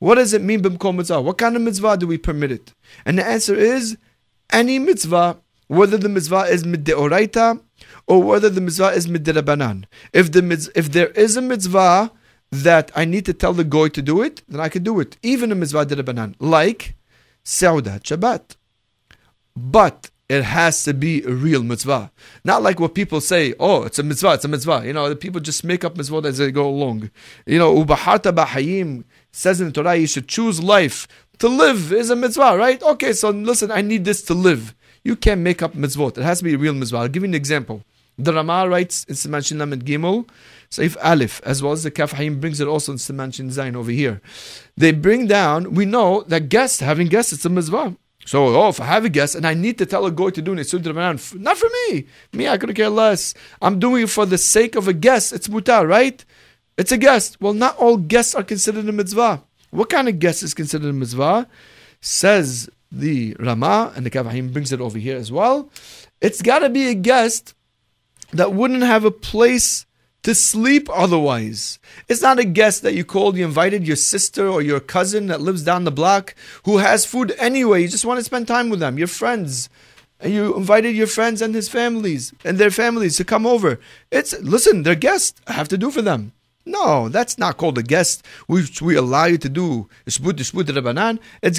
What 0.00 0.16
does 0.16 0.32
it 0.32 0.42
mean 0.42 0.62
Bimkom 0.62 0.96
Mitzvah? 0.96 1.20
What 1.20 1.38
kind 1.38 1.54
of 1.54 1.62
mitzvah 1.62 1.96
do 1.96 2.08
we 2.08 2.18
permit 2.18 2.50
it? 2.50 2.74
And 3.04 3.16
the 3.16 3.24
answer 3.24 3.54
is 3.54 3.96
any 4.50 4.80
mitzvah, 4.80 5.36
whether 5.68 5.96
the 5.96 6.08
mitzvah 6.08 6.46
is 6.46 6.64
middeoraita 6.64 7.60
or 8.08 8.20
whether 8.20 8.50
the 8.50 8.60
mitzvah 8.60 8.88
is 8.88 9.06
midderabanan. 9.06 9.84
If 10.12 10.32
the 10.32 10.72
if 10.74 10.90
there 10.90 11.10
is 11.10 11.36
a 11.36 11.40
mitzvah 11.40 12.10
that 12.50 12.90
I 12.94 13.04
need 13.04 13.26
to 13.26 13.34
tell 13.34 13.52
the 13.52 13.64
goy 13.64 13.88
to 13.88 14.02
do 14.02 14.22
it, 14.22 14.42
then 14.48 14.60
I 14.60 14.68
can 14.68 14.82
do 14.82 15.00
it, 15.00 15.16
even 15.22 15.52
a 15.52 15.54
mitzvah 15.54 15.86
banan, 16.02 16.36
like 16.38 16.94
Saudat 17.44 18.02
Shabbat. 18.02 18.56
But 19.56 20.10
it 20.28 20.42
has 20.42 20.82
to 20.84 20.92
be 20.92 21.22
a 21.22 21.30
real 21.30 21.62
mitzvah. 21.62 22.10
Not 22.44 22.62
like 22.62 22.80
what 22.80 22.94
people 22.94 23.20
say, 23.20 23.54
oh, 23.60 23.84
it's 23.84 23.98
a 23.98 24.02
mitzvah, 24.02 24.34
it's 24.34 24.44
a 24.44 24.48
mitzvah. 24.48 24.82
You 24.84 24.92
know, 24.92 25.08
the 25.08 25.16
people 25.16 25.40
just 25.40 25.62
make 25.62 25.84
up 25.84 25.96
mitzvah 25.96 26.28
as 26.28 26.38
they 26.38 26.50
go 26.50 26.68
along. 26.68 27.10
You 27.46 27.58
know, 27.58 27.74
Ubaharta 27.74 28.34
Bahayim 28.34 29.04
says 29.30 29.60
in 29.60 29.68
the 29.68 29.72
Torah, 29.72 29.96
you 29.96 30.06
should 30.06 30.26
choose 30.26 30.62
life. 30.62 31.06
To 31.38 31.48
live 31.48 31.92
is 31.92 32.10
a 32.10 32.16
mitzvah, 32.16 32.56
right? 32.56 32.82
Okay, 32.82 33.12
so 33.12 33.30
listen, 33.30 33.70
I 33.70 33.82
need 33.82 34.04
this 34.04 34.22
to 34.22 34.34
live. 34.34 34.74
You 35.04 35.14
can't 35.14 35.42
make 35.42 35.62
up 35.62 35.74
mitzvot. 35.74 36.18
It 36.18 36.24
has 36.24 36.38
to 36.38 36.44
be 36.44 36.54
a 36.54 36.58
real 36.58 36.74
mitzvah. 36.74 36.96
I'll 36.98 37.08
give 37.08 37.22
you 37.22 37.28
an 37.28 37.34
example. 37.34 37.84
The 38.18 38.32
Ramah 38.32 38.68
writes 38.68 39.04
in 39.04 39.14
Siman 39.14 39.46
Shin 39.46 39.58
Gimel, 39.58 40.28
Saif 40.70 40.96
Alif, 41.00 41.40
as 41.44 41.62
well 41.62 41.72
as 41.72 41.82
the 41.82 41.90
Kaf 41.90 42.12
Hayim 42.12 42.40
brings 42.40 42.60
it 42.60 42.68
also 42.68 42.92
in 42.92 42.98
Shin 43.30 43.50
Zain 43.50 43.76
over 43.76 43.90
here. 43.90 44.20
They 44.76 44.92
bring 44.92 45.26
down, 45.26 45.74
we 45.74 45.84
know 45.84 46.22
that 46.28 46.48
guests, 46.48 46.80
having 46.80 47.08
guests, 47.08 47.32
it's 47.32 47.44
a 47.44 47.48
mitzvah. 47.48 47.96
So, 48.26 48.46
oh, 48.56 48.68
if 48.68 48.80
I 48.80 48.86
have 48.86 49.04
a 49.04 49.08
guest 49.08 49.36
and 49.36 49.46
I 49.46 49.54
need 49.54 49.78
to 49.78 49.86
tell 49.86 50.04
a 50.04 50.10
goy 50.10 50.30
to 50.30 50.42
do 50.42 50.54
Nisud 50.54 50.82
Rabbanan, 50.82 51.38
not 51.38 51.56
for 51.56 51.68
me. 51.68 52.06
Me, 52.32 52.48
I 52.48 52.58
could 52.58 52.74
care 52.74 52.88
less. 52.88 53.34
I'm 53.62 53.78
doing 53.78 54.02
it 54.02 54.10
for 54.10 54.26
the 54.26 54.36
sake 54.36 54.74
of 54.74 54.88
a 54.88 54.92
guest. 54.92 55.32
It's 55.32 55.46
mutar, 55.46 55.88
right? 55.88 56.24
It's 56.76 56.90
a 56.90 56.98
guest. 56.98 57.40
Well, 57.40 57.54
not 57.54 57.76
all 57.76 57.96
guests 57.96 58.34
are 58.34 58.42
considered 58.42 58.88
a 58.88 58.92
mitzvah. 58.92 59.44
What 59.70 59.90
kind 59.90 60.08
of 60.08 60.18
guest 60.18 60.42
is 60.42 60.54
considered 60.54 60.90
a 60.90 60.92
mitzvah? 60.92 61.46
Says 62.00 62.68
the 62.90 63.36
Rama 63.38 63.92
and 63.94 64.04
the 64.04 64.10
Kaf 64.10 64.26
Hayim 64.26 64.52
brings 64.52 64.72
it 64.72 64.80
over 64.80 64.98
here 64.98 65.16
as 65.16 65.30
well. 65.30 65.70
It's 66.20 66.42
got 66.42 66.60
to 66.60 66.68
be 66.68 66.88
a 66.88 66.94
guest 66.94 67.54
that 68.32 68.52
wouldn't 68.52 68.82
have 68.82 69.04
a 69.04 69.10
place 69.12 69.85
to 70.26 70.34
sleep 70.34 70.90
otherwise. 70.92 71.78
It's 72.08 72.20
not 72.20 72.40
a 72.40 72.44
guest 72.44 72.82
that 72.82 72.94
you 72.94 73.04
called, 73.04 73.36
you 73.36 73.44
invited 73.44 73.86
your 73.86 73.94
sister 73.94 74.48
or 74.48 74.60
your 74.60 74.80
cousin 74.80 75.28
that 75.28 75.40
lives 75.40 75.62
down 75.62 75.84
the 75.84 75.92
block 75.92 76.34
who 76.64 76.78
has 76.78 77.06
food 77.06 77.32
anyway. 77.38 77.82
You 77.82 77.86
just 77.86 78.04
want 78.04 78.18
to 78.18 78.24
spend 78.24 78.48
time 78.48 78.68
with 78.68 78.80
them, 78.80 78.98
your 78.98 79.06
friends. 79.06 79.68
And 80.18 80.32
you 80.32 80.56
invited 80.56 80.96
your 80.96 81.06
friends 81.06 81.40
and 81.40 81.54
his 81.54 81.68
families 81.68 82.34
and 82.44 82.58
their 82.58 82.72
families 82.72 83.16
to 83.18 83.24
come 83.24 83.46
over. 83.46 83.78
It's 84.10 84.36
listen, 84.40 84.82
they're 84.82 84.96
guests. 84.96 85.40
I 85.46 85.52
have 85.52 85.68
to 85.68 85.78
do 85.78 85.92
for 85.92 86.02
them. 86.02 86.32
No, 86.64 87.08
that's 87.08 87.38
not 87.38 87.56
called 87.56 87.78
a 87.78 87.84
guest, 87.84 88.26
which 88.48 88.82
we 88.82 88.96
allow 88.96 89.26
you 89.26 89.38
to 89.38 89.48
do. 89.48 89.88
It's 90.06 90.18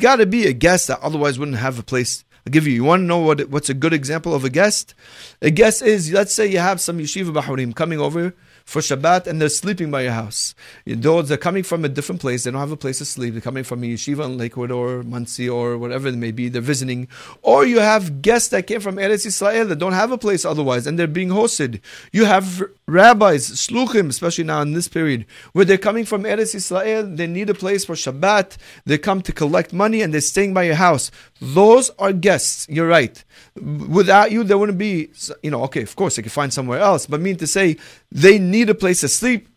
got 0.01 0.15
to 0.18 0.26
be 0.26 0.45
a 0.45 0.51
guest 0.51 0.88
that 0.89 0.99
otherwise 1.01 1.39
wouldn't 1.39 1.55
have 1.55 1.80
a 1.80 1.84
place 1.84 2.26
I'll 2.45 2.51
give 2.51 2.68
you. 2.68 2.74
You 2.74 2.84
want 2.84 3.01
to 3.01 3.05
know 3.05 3.20
what 3.20 3.49
what's 3.49 3.70
a 3.70 3.74
good 3.74 3.93
example 3.93 4.36
of 4.36 4.43
a 4.43 4.49
guest? 4.49 4.93
A 5.41 5.51
guest 5.51 5.82
is 5.82 6.11
let's 6.11 6.34
say 6.34 6.47
you 6.47 6.59
have 6.59 6.82
some 6.82 6.97
yeshiva 6.97 7.34
bahurim 7.34 7.74
coming 7.74 8.01
over 8.01 8.34
for 8.68 8.82
Shabbat 8.82 9.28
and 9.28 9.39
they're 9.39 9.47
sleeping 9.47 9.89
by 9.89 10.01
your 10.01 10.11
house. 10.11 10.53
Those 10.86 11.32
are 11.32 11.38
coming 11.38 11.63
from 11.63 11.86
a 11.86 11.89
different 11.89 12.20
place, 12.20 12.43
they 12.43 12.51
don't 12.51 12.59
have 12.59 12.74
a 12.74 12.76
place 12.76 12.97
to 12.97 13.05
sleep. 13.05 13.34
They're 13.34 13.41
coming 13.41 13.63
from 13.63 13.82
a 13.82 13.88
yeshiva 13.88 14.26
in 14.26 14.38
Lakewood 14.38 14.72
or 14.72 15.03
Monsey 15.03 15.47
or 15.47 15.78
whatever 15.78 16.09
it 16.09 16.18
may 16.18 16.32
be. 16.32 16.49
They're 16.49 16.61
visiting. 16.61 17.07
Or 17.41 17.65
you 17.65 17.80
have 17.80 18.22
guests 18.22 18.49
that 18.49 18.68
came 18.68 18.82
from 18.82 18.97
Eretz 18.97 19.26
Israel 19.26 19.68
that 19.68 19.78
don't 19.78 19.93
have 19.93 20.11
a 20.11 20.18
place 20.18 20.43
otherwise 20.43 20.86
and 20.86 20.99
they're 20.99 21.07
being 21.07 21.30
hosted. 21.30 21.80
You 22.11 22.26
have 22.26 22.61
rabbis, 22.88 23.49
sluchim, 23.51 24.09
especially 24.09 24.43
now 24.43 24.61
in 24.61 24.74
this 24.74 24.89
period, 24.89 25.26
where 25.53 25.63
they're 25.63 25.78
coming 25.78 26.03
from 26.03 26.24
Eretz 26.24 26.53
Israel, 26.53 27.03
they 27.07 27.26
need 27.26 27.49
a 27.49 27.53
place 27.53 27.86
for 27.86 27.93
Shabbat. 27.93 28.57
They 28.86 28.97
come 28.97 29.22
to 29.22 29.32
collect 29.32 29.72
money 29.72 30.01
and 30.01 30.13
they're 30.13 30.20
staying 30.20 30.53
by 30.53 30.63
your 30.63 30.76
house. 30.76 31.09
Those 31.39 31.89
are 31.91 32.11
guests. 32.11 32.68
You're 32.70 32.88
right. 32.89 33.24
Without 33.55 34.32
you, 34.32 34.43
there 34.43 34.57
wouldn't 34.57 34.78
be, 34.78 35.09
you 35.41 35.51
know, 35.51 35.63
okay, 35.63 35.84
of 35.84 35.95
course, 35.95 36.18
they 36.18 36.22
could 36.22 36.34
find 36.34 36.51
somewhere 36.51 36.80
else, 36.80 37.05
but 37.05 37.22
mean 37.22 37.38
to 37.38 37.47
say 37.47 37.78
they 38.11 38.39
need 38.39 38.57
a 38.64 38.76
place 38.76 39.01
to 39.01 39.08
sleep. 39.08 39.47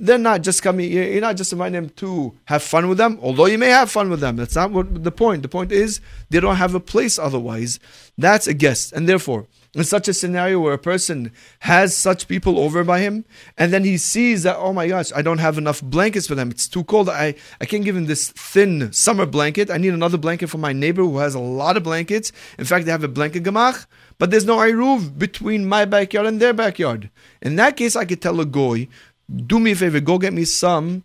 They're 0.00 0.18
not 0.18 0.42
just 0.42 0.62
coming, 0.62 0.90
you're 0.92 1.20
not 1.20 1.36
just 1.36 1.52
inviting 1.52 1.74
them 1.74 1.90
to 1.96 2.34
have 2.44 2.62
fun 2.62 2.88
with 2.88 2.98
them, 2.98 3.18
although 3.20 3.46
you 3.46 3.58
may 3.58 3.70
have 3.70 3.90
fun 3.90 4.10
with 4.10 4.20
them. 4.20 4.36
That's 4.36 4.54
not 4.54 4.70
what 4.70 5.02
the 5.02 5.10
point. 5.10 5.42
The 5.42 5.48
point 5.48 5.72
is 5.72 6.00
they 6.30 6.40
don't 6.40 6.56
have 6.56 6.74
a 6.74 6.80
place 6.80 7.18
otherwise. 7.18 7.80
That's 8.16 8.46
a 8.46 8.54
guest. 8.54 8.92
And 8.92 9.08
therefore, 9.08 9.46
in 9.74 9.84
such 9.84 10.08
a 10.08 10.14
scenario 10.14 10.60
where 10.60 10.72
a 10.72 10.78
person 10.78 11.30
has 11.60 11.94
such 11.94 12.26
people 12.26 12.58
over 12.58 12.82
by 12.84 13.00
him, 13.00 13.24
and 13.56 13.72
then 13.72 13.84
he 13.84 13.98
sees 13.98 14.42
that, 14.44 14.56
oh 14.56 14.72
my 14.72 14.88
gosh, 14.88 15.12
I 15.14 15.22
don't 15.22 15.38
have 15.38 15.58
enough 15.58 15.82
blankets 15.82 16.26
for 16.26 16.34
them. 16.34 16.50
It's 16.50 16.68
too 16.68 16.84
cold. 16.84 17.08
I, 17.08 17.34
I 17.60 17.66
can't 17.66 17.84
give 17.84 17.96
him 17.96 18.06
this 18.06 18.30
thin 18.30 18.92
summer 18.92 19.26
blanket. 19.26 19.70
I 19.70 19.76
need 19.76 19.94
another 19.94 20.18
blanket 20.18 20.48
for 20.48 20.58
my 20.58 20.72
neighbor 20.72 21.02
who 21.02 21.18
has 21.18 21.34
a 21.34 21.40
lot 21.40 21.76
of 21.76 21.82
blankets. 21.82 22.32
In 22.58 22.64
fact, 22.64 22.86
they 22.86 22.92
have 22.92 23.04
a 23.04 23.08
blanket 23.08 23.42
gamach, 23.42 23.86
but 24.18 24.30
there's 24.30 24.46
no 24.46 24.56
eruv 24.56 25.18
between 25.18 25.66
my 25.66 25.84
backyard 25.84 26.26
and 26.26 26.40
their 26.40 26.54
backyard. 26.54 27.10
In 27.42 27.56
that 27.56 27.76
case, 27.76 27.94
I 27.94 28.04
could 28.04 28.22
tell 28.22 28.40
a 28.40 28.46
goy, 28.46 28.88
do 29.34 29.58
me 29.58 29.72
a 29.72 29.76
favor, 29.76 30.00
go 30.00 30.18
get 30.18 30.32
me 30.32 30.44
some 30.44 31.04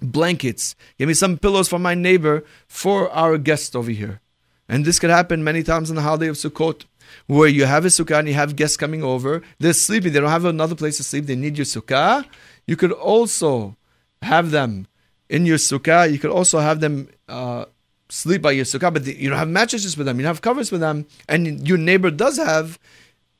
blankets, 0.00 0.74
give 0.98 1.08
me 1.08 1.14
some 1.14 1.38
pillows 1.38 1.68
for 1.68 1.78
my 1.78 1.94
neighbor 1.94 2.44
for 2.68 3.10
our 3.10 3.38
guest 3.38 3.76
over 3.76 3.90
here. 3.90 4.20
And 4.68 4.84
this 4.84 4.98
could 4.98 5.10
happen 5.10 5.44
many 5.44 5.62
times 5.62 5.90
on 5.90 5.96
the 5.96 6.02
holiday 6.02 6.28
of 6.28 6.36
Sukkot 6.36 6.84
where 7.26 7.48
you 7.48 7.64
have 7.64 7.84
a 7.84 7.88
sukkah 7.88 8.18
and 8.18 8.28
you 8.28 8.34
have 8.34 8.56
guests 8.56 8.76
coming 8.76 9.02
over. 9.02 9.42
They're 9.58 9.72
sleeping. 9.72 10.12
They 10.12 10.20
don't 10.20 10.30
have 10.30 10.44
another 10.44 10.74
place 10.74 10.96
to 10.98 11.04
sleep. 11.04 11.26
They 11.26 11.36
need 11.36 11.56
your 11.58 11.64
sukkah. 11.64 12.24
You 12.66 12.76
could 12.76 12.92
also 12.92 13.76
have 14.22 14.50
them 14.50 14.86
in 15.28 15.46
your 15.46 15.58
sukkah. 15.58 16.10
You 16.10 16.18
could 16.18 16.30
also 16.30 16.58
have 16.60 16.80
them 16.80 17.08
uh, 17.28 17.66
sleep 18.08 18.42
by 18.42 18.52
your 18.52 18.64
sukkah, 18.64 18.92
but 18.92 19.06
you 19.06 19.28
don't 19.28 19.38
have 19.38 19.48
mattresses 19.48 19.94
for 19.94 20.04
them. 20.04 20.18
You 20.18 20.24
don't 20.24 20.30
have 20.30 20.42
covers 20.42 20.68
for 20.68 20.78
them. 20.78 21.06
And 21.28 21.66
your 21.66 21.78
neighbor 21.78 22.10
does 22.10 22.36
have, 22.38 22.78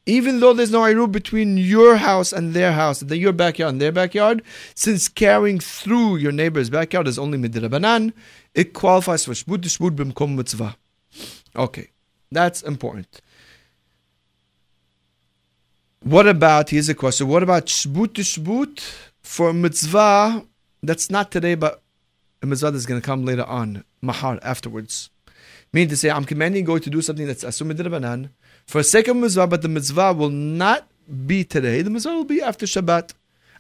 even 0.07 0.41
though 0.41 0.53
there's 0.53 0.71
no 0.71 0.81
iru 0.81 1.11
between 1.11 1.57
your 1.57 1.97
house 1.97 2.33
and 2.33 2.55
their 2.55 2.73
house, 2.73 3.01
the, 3.01 3.17
your 3.17 3.33
backyard 3.33 3.73
and 3.73 3.81
their 3.81 3.93
backyard, 3.93 4.43
since 4.75 5.09
carrying 5.09 5.61
through 5.61 6.17
your 6.17 6.33
neighbor's 6.33 6.71
backyard 6.71 7.07
is 7.07 7.19
only 7.19 7.39
midrabanan, 7.39 8.13
it 8.55 8.73
qualifies 8.73 9.25
for 9.25 9.33
shbud 9.33 9.59
shbud 9.59 9.97
b'mkom 9.97 10.35
mitzvah. 10.35 10.77
Okay, 11.55 11.91
that's 12.31 12.63
important. 12.63 13.21
What 16.03 16.27
about, 16.27 16.71
here's 16.71 16.89
a 16.89 16.95
question, 16.95 17.29
what 17.29 17.45
about 17.45 17.69
to 17.69 17.89
Shbut 17.89 18.81
for 19.21 19.53
mitzvah 19.53 20.45
that's 20.83 21.11
not 21.11 21.31
today, 21.31 21.55
but 21.55 21.81
a 22.43 22.47
mitzvah 22.47 22.73
that's 22.73 22.87
going 22.87 23.01
to 23.01 23.05
come 23.05 23.25
later 23.25 23.45
on, 23.45 23.85
mahar, 24.01 24.41
afterwards? 24.43 25.11
Meaning 25.73 25.91
to 25.91 25.97
say, 25.97 26.11
I'm 26.11 26.25
commanding 26.25 26.69
you 26.69 26.79
to 26.81 26.91
do 26.91 27.01
something 27.03 27.27
that's 27.27 27.45
asumid 27.45 27.77
banan 27.89 28.31
for 28.67 28.81
a 28.81 29.15
mitzvah, 29.15 29.47
but 29.47 29.63
the 29.63 29.69
mitzvah 29.69 30.13
will 30.13 30.31
not 30.31 30.89
be 31.27 31.45
today, 31.45 31.83
the 31.83 31.91
mitzvah 31.91 32.15
will 32.15 32.25
be 32.25 32.41
after 32.41 32.67
Shabbat. 32.67 33.13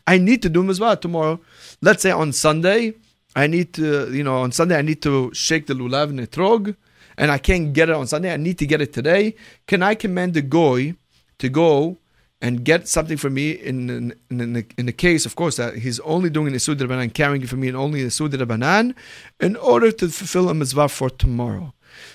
I 0.06 0.18
need 0.18 0.42
to 0.42 0.48
do 0.48 0.62
mitzvah 0.62 0.96
tomorrow. 0.96 1.40
Let's 1.80 2.02
say 2.02 2.10
on 2.10 2.32
Sunday, 2.32 2.94
I 3.36 3.46
need 3.46 3.72
to, 3.74 4.12
you 4.12 4.24
know, 4.24 4.38
on 4.38 4.52
Sunday 4.52 4.76
I 4.76 4.82
need 4.82 5.00
to 5.02 5.32
shake 5.32 5.66
the 5.66 5.74
lulav 5.74 6.10
and 6.10 6.20
etrog, 6.20 6.76
and 7.16 7.30
I 7.30 7.38
can't 7.38 7.72
get 7.72 7.88
it 7.88 7.94
on 7.94 8.06
Sunday. 8.06 8.32
I 8.32 8.36
need 8.36 8.58
to 8.58 8.66
get 8.66 8.80
it 8.80 8.92
today. 8.92 9.36
Can 9.66 9.82
I 9.82 9.94
command 9.94 10.34
the 10.34 10.42
goy 10.42 10.94
to 11.38 11.48
go 11.48 11.98
and 12.40 12.64
get 12.64 12.88
something 12.88 13.16
for 13.16 13.30
me 13.30 13.52
in 13.52 13.88
in, 13.88 14.14
in, 14.40 14.52
the, 14.52 14.66
in 14.76 14.86
the 14.86 14.92
case, 14.92 15.24
of 15.24 15.36
course, 15.36 15.56
that 15.56 15.78
he's 15.78 16.00
only 16.00 16.28
doing 16.28 16.52
the 16.52 16.58
Sud 16.58 16.78
Rabbanan, 16.78 17.14
carrying 17.14 17.42
it 17.42 17.48
for 17.48 17.56
me 17.56 17.68
and 17.68 17.76
only 17.76 18.02
the 18.02 18.10
Sud 18.10 18.32
Rabbanan, 18.32 18.94
in 19.40 19.56
order 19.56 19.92
to 19.92 20.08
fulfill 20.08 20.48
a 20.48 20.54
mitzvah 20.54 20.88
for 20.88 21.08
tomorrow. 21.08 21.72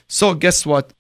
So, 0.08 0.34
guess 0.34 0.66
what? 0.66 0.94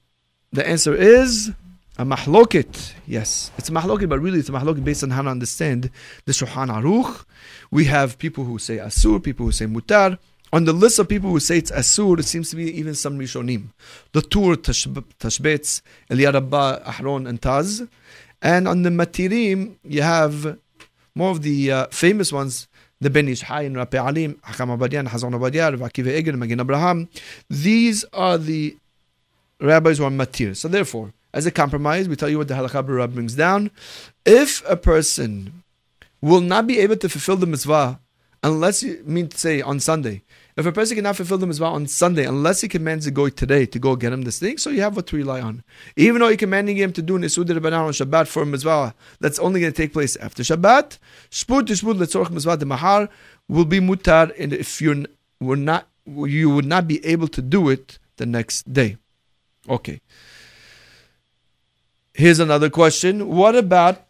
The 0.53 0.67
answer 0.67 0.95
is 0.95 1.51
a 1.97 2.05
mahlokit. 2.05 2.93
Yes, 3.07 3.51
it's 3.57 3.69
a 3.69 3.71
mahlokit, 3.71 4.09
but 4.09 4.19
really 4.19 4.39
it's 4.39 4.49
a 4.49 4.51
mahlokit 4.51 4.83
based 4.83 5.03
on 5.03 5.09
how 5.09 5.23
to 5.23 5.29
understand 5.29 5.89
the 6.25 6.31
Shulchan 6.31 6.69
Aruch. 6.69 7.25
We 7.71 7.85
have 7.85 8.17
people 8.17 8.43
who 8.43 8.59
say 8.59 8.77
asur, 8.77 9.21
people 9.21 9.47
who 9.47 9.51
say 9.51 9.65
mutar. 9.65 10.17
On 10.53 10.63
the 10.63 10.73
list 10.73 10.99
of 10.99 11.09
people 11.09 11.29
who 11.29 11.39
say 11.39 11.57
it's 11.57 11.71
asur, 11.71 12.19
it 12.19 12.23
seems 12.23 12.49
to 12.51 12.55
be 12.55 12.65
even 12.79 12.95
some 12.95 13.19
Rishonim. 13.19 13.69
The 14.13 14.21
Tur, 14.21 14.55
Tashbetz, 14.55 15.81
Eliarabba, 16.09 16.83
Ahron, 16.83 17.27
and 17.27 17.41
Taz. 17.41 17.87
And 18.41 18.67
on 18.67 18.83
the 18.83 18.89
Matirim, 18.89 19.75
you 19.83 20.03
have 20.03 20.57
more 21.15 21.31
of 21.31 21.41
the 21.41 21.71
uh, 21.71 21.87
famous 21.87 22.31
ones, 22.31 22.67
the 23.01 23.09
Ben 23.09 23.27
Ish 23.27 23.41
Hai 23.41 23.63
and 23.63 23.75
Rav 23.75 23.89
Pe'alim, 23.89 24.39
Hakam 24.41 24.77
Abadian, 24.77 25.07
Hazan 25.07 25.33
Abadiyar, 25.33 25.75
Vakiva 25.75 26.15
Egel, 26.15 26.35
Magen 26.35 26.61
Abraham. 26.61 27.09
These 27.49 28.05
are 28.13 28.37
the 28.37 28.77
rabbis 29.59 29.97
who 29.97 30.05
are 30.05 30.11
Matir. 30.11 30.55
So 30.55 30.67
therefore, 30.67 31.13
as 31.33 31.45
a 31.45 31.51
compromise, 31.51 32.07
we 32.07 32.15
tell 32.15 32.29
you 32.29 32.37
what 32.37 32.47
the 32.47 32.53
Halakha 32.53 32.87
Rab 32.87 33.13
brings 33.13 33.35
down. 33.35 33.71
If 34.25 34.67
a 34.67 34.77
person 34.77 35.63
will 36.21 36.41
not 36.41 36.67
be 36.67 36.79
able 36.79 36.97
to 36.97 37.09
fulfill 37.09 37.37
the 37.37 37.45
mitzvah 37.45 37.99
unless 38.43 38.83
you 38.83 39.01
mean 39.05 39.27
to 39.29 39.37
say 39.37 39.61
on 39.61 39.79
Sunday, 39.79 40.23
if 40.55 40.65
a 40.65 40.71
person 40.71 40.95
cannot 40.95 41.15
fulfill 41.15 41.37
the 41.37 41.45
mitzvah 41.45 41.65
on 41.65 41.85
Sunday, 41.85 42.25
unless 42.25 42.61
he 42.61 42.67
commands 42.67 43.05
the 43.05 43.11
goy 43.11 43.29
today 43.29 43.67
to 43.67 43.77
go 43.77 43.95
get 43.95 44.11
him 44.11 44.23
this 44.23 44.39
thing, 44.39 44.57
so 44.57 44.71
you 44.71 44.81
have 44.81 44.95
what 44.95 45.05
to 45.07 45.15
rely 45.15 45.39
on. 45.39 45.63
Even 45.95 46.19
though 46.19 46.29
you're 46.29 46.37
commanding 46.37 46.77
him 46.77 46.91
to 46.93 47.01
do 47.01 47.19
nisud 47.19 47.45
Rabbanan 47.45 47.85
on 47.85 47.91
Shabbat 47.91 48.27
for 48.27 48.41
a 48.41 48.45
mitzvah 48.45 48.95
that's 49.19 49.37
only 49.37 49.59
going 49.59 49.71
to 49.71 49.77
take 49.77 49.93
place 49.93 50.15
after 50.15 50.41
Shabbat, 50.41 50.97
shput 51.29 51.67
shput 51.67 51.97
letzorch 51.99 52.31
mitzvah 52.31 52.57
de 52.57 52.65
mahar 52.65 53.09
will 53.47 53.65
be 53.65 53.79
mutar, 53.79 54.33
and 54.39 54.53
if 54.53 54.81
you're 54.81 55.05
were 55.39 55.55
not, 55.55 55.87
you 56.05 56.49
would 56.49 56.65
not 56.65 56.87
be 56.87 57.05
able 57.05 57.27
to 57.27 57.41
do 57.41 57.69
it 57.69 57.99
the 58.17 58.25
next 58.25 58.71
day. 58.71 58.97
Okay. 59.69 60.01
Here's 62.17 62.39
another 62.39 62.71
question. 62.71 63.27
What 63.27 63.55
about 63.55 64.07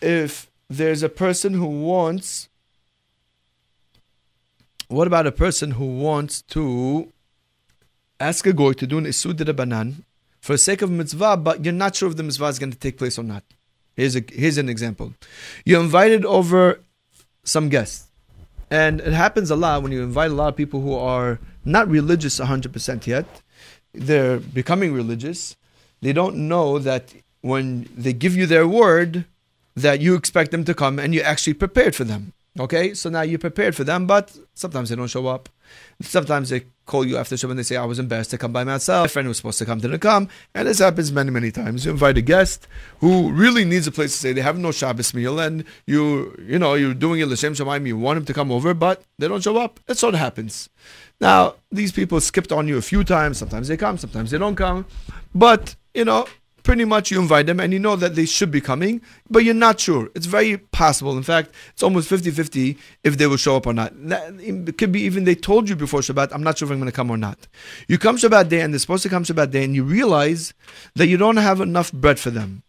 if 0.00 0.48
there's 0.68 1.02
a 1.02 1.08
person 1.08 1.54
who 1.54 1.66
wants 1.66 2.48
what 4.86 5.08
about 5.08 5.26
a 5.26 5.32
person 5.32 5.72
who 5.72 5.98
wants 5.98 6.42
to 6.42 7.12
ask 8.20 8.46
a 8.46 8.52
goy 8.52 8.74
to 8.74 8.86
do 8.86 8.98
an 8.98 9.04
isud 9.04 9.56
banan 9.56 10.04
for 10.40 10.52
the 10.52 10.58
sake 10.58 10.80
of 10.80 10.92
mitzvah, 10.92 11.38
but 11.38 11.64
you're 11.64 11.74
not 11.74 11.96
sure 11.96 12.08
if 12.08 12.16
the 12.16 12.22
mitzvah 12.22 12.46
is 12.46 12.60
going 12.60 12.70
to 12.70 12.78
take 12.78 12.96
place 12.96 13.18
or 13.18 13.24
not? 13.24 13.42
Here's 13.96 14.14
a 14.14 14.22
here's 14.30 14.56
an 14.56 14.68
example. 14.68 15.14
You 15.64 15.80
invited 15.80 16.24
over 16.24 16.82
some 17.42 17.68
guests, 17.68 18.12
and 18.70 19.00
it 19.00 19.12
happens 19.12 19.50
a 19.50 19.56
lot 19.56 19.82
when 19.82 19.90
you 19.90 20.04
invite 20.04 20.30
a 20.30 20.34
lot 20.34 20.50
of 20.50 20.56
people 20.56 20.82
who 20.82 20.94
are 20.94 21.40
not 21.64 21.88
religious 21.88 22.38
100% 22.38 23.08
yet. 23.08 23.26
They're 23.92 24.38
becoming 24.38 24.94
religious. 24.94 25.56
They 26.00 26.12
don't 26.12 26.48
know 26.48 26.78
that 26.78 27.12
when 27.40 27.88
they 27.96 28.12
give 28.12 28.36
you 28.36 28.46
their 28.46 28.66
word, 28.66 29.24
that 29.76 30.00
you 30.00 30.14
expect 30.14 30.50
them 30.50 30.64
to 30.64 30.74
come 30.74 30.98
and 30.98 31.14
you 31.14 31.20
actually 31.20 31.54
prepared 31.54 31.94
for 31.94 32.04
them. 32.04 32.32
Okay, 32.58 32.94
so 32.94 33.08
now 33.08 33.22
you're 33.22 33.38
prepared 33.38 33.76
for 33.76 33.84
them, 33.84 34.06
but 34.06 34.36
sometimes 34.54 34.88
they 34.88 34.96
don't 34.96 35.06
show 35.06 35.28
up. 35.28 35.48
Sometimes 36.02 36.48
they 36.48 36.64
call 36.84 37.06
you 37.06 37.16
after 37.16 37.36
Shabbat 37.36 37.50
and 37.50 37.58
they 37.60 37.62
say, 37.62 37.76
I 37.76 37.84
was 37.84 38.00
embarrassed 38.00 38.32
to 38.32 38.38
come 38.38 38.52
by 38.52 38.64
myself. 38.64 39.04
My 39.04 39.08
friend 39.08 39.28
was 39.28 39.36
supposed 39.36 39.58
to 39.60 39.64
come 39.64 39.78
didn't 39.78 40.00
come. 40.00 40.28
And 40.52 40.66
this 40.66 40.80
happens 40.80 41.12
many, 41.12 41.30
many 41.30 41.52
times. 41.52 41.84
You 41.84 41.92
invite 41.92 42.18
a 42.18 42.22
guest 42.22 42.66
who 42.98 43.30
really 43.30 43.64
needs 43.64 43.86
a 43.86 43.92
place 43.92 44.12
to 44.12 44.18
stay. 44.18 44.32
They 44.32 44.40
have 44.40 44.58
no 44.58 44.72
Shabbos 44.72 45.14
meal 45.14 45.38
and 45.38 45.64
you, 45.86 46.36
you 46.44 46.58
know, 46.58 46.74
you're 46.74 46.92
doing 46.92 47.20
it 47.20 47.28
L'Shem 47.28 47.54
Shamayim. 47.54 47.86
You 47.86 47.96
want 47.96 48.16
him 48.16 48.24
to 48.24 48.34
come 48.34 48.50
over, 48.50 48.74
but 48.74 49.04
they 49.20 49.28
don't 49.28 49.44
show 49.44 49.56
up. 49.56 49.78
That's 49.86 50.02
what 50.02 50.14
happens. 50.14 50.68
Now, 51.20 51.54
these 51.70 51.92
people 51.92 52.20
skipped 52.20 52.50
on 52.50 52.66
you 52.66 52.78
a 52.78 52.82
few 52.82 53.04
times. 53.04 53.38
Sometimes 53.38 53.68
they 53.68 53.76
come, 53.76 53.96
sometimes 53.96 54.32
they 54.32 54.38
don't 54.38 54.56
come. 54.56 54.86
But, 55.32 55.76
you 55.94 56.04
know, 56.04 56.26
pretty 56.70 56.84
much 56.84 57.10
you 57.10 57.18
invite 57.18 57.46
them 57.46 57.58
and 57.58 57.72
you 57.72 57.80
know 57.80 57.96
that 57.96 58.14
they 58.14 58.24
should 58.24 58.48
be 58.48 58.60
coming, 58.60 59.00
but 59.28 59.42
you're 59.42 59.52
not 59.52 59.80
sure. 59.80 60.08
It's 60.14 60.26
very 60.26 60.56
possible. 60.56 61.16
In 61.16 61.24
fact, 61.24 61.50
it's 61.72 61.82
almost 61.82 62.08
50 62.08 62.30
50 62.30 62.78
if 63.02 63.18
they 63.18 63.26
will 63.26 63.38
show 63.38 63.56
up 63.56 63.66
or 63.66 63.72
not. 63.72 63.92
It 63.98 64.78
could 64.78 64.92
be 64.92 65.00
even 65.00 65.24
they 65.24 65.34
told 65.34 65.68
you 65.68 65.74
before 65.74 65.98
Shabbat, 65.98 66.28
I'm 66.32 66.44
not 66.44 66.58
sure 66.58 66.66
if 66.66 66.70
I'm 66.70 66.78
going 66.78 66.86
to 66.86 66.94
come 66.94 67.10
or 67.10 67.16
not. 67.16 67.48
You 67.88 67.98
come 67.98 68.18
Shabbat 68.18 68.50
day 68.50 68.60
and 68.60 68.72
they're 68.72 68.78
supposed 68.78 69.02
to 69.02 69.08
come 69.08 69.24
Shabbat 69.24 69.50
day 69.50 69.64
and 69.64 69.74
you 69.74 69.82
realize 69.82 70.54
that 70.94 71.08
you 71.08 71.16
don't 71.16 71.38
have 71.38 71.60
enough 71.60 71.90
bread 71.90 72.20
for 72.20 72.30
them. 72.30 72.62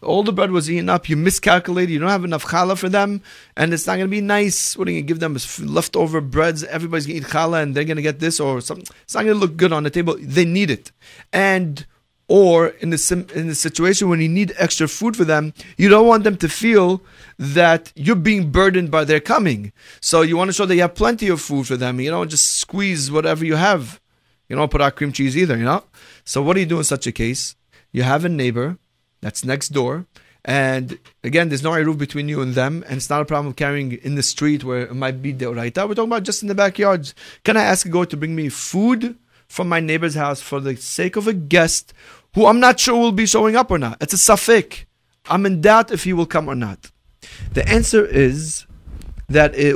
All 0.00 0.22
the 0.22 0.32
bread 0.32 0.52
was 0.52 0.70
eaten 0.70 0.88
up, 0.88 1.08
you 1.08 1.16
miscalculated, 1.16 1.90
you 1.90 1.98
don't 1.98 2.10
have 2.10 2.24
enough 2.24 2.44
challah 2.44 2.78
for 2.78 2.88
them, 2.88 3.20
and 3.56 3.74
it's 3.74 3.84
not 3.84 3.96
going 3.96 4.06
to 4.06 4.16
be 4.16 4.20
nice. 4.20 4.76
What 4.76 4.86
are 4.86 4.92
you 4.92 4.98
going 4.98 5.06
to 5.06 5.08
give 5.08 5.18
them? 5.18 5.36
Leftover 5.74 6.20
breads, 6.20 6.62
everybody's 6.62 7.08
going 7.08 7.20
to 7.20 7.26
eat 7.26 7.32
challah 7.32 7.64
and 7.64 7.74
they're 7.74 7.82
going 7.82 7.96
to 7.96 8.02
get 8.02 8.20
this 8.20 8.38
or 8.38 8.60
something. 8.60 8.86
It's 9.02 9.14
not 9.14 9.24
going 9.24 9.34
to 9.34 9.40
look 9.40 9.56
good 9.56 9.72
on 9.72 9.82
the 9.82 9.90
table. 9.90 10.16
They 10.20 10.44
need 10.44 10.70
it. 10.70 10.92
And 11.32 11.84
or 12.28 12.68
in 12.68 12.90
the 12.90 13.26
in 13.34 13.48
the 13.48 13.54
situation 13.54 14.08
when 14.08 14.20
you 14.20 14.28
need 14.28 14.54
extra 14.58 14.86
food 14.86 15.16
for 15.16 15.24
them, 15.24 15.54
you 15.78 15.88
don't 15.88 16.06
want 16.06 16.24
them 16.24 16.36
to 16.36 16.48
feel 16.48 17.02
that 17.38 17.90
you're 17.96 18.16
being 18.16 18.50
burdened 18.50 18.90
by 18.90 19.04
their 19.04 19.20
coming. 19.20 19.72
So 20.00 20.20
you 20.20 20.36
want 20.36 20.48
to 20.50 20.52
show 20.52 20.66
that 20.66 20.74
you 20.74 20.82
have 20.82 20.94
plenty 20.94 21.28
of 21.28 21.40
food 21.40 21.66
for 21.66 21.76
them. 21.76 22.00
You 22.00 22.10
don't 22.10 22.28
just 22.28 22.58
squeeze 22.58 23.10
whatever 23.10 23.44
you 23.44 23.56
have. 23.56 24.00
You 24.48 24.56
don't 24.56 24.70
put 24.70 24.82
out 24.82 24.96
cream 24.96 25.12
cheese 25.12 25.36
either. 25.36 25.56
You 25.56 25.64
know. 25.64 25.84
So 26.24 26.42
what 26.42 26.54
do 26.54 26.60
you 26.60 26.66
do 26.66 26.78
in 26.78 26.84
such 26.84 27.06
a 27.06 27.12
case? 27.12 27.56
You 27.92 28.02
have 28.02 28.24
a 28.24 28.28
neighbor 28.28 28.78
that's 29.22 29.44
next 29.44 29.70
door. 29.70 30.06
And 30.44 30.98
again, 31.24 31.48
there's 31.48 31.62
no 31.62 31.74
roof 31.74 31.98
between 31.98 32.28
you 32.28 32.40
and 32.40 32.54
them, 32.54 32.84
and 32.86 32.96
it's 32.96 33.10
not 33.10 33.20
a 33.20 33.26
problem 33.26 33.48
of 33.48 33.56
carrying 33.56 33.92
in 33.92 34.14
the 34.14 34.22
street 34.22 34.64
where 34.64 34.82
it 34.82 34.94
might 34.94 35.20
be 35.20 35.32
the 35.32 35.46
oraita. 35.46 35.86
We're 35.86 35.94
talking 35.94 36.10
about 36.10 36.22
just 36.22 36.42
in 36.42 36.48
the 36.48 36.54
backyards. 36.54 37.14
Can 37.44 37.56
I 37.56 37.64
ask 37.64 37.84
a 37.84 37.90
goy 37.90 38.04
to 38.04 38.16
bring 38.16 38.34
me 38.34 38.48
food 38.48 39.18
from 39.48 39.68
my 39.68 39.80
neighbor's 39.80 40.14
house 40.14 40.40
for 40.40 40.60
the 40.60 40.76
sake 40.76 41.16
of 41.16 41.26
a 41.26 41.32
guest 41.32 41.92
who 42.38 42.46
I'm 42.46 42.60
not 42.60 42.78
sure 42.78 42.96
will 42.96 43.10
be 43.10 43.26
showing 43.26 43.56
up 43.56 43.68
or 43.68 43.78
not. 43.78 43.96
It's 44.00 44.12
a 44.12 44.16
safek. 44.16 44.84
I'm 45.28 45.44
in 45.44 45.60
doubt 45.60 45.90
if 45.90 46.04
he 46.04 46.12
will 46.12 46.24
come 46.24 46.46
or 46.46 46.54
not. 46.54 46.92
The 47.52 47.68
answer 47.68 48.06
is 48.06 48.64
that 49.28 49.56
it 49.56 49.74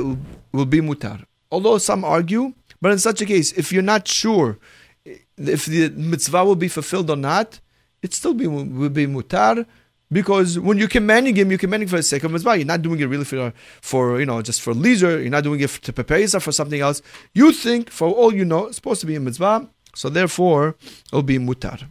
will 0.53 0.65
be 0.65 0.79
mutar. 0.79 1.25
Although 1.51 1.77
some 1.77 2.05
argue, 2.05 2.53
but 2.79 2.93
in 2.93 2.99
such 2.99 3.19
a 3.19 3.25
case, 3.25 3.51
if 3.51 3.73
you're 3.73 3.81
not 3.81 4.07
sure 4.07 4.59
if 5.03 5.65
the 5.65 5.89
mitzvah 5.89 6.45
will 6.45 6.55
be 6.55 6.69
fulfilled 6.69 7.09
or 7.09 7.17
not, 7.17 7.59
it 8.01 8.13
still 8.13 8.33
be, 8.33 8.47
will 8.47 8.89
be 8.89 9.07
mutar 9.07 9.65
because 10.09 10.57
when 10.57 10.77
you're 10.77 10.87
commanding 10.87 11.35
him, 11.35 11.49
you're 11.51 11.59
commanding 11.59 11.89
for 11.89 11.97
the 11.97 12.03
sake 12.03 12.23
of 12.23 12.31
mitzvah. 12.31 12.55
You're 12.55 12.65
not 12.65 12.81
doing 12.81 13.01
it 13.01 13.07
really 13.07 13.25
for, 13.25 13.51
for 13.81 14.21
you 14.21 14.25
know, 14.25 14.41
just 14.41 14.61
for 14.61 14.73
leisure. 14.73 15.19
You're 15.19 15.31
not 15.31 15.43
doing 15.43 15.59
it 15.59 15.69
to 15.69 15.91
prepare 15.91 16.19
yourself 16.19 16.43
for 16.43 16.53
something 16.53 16.79
else. 16.79 17.01
You 17.33 17.51
think, 17.51 17.89
for 17.89 18.07
all 18.07 18.33
you 18.33 18.45
know, 18.45 18.67
it's 18.67 18.77
supposed 18.77 19.01
to 19.01 19.07
be 19.07 19.15
a 19.15 19.19
mitzvah, 19.19 19.67
so 19.93 20.07
therefore 20.07 20.77
it'll 21.11 21.23
be 21.23 21.39
mutar. 21.39 21.89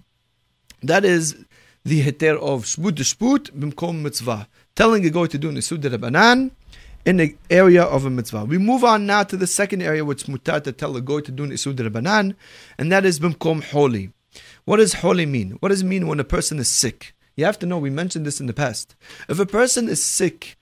That 0.82 1.04
is 1.04 1.36
the 1.84 2.02
heter 2.02 2.38
of 2.38 2.64
shbut 2.64 2.92
shbut 2.92 3.50
bimkom 3.52 4.02
mitzvah. 4.02 4.48
Telling 4.74 5.04
a 5.04 5.10
guy 5.10 5.26
to 5.26 5.38
do 5.38 5.50
nisud 5.50 6.00
banan 6.00 6.50
in 7.04 7.16
the 7.16 7.36
area 7.50 7.82
of 7.82 8.04
a 8.04 8.10
mitzvah. 8.10 8.44
We 8.44 8.58
move 8.58 8.84
on 8.84 9.06
now 9.06 9.22
to 9.24 9.36
the 9.36 9.46
second 9.46 9.82
area 9.82 10.04
which 10.04 10.24
mutar 10.24 10.62
to 10.64 10.72
tell 10.72 10.96
a 10.96 11.00
guy 11.00 11.20
to 11.20 11.32
do 11.32 11.46
nisud 11.46 11.92
banan, 11.92 12.34
and 12.78 12.90
that 12.90 13.04
is 13.04 13.20
bimkom 13.20 13.62
holy. 13.62 14.12
What 14.64 14.78
does 14.78 14.94
holy 14.94 15.26
mean? 15.26 15.52
What 15.60 15.68
does 15.68 15.82
it 15.82 15.86
mean 15.86 16.06
when 16.06 16.20
a 16.20 16.24
person 16.24 16.58
is 16.58 16.68
sick? 16.68 17.14
You 17.36 17.44
have 17.44 17.58
to 17.60 17.66
know, 17.66 17.78
we 17.78 17.90
mentioned 17.90 18.26
this 18.26 18.40
in 18.40 18.46
the 18.46 18.52
past. 18.52 18.94
If 19.28 19.38
a 19.38 19.46
person 19.46 19.88
is 19.88 20.04
sick, 20.04 20.56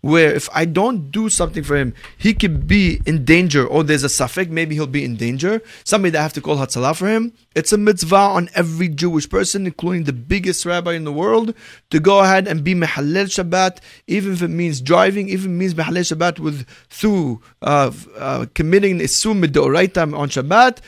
where 0.00 0.32
if 0.32 0.48
I 0.54 0.64
don't 0.64 1.10
do 1.10 1.28
something 1.28 1.64
for 1.64 1.76
him, 1.76 1.94
he 2.16 2.34
could 2.34 2.66
be 2.66 3.00
in 3.04 3.24
danger, 3.24 3.66
or 3.66 3.82
there's 3.82 4.04
a 4.04 4.08
safek, 4.08 4.48
maybe 4.48 4.76
he'll 4.76 4.86
be 4.86 5.04
in 5.04 5.16
danger. 5.16 5.60
Somebody 5.84 6.12
that 6.12 6.20
I 6.20 6.22
have 6.22 6.32
to 6.34 6.40
call 6.40 6.56
Hatzalah 6.56 6.96
for 6.96 7.08
him. 7.08 7.32
It's 7.56 7.72
a 7.72 7.78
mitzvah 7.78 8.16
on 8.16 8.48
every 8.54 8.88
Jewish 8.88 9.28
person, 9.28 9.66
including 9.66 10.04
the 10.04 10.12
biggest 10.12 10.64
rabbi 10.64 10.92
in 10.92 11.04
the 11.04 11.12
world, 11.12 11.52
to 11.90 11.98
go 11.98 12.20
ahead 12.20 12.46
and 12.46 12.62
be 12.62 12.74
Mehalel 12.74 13.26
Shabbat, 13.26 13.78
even 14.06 14.32
if 14.34 14.42
it 14.42 14.48
means 14.48 14.80
driving, 14.80 15.28
even 15.28 15.58
means 15.58 15.74
Mehalel 15.74 16.06
Shabbat 16.14 16.38
with 16.38 16.68
through 16.88 17.40
uh, 17.62 17.90
uh, 18.16 18.46
committing 18.54 19.00
Isum 19.00 19.42
on 19.42 20.28
Shabbat. 20.28 20.78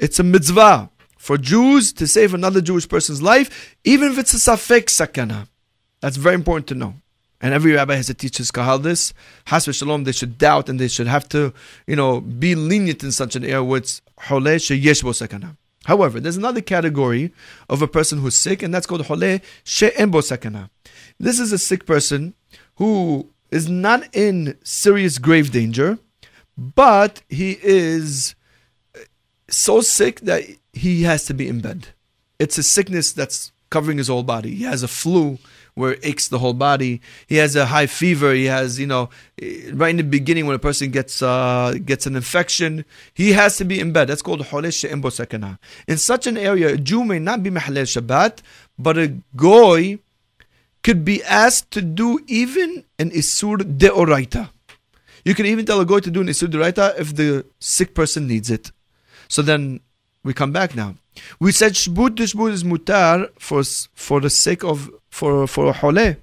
It's 0.00 0.18
a 0.18 0.24
mitzvah 0.24 0.90
for 1.16 1.36
Jews 1.36 1.92
to 1.92 2.06
save 2.06 2.34
another 2.34 2.60
Jewish 2.60 2.88
person's 2.88 3.22
life, 3.22 3.76
even 3.84 4.10
if 4.10 4.18
it's 4.18 4.34
a 4.34 4.38
safek 4.38 4.86
sakana. 4.86 5.46
That's 6.00 6.16
very 6.16 6.34
important 6.34 6.66
to 6.68 6.74
know. 6.74 6.94
And 7.42 7.54
every 7.54 7.72
rabbi 7.72 7.94
has 7.94 8.06
to 8.08 8.14
teach 8.14 8.36
his 8.36 8.50
kahal 8.50 8.78
this. 8.78 9.14
Has 9.46 9.64
shalom, 9.64 10.04
they 10.04 10.12
should 10.12 10.36
doubt 10.36 10.68
and 10.68 10.78
they 10.78 10.88
should 10.88 11.06
have 11.06 11.28
to, 11.30 11.54
you 11.86 11.96
know, 11.96 12.20
be 12.20 12.54
lenient 12.54 13.02
in 13.02 13.12
such 13.12 13.34
an 13.34 13.44
area 13.44 13.64
where 13.64 13.78
it's 13.78 14.02
sheyesh 14.18 15.02
bo 15.02 15.10
sakana. 15.10 15.56
However, 15.86 16.20
there's 16.20 16.36
another 16.36 16.60
category 16.60 17.32
of 17.70 17.80
a 17.80 17.88
person 17.88 18.18
who's 18.18 18.36
sick, 18.36 18.62
and 18.62 18.74
that's 18.74 18.86
called 18.86 19.06
hole 19.06 19.38
she'en 19.64 20.10
bo 20.10 20.18
sakana. 20.18 20.68
This 21.18 21.40
is 21.40 21.52
a 21.52 21.58
sick 21.58 21.86
person 21.86 22.34
who 22.76 23.30
is 23.50 23.68
not 23.68 24.14
in 24.14 24.58
serious 24.62 25.16
grave 25.18 25.50
danger, 25.50 25.98
but 26.58 27.22
he 27.30 27.58
is 27.62 28.34
so 29.48 29.80
sick 29.80 30.20
that 30.20 30.44
he 30.74 31.02
has 31.04 31.24
to 31.24 31.34
be 31.34 31.48
in 31.48 31.60
bed. 31.60 31.88
It's 32.38 32.58
a 32.58 32.62
sickness 32.62 33.12
that's 33.12 33.50
covering 33.70 33.98
his 33.98 34.08
whole 34.08 34.22
body. 34.22 34.54
He 34.54 34.64
has 34.64 34.82
a 34.82 34.88
flu 34.88 35.38
where 35.80 35.92
it 35.94 36.00
aches 36.04 36.28
the 36.28 36.38
whole 36.38 36.52
body. 36.52 37.00
He 37.26 37.36
has 37.36 37.56
a 37.56 37.66
high 37.66 37.86
fever. 37.86 38.32
He 38.32 38.44
has, 38.44 38.78
you 38.78 38.86
know, 38.86 39.10
right 39.72 39.90
in 39.90 39.96
the 39.96 40.04
beginning 40.04 40.46
when 40.46 40.54
a 40.54 40.60
person 40.60 40.90
gets 40.90 41.22
uh, 41.22 41.74
gets 41.84 42.06
an 42.06 42.14
infection, 42.14 42.84
he 43.14 43.32
has 43.32 43.56
to 43.56 43.64
be 43.64 43.80
in 43.80 43.92
bed. 43.92 44.08
That's 44.08 44.22
called 44.22 44.40
holesh 44.40 44.78
sakana. 44.86 45.58
In 45.88 45.96
such 45.96 46.26
an 46.26 46.36
area, 46.36 46.74
a 46.74 46.76
Jew 46.76 47.04
may 47.04 47.18
not 47.18 47.42
be 47.42 47.50
mahalel 47.50 47.88
Shabbat, 47.94 48.38
but 48.78 48.98
a 48.98 49.16
goy 49.34 49.98
could 50.82 51.04
be 51.04 51.22
asked 51.24 51.70
to 51.72 51.82
do 51.82 52.20
even 52.26 52.84
an 52.98 53.10
isur 53.10 53.58
deoraita. 53.58 54.50
You 55.24 55.34
can 55.34 55.46
even 55.46 55.66
tell 55.66 55.80
a 55.80 55.84
goy 55.84 56.00
to 56.00 56.10
do 56.10 56.20
an 56.20 56.28
isur 56.28 56.48
deoraita 56.48 56.98
if 56.98 57.14
the 57.14 57.44
sick 57.58 57.94
person 57.94 58.26
needs 58.26 58.50
it. 58.50 58.72
So 59.28 59.42
then 59.42 59.80
we 60.24 60.34
come 60.34 60.52
back 60.52 60.74
now. 60.74 60.94
We 61.38 61.52
said 61.52 61.72
shbut 61.72 62.16
shbut 62.16 62.52
is 62.52 62.64
mutar 62.64 63.30
for 63.38 63.62
for 63.94 64.20
the 64.20 64.30
sake 64.30 64.64
of 64.64 64.90
for 65.10 65.46
for 65.46 65.66
a 65.66 65.72
hole. 65.72 66.16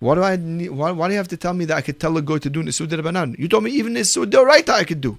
Why 0.00 0.14
do 0.14 0.22
I 0.22 0.36
need, 0.36 0.70
why, 0.70 0.92
why 0.92 1.08
do 1.08 1.12
you 1.12 1.18
have 1.18 1.28
to 1.28 1.36
tell 1.36 1.52
me 1.52 1.66
that 1.66 1.76
I 1.76 1.82
could 1.82 2.00
tell 2.00 2.16
a 2.16 2.22
guy 2.22 2.38
to 2.38 2.48
do 2.48 2.62
nisud 2.62 2.90
banan? 3.02 3.36
You 3.38 3.48
told 3.48 3.64
me 3.64 3.70
even 3.72 3.94
nisud 3.94 4.34
right 4.34 4.68
I 4.68 4.84
could 4.84 5.00
do. 5.02 5.18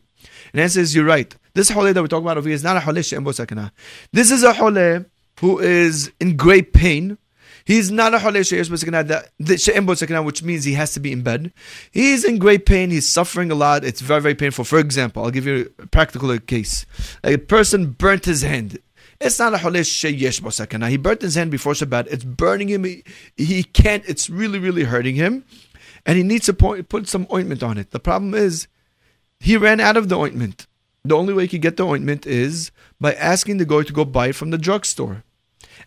And 0.52 0.60
the 0.60 0.64
answer 0.64 0.80
is 0.80 0.96
you're 0.96 1.06
right. 1.06 1.34
This 1.54 1.70
hole 1.70 1.84
that 1.84 1.96
we're 1.96 2.08
talking 2.08 2.26
about 2.26 2.38
over 2.38 2.50
here 2.50 2.56
is 2.56 2.64
not 2.64 2.78
a 2.78 2.80
hole 2.80 2.96
sakana. 2.96 3.72
This 4.12 4.32
is 4.32 4.44
a 4.44 4.54
hole 4.54 5.06
who 5.40 5.60
is 5.60 6.12
in 6.20 6.36
great 6.36 6.74
pain. 6.74 7.18
He's 7.66 7.92
not 7.92 8.14
a 8.14 8.20
hole 8.20 8.34
she'embo 8.34 8.76
sakana, 8.76 10.26
which 10.26 10.44
means 10.44 10.64
he 10.64 10.74
has 10.74 10.94
to 10.94 11.00
be 11.00 11.12
in 11.12 11.22
bed. 11.22 11.54
He's 11.92 12.24
in 12.24 12.38
great 12.38 12.66
pain. 12.66 12.90
He's 12.90 13.10
suffering 13.10 13.52
a 13.52 13.56
lot. 13.56 13.84
It's 13.84 14.02
very, 14.02 14.22
very 14.22 14.36
painful. 14.36 14.66
For 14.66 14.80
example, 14.80 15.24
I'll 15.24 15.32
give 15.32 15.46
you 15.46 15.72
a 15.80 15.88
practical 15.88 16.38
case. 16.40 16.86
A 17.24 17.38
person 17.38 17.92
burnt 17.92 18.26
his 18.26 18.42
hand. 18.42 18.80
It's 19.20 19.38
not 19.38 19.54
a 19.54 19.60
holish 19.60 19.88
sheyesh 19.88 20.42
bosakana. 20.42 20.90
He 20.90 20.98
burnt 20.98 21.22
his 21.22 21.36
hand 21.36 21.52
before 21.52 21.74
Shabbat. 21.74 22.08
It's 22.08 22.24
burning 22.24 22.70
him. 22.70 22.84
He, 22.84 23.04
he 23.38 23.64
can't. 23.64 24.04
It's 24.08 24.32
really, 24.32 24.58
really 24.58 24.84
hurting 24.84 25.14
him, 25.16 25.46
and 26.08 26.18
he 26.18 26.24
needs 26.24 26.48
to 26.48 26.54
put 26.54 27.08
some 27.08 27.28
ointment 27.32 27.62
on 27.62 27.78
it. 27.78 27.92
The 27.92 28.00
problem 28.00 28.34
is, 28.34 28.68
he 29.40 29.58
ran 29.58 29.80
out 29.80 29.96
of 29.96 30.10
the 30.10 30.18
ointment. 30.18 30.66
The 31.04 31.16
only 31.16 31.34
way 31.34 31.44
he 31.44 31.50
could 31.50 31.62
get 31.62 31.78
the 31.78 31.86
ointment 31.86 32.26
is 32.26 32.72
by 33.00 33.14
asking 33.14 33.58
the 33.58 33.66
guy 33.66 33.84
to 33.84 33.94
go 33.94 34.06
buy 34.06 34.28
it 34.28 34.36
from 34.36 34.50
the 34.50 34.58
drugstore. 34.58 35.24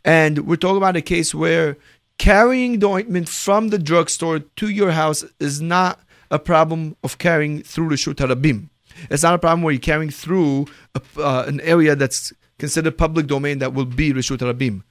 And 0.05 0.47
we're 0.47 0.57
talking 0.57 0.79
about 0.79 0.97
a 0.97 1.03
case 1.03 1.35
where 1.35 1.77
carrying 2.19 2.79
the 2.79 2.89
ointment 2.89 3.29
from 3.29 3.69
the 3.69 3.79
drugstore 3.79 4.41
to 4.41 4.69
your 4.69 4.93
house 4.93 5.25
is 5.41 5.61
not 5.61 6.01
a 6.31 6.39
problem 6.39 6.97
of 7.05 7.19
carrying 7.19 7.63
through 7.63 7.91
the 7.91 7.97
Shutarabim. 7.97 8.69
It's 9.11 9.23
not 9.23 9.35
a 9.35 9.39
problem 9.39 9.63
where 9.63 9.73
you're 9.73 9.81
carrying 9.81 10.11
through 10.11 10.67
a, 10.95 11.01
uh, 11.19 11.45
an 11.47 11.61
area 11.61 11.97
that's 11.97 12.33
considered 12.59 12.97
public 12.97 13.27
domain 13.27 13.59
that 13.59 13.75
will 13.75 13.85
be 13.85 14.13
Rishut 14.13 14.39
Rabim. 14.39 14.83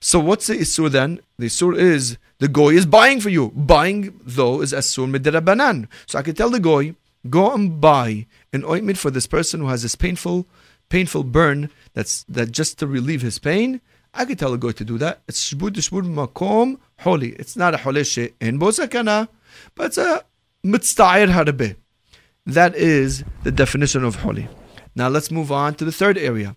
So 0.00 0.18
what's 0.18 0.46
the 0.46 0.54
Isur 0.54 0.90
then? 0.90 1.20
The 1.38 1.46
Isur 1.46 1.76
is 1.76 2.18
the 2.38 2.48
Goy 2.48 2.74
is 2.74 2.86
buying 2.86 3.20
for 3.20 3.30
you. 3.30 3.50
Buying 3.50 4.20
though 4.22 4.60
is 4.60 4.72
Asur 4.72 5.10
Banan. 5.44 5.88
So 6.06 6.18
I 6.18 6.22
can 6.22 6.34
tell 6.34 6.50
the 6.50 6.60
Goy, 6.60 6.94
go 7.30 7.52
and 7.52 7.80
buy 7.80 8.26
an 8.52 8.64
ointment 8.64 8.98
for 8.98 9.10
this 9.10 9.26
person 9.26 9.60
who 9.60 9.68
has 9.68 9.82
this 9.82 9.94
painful, 9.94 10.46
painful 10.88 11.24
burn 11.24 11.70
that's 11.94 12.24
that 12.24 12.50
just 12.52 12.78
to 12.80 12.86
relieve 12.86 13.22
his 13.22 13.38
pain. 13.38 13.80
I 14.16 14.24
could 14.24 14.38
tell 14.38 14.54
a 14.54 14.58
Goy 14.58 14.72
to 14.72 14.84
do 14.84 14.96
that. 14.98 15.22
It's 15.26 15.52
Shbud 15.52 15.72
Shbud 15.72 16.06
Makom 16.14 16.78
Holy. 17.00 17.30
It's 17.30 17.56
not 17.56 17.74
a 17.74 17.78
Holy 17.78 18.00
in 18.40 18.58
Bosakana. 18.60 19.28
but 19.74 19.86
it's 19.86 19.98
a 19.98 20.24
mitzta'ir 20.64 21.30
harbe. 21.30 21.76
That 22.46 22.74
is 22.76 23.24
the 23.42 23.50
definition 23.50 24.04
of 24.04 24.16
holy. 24.16 24.48
Now 24.94 25.08
let's 25.08 25.30
move 25.30 25.50
on 25.50 25.74
to 25.76 25.84
the 25.84 25.92
third 25.92 26.18
area. 26.18 26.54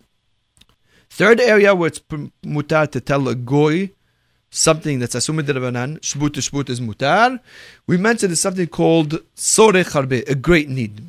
Third 1.10 1.40
area 1.40 1.74
where 1.74 1.88
it's 1.88 2.00
mutar 2.46 2.92
to 2.92 3.00
tell 3.00 3.28
a 3.30 3.36
goy 3.36 3.92
something 4.50 5.00
that's 5.00 5.16
assumed 5.16 5.46
derabanan, 5.46 6.00
shbut 6.00 6.34
to 6.34 6.72
is 6.72 6.82
mutar. 6.82 7.40
We 7.88 7.98
mentioned 7.98 8.38
something 8.38 8.68
called 8.68 9.20
sore 9.34 9.72
harbe, 9.72 10.28
a 10.30 10.36
great 10.36 10.70
need. 10.70 11.02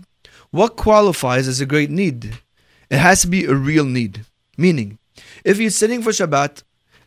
What 0.50 0.76
qualifies 0.76 1.46
as 1.48 1.60
a 1.60 1.66
great 1.66 1.90
need? 1.90 2.38
It 2.88 2.98
has 2.98 3.22
to 3.22 3.26
be 3.26 3.44
a 3.44 3.54
real 3.54 3.84
need. 3.84 4.24
Meaning, 4.56 4.98
if 5.44 5.58
you're 5.58 5.70
sitting 5.70 6.02
for 6.02 6.10
Shabbat 6.10 6.62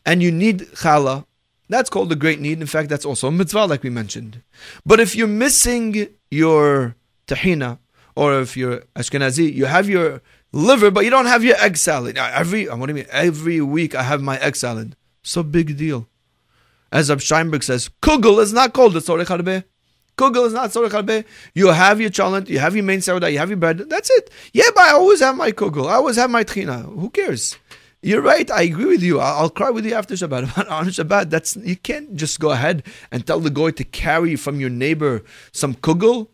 and 0.05 0.21
you 0.21 0.31
need 0.31 0.59
challah, 0.73 1.25
that's 1.69 1.89
called 1.89 2.11
a 2.11 2.15
great 2.15 2.39
need. 2.39 2.59
In 2.59 2.67
fact, 2.67 2.89
that's 2.89 3.05
also 3.05 3.29
a 3.29 3.31
mitzvah, 3.31 3.65
like 3.65 3.83
we 3.83 3.89
mentioned. 3.89 4.41
But 4.85 4.99
if 4.99 5.15
you're 5.15 5.27
missing 5.27 6.09
your 6.29 6.95
tahina, 7.27 7.79
or 8.15 8.39
if 8.41 8.57
you're 8.57 8.81
Ashkenazi, 8.95 9.53
you 9.53 9.65
have 9.65 9.87
your 9.87 10.21
liver, 10.51 10.91
but 10.91 11.05
you 11.05 11.09
don't 11.09 11.27
have 11.27 11.43
your 11.43 11.55
egg 11.57 11.77
salad. 11.77 12.17
Every 12.17 12.67
uh, 12.67 12.75
what 12.75 12.87
do 12.87 12.91
you 12.91 12.95
mean? 12.95 13.07
Every 13.09 13.61
week 13.61 13.95
I 13.95 14.03
have 14.03 14.21
my 14.21 14.37
egg 14.39 14.55
salad. 14.55 14.95
So 15.23 15.43
big 15.43 15.77
deal. 15.77 16.07
As 16.91 17.09
Rab 17.09 17.21
Steinberg 17.21 17.63
says, 17.63 17.89
kugel 18.01 18.41
is 18.41 18.51
not 18.51 18.73
called 18.73 18.95
a 18.97 18.99
tzorech 18.99 19.27
harbe. 19.27 19.63
Kugel 20.17 20.45
is 20.45 20.53
not 20.53 20.71
tzorech 20.71 20.89
harbe. 20.89 21.23
You 21.53 21.67
have 21.67 22.01
your 22.01 22.09
chalent, 22.09 22.49
you 22.49 22.59
have 22.59 22.75
your 22.75 22.83
main 22.83 23.01
sourdough, 23.01 23.27
you 23.27 23.37
have 23.37 23.49
your 23.49 23.57
bread. 23.57 23.77
That's 23.89 24.09
it. 24.09 24.29
Yeah, 24.51 24.69
but 24.75 24.83
I 24.83 24.91
always 24.91 25.21
have 25.21 25.37
my 25.37 25.51
kugel. 25.53 25.87
I 25.87 25.93
always 25.93 26.17
have 26.17 26.29
my 26.29 26.43
tchina. 26.43 26.83
Who 26.83 27.09
cares? 27.09 27.57
You're 28.03 28.21
right. 28.21 28.49
I 28.49 28.63
agree 28.63 28.85
with 28.85 29.03
you. 29.03 29.19
I'll, 29.19 29.49
cry 29.49 29.69
with 29.69 29.85
you 29.85 29.93
after 29.93 30.15
Shabbat. 30.15 30.51
But 30.55 30.67
on 30.67 30.87
Shabbat, 30.87 31.29
that's 31.29 31.55
you 31.57 31.75
can't 31.75 32.15
just 32.15 32.39
go 32.39 32.51
ahead 32.51 32.83
and 33.11 33.25
tell 33.25 33.39
the 33.39 33.51
goy 33.51 33.71
to 33.71 33.83
carry 33.83 34.35
from 34.35 34.59
your 34.59 34.71
neighbor 34.71 35.23
some 35.51 35.75
kugel. 35.75 36.27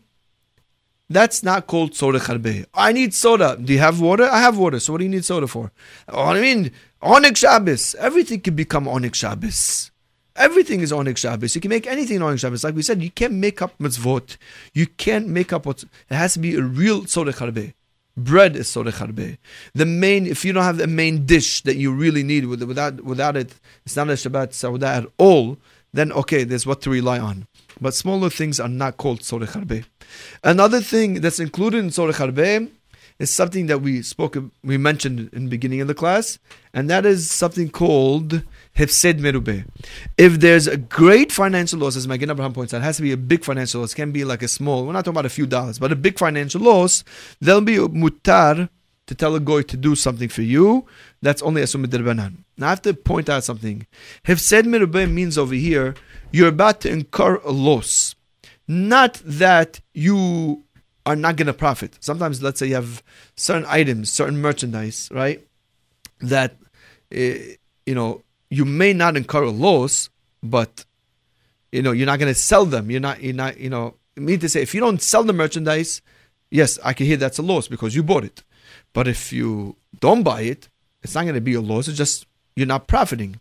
That's 1.10 1.42
not 1.42 1.66
called 1.66 1.94
soda 1.94 2.20
charbe. 2.20 2.66
I 2.74 2.92
need 2.92 3.14
soda. 3.14 3.58
Do 3.62 3.72
you 3.72 3.78
have 3.78 4.00
water? 4.00 4.24
I 4.24 4.40
have 4.40 4.58
water. 4.58 4.80
So 4.80 4.92
what 4.92 4.98
do 4.98 5.04
you 5.04 5.10
need 5.10 5.24
soda 5.24 5.46
for? 5.46 5.72
I 6.08 6.40
mean, 6.40 6.70
Oneg 7.02 7.36
Shabbos. 7.36 7.94
Everything 7.96 8.40
can 8.40 8.54
become 8.54 8.84
Oneg 8.84 9.14
Shabbos. 9.14 9.90
Everything 10.36 10.80
is 10.80 10.92
Oneg 10.92 11.16
Shabbos. 11.16 11.54
You 11.54 11.60
can 11.60 11.70
make 11.70 11.86
anything 11.86 12.20
Oneg 12.20 12.38
Shabbos. 12.40 12.62
Like 12.62 12.74
we 12.74 12.82
said, 12.82 13.02
you 13.02 13.10
can't 13.10 13.34
make 13.34 13.60
up 13.60 13.76
mitzvot. 13.78 14.36
You 14.72 14.86
can't 14.86 15.28
make 15.28 15.52
up 15.52 15.66
what. 15.66 15.82
It 15.82 16.14
has 16.14 16.34
to 16.34 16.38
be 16.38 16.54
a 16.54 16.62
real 16.62 17.06
soda 17.06 17.32
charbe. 17.32 17.72
Bread 18.18 18.56
is 18.56 18.68
soda 18.68 18.92
charbe. 18.92 19.38
The 19.74 19.86
main, 19.86 20.26
if 20.26 20.44
you 20.44 20.52
don't 20.52 20.64
have 20.64 20.78
the 20.78 20.86
main 20.86 21.24
dish 21.26 21.62
that 21.62 21.76
you 21.76 21.92
really 21.92 22.22
need, 22.22 22.46
without 22.46 23.02
without 23.04 23.36
it, 23.36 23.54
it's 23.84 23.96
not 23.96 24.08
a 24.08 24.12
Shabbat 24.12 24.48
Sauda 24.48 24.86
at 24.86 25.06
all. 25.18 25.58
Then 25.92 26.12
okay, 26.12 26.44
there's 26.44 26.66
what 26.66 26.82
to 26.82 26.90
rely 26.90 27.18
on. 27.18 27.46
But 27.80 27.94
smaller 27.94 28.28
things 28.28 28.58
are 28.58 28.68
not 28.68 28.96
called 28.96 29.22
soda 29.22 29.46
charbe. 29.46 29.84
Another 30.42 30.80
thing 30.80 31.20
that's 31.20 31.40
included 31.40 31.78
in 31.78 31.90
Sorech 31.90 32.14
Harbe 32.14 32.70
is 33.18 33.30
something 33.30 33.66
that 33.66 33.82
we 33.82 34.02
spoke, 34.02 34.36
we 34.62 34.76
mentioned 34.76 35.30
in 35.32 35.44
the 35.44 35.50
beginning 35.50 35.80
of 35.80 35.88
the 35.88 35.94
class, 35.94 36.38
and 36.72 36.88
that 36.88 37.04
is 37.04 37.30
something 37.30 37.68
called 37.68 38.42
Hefsed 38.78 39.18
Merube. 39.18 39.66
If 40.16 40.38
there's 40.38 40.68
a 40.68 40.76
great 40.76 41.32
financial 41.32 41.80
loss, 41.80 41.96
as 41.96 42.06
Magen 42.06 42.30
Abraham 42.30 42.52
points 42.52 42.72
out, 42.72 42.78
it 42.78 42.84
has 42.84 42.98
to 42.98 43.02
be 43.02 43.10
a 43.10 43.16
big 43.16 43.44
financial 43.44 43.80
loss. 43.80 43.92
It 43.92 43.96
can 43.96 44.12
be 44.12 44.24
like 44.24 44.40
a 44.40 44.46
small, 44.46 44.86
we're 44.86 44.92
not 44.92 45.04
talking 45.04 45.16
about 45.16 45.26
a 45.26 45.30
few 45.30 45.46
dollars, 45.46 45.80
but 45.80 45.90
a 45.90 45.96
big 45.96 46.16
financial 46.16 46.60
loss, 46.60 47.02
there'll 47.40 47.60
be 47.60 47.74
a 47.74 47.88
mutar 47.88 48.68
to 49.08 49.14
tell 49.16 49.34
a 49.34 49.40
goy 49.40 49.62
to 49.62 49.76
do 49.76 49.96
something 49.96 50.28
for 50.28 50.42
you. 50.42 50.86
That's 51.20 51.42
only 51.42 51.62
a 51.62 51.66
Banan. 51.66 52.44
Now 52.56 52.66
I 52.68 52.70
have 52.70 52.82
to 52.82 52.94
point 52.94 53.28
out 53.28 53.42
something. 53.42 53.84
Hefsed 54.24 54.62
Merube 54.62 55.10
means 55.10 55.36
over 55.36 55.54
here, 55.54 55.96
you're 56.30 56.48
about 56.48 56.80
to 56.82 56.88
incur 56.88 57.40
a 57.44 57.50
loss. 57.50 58.14
Not 58.68 59.14
that 59.24 59.80
you 59.92 60.62
are 61.04 61.16
not 61.16 61.34
going 61.34 61.46
to 61.46 61.52
profit. 61.52 61.96
Sometimes, 61.98 62.42
let's 62.42 62.60
say 62.60 62.66
you 62.66 62.74
have 62.76 63.02
certain 63.34 63.64
items, 63.66 64.12
certain 64.12 64.40
merchandise, 64.40 65.08
right? 65.10 65.44
That, 66.20 66.56
uh, 67.12 67.56
you 67.86 67.94
know, 67.94 68.22
you 68.50 68.64
may 68.64 68.92
not 68.92 69.16
incur 69.16 69.42
a 69.42 69.50
loss, 69.50 70.10
but, 70.42 70.84
you 71.72 71.82
know, 71.82 71.92
you're 71.92 72.06
not 72.06 72.18
going 72.18 72.32
to 72.32 72.38
sell 72.38 72.64
them. 72.64 72.90
You're 72.90 73.00
not, 73.00 73.22
you're 73.22 73.34
not, 73.34 73.58
you 73.58 73.70
know, 73.70 73.94
I 74.16 74.20
mean 74.20 74.40
to 74.40 74.48
say, 74.48 74.62
if 74.62 74.74
you 74.74 74.80
don't 74.80 75.02
sell 75.02 75.22
the 75.22 75.32
merchandise, 75.32 76.02
yes, 76.50 76.78
I 76.84 76.92
can 76.92 77.06
hear 77.06 77.16
that's 77.16 77.38
a 77.38 77.42
loss 77.42 77.68
because 77.68 77.94
you 77.94 78.02
bought 78.02 78.24
it. 78.24 78.42
But 78.92 79.06
if 79.06 79.32
you 79.32 79.76
don't 80.00 80.22
buy 80.22 80.42
it, 80.42 80.68
it's 81.02 81.14
not 81.14 81.22
going 81.22 81.34
to 81.34 81.40
be 81.40 81.54
a 81.54 81.60
loss. 81.60 81.88
It's 81.88 81.98
just 81.98 82.26
you're 82.56 82.66
not 82.66 82.86
profiting. 82.86 83.40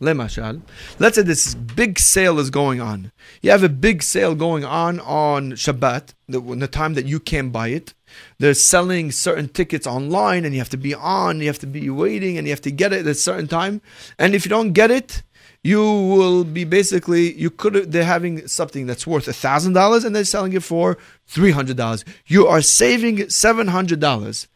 Lemashal. 0.00 0.60
Let's 0.98 1.16
say 1.16 1.22
this 1.22 1.54
big 1.54 1.98
sale 1.98 2.38
is 2.38 2.50
going 2.50 2.80
on. 2.80 3.12
You 3.40 3.50
have 3.50 3.62
a 3.62 3.68
big 3.68 4.02
sale 4.02 4.34
going 4.34 4.64
on 4.64 5.00
on 5.00 5.52
Shabbat, 5.52 6.14
the, 6.28 6.40
the 6.40 6.68
time 6.68 6.94
that 6.94 7.06
you 7.06 7.18
can't 7.18 7.50
buy 7.50 7.68
it. 7.68 7.94
They're 8.38 8.54
selling 8.54 9.10
certain 9.10 9.48
tickets 9.48 9.86
online, 9.86 10.44
and 10.44 10.54
you 10.54 10.60
have 10.60 10.68
to 10.70 10.76
be 10.76 10.94
on, 10.94 11.40
you 11.40 11.46
have 11.46 11.58
to 11.60 11.66
be 11.66 11.88
waiting, 11.88 12.36
and 12.36 12.46
you 12.46 12.52
have 12.52 12.60
to 12.62 12.70
get 12.70 12.92
it 12.92 13.00
at 13.00 13.06
a 13.06 13.14
certain 13.14 13.48
time. 13.48 13.80
And 14.18 14.34
if 14.34 14.44
you 14.44 14.50
don't 14.50 14.72
get 14.72 14.90
it, 14.90 15.22
you 15.62 15.80
will 15.80 16.44
be 16.44 16.64
basically 16.64 17.32
you 17.34 17.50
could 17.50 17.90
they're 17.90 18.04
having 18.04 18.46
something 18.46 18.86
that's 18.86 19.06
worth 19.06 19.26
a 19.26 19.32
thousand 19.32 19.72
dollars 19.72 20.04
and 20.04 20.14
they're 20.14 20.24
selling 20.24 20.52
it 20.52 20.62
for 20.62 20.96
three 21.26 21.50
hundred 21.50 21.76
dollars. 21.76 22.04
You 22.26 22.46
are 22.46 22.62
saving 22.62 23.28
seven 23.30 23.66
hundred 23.68 23.98
dollars. 23.98 24.46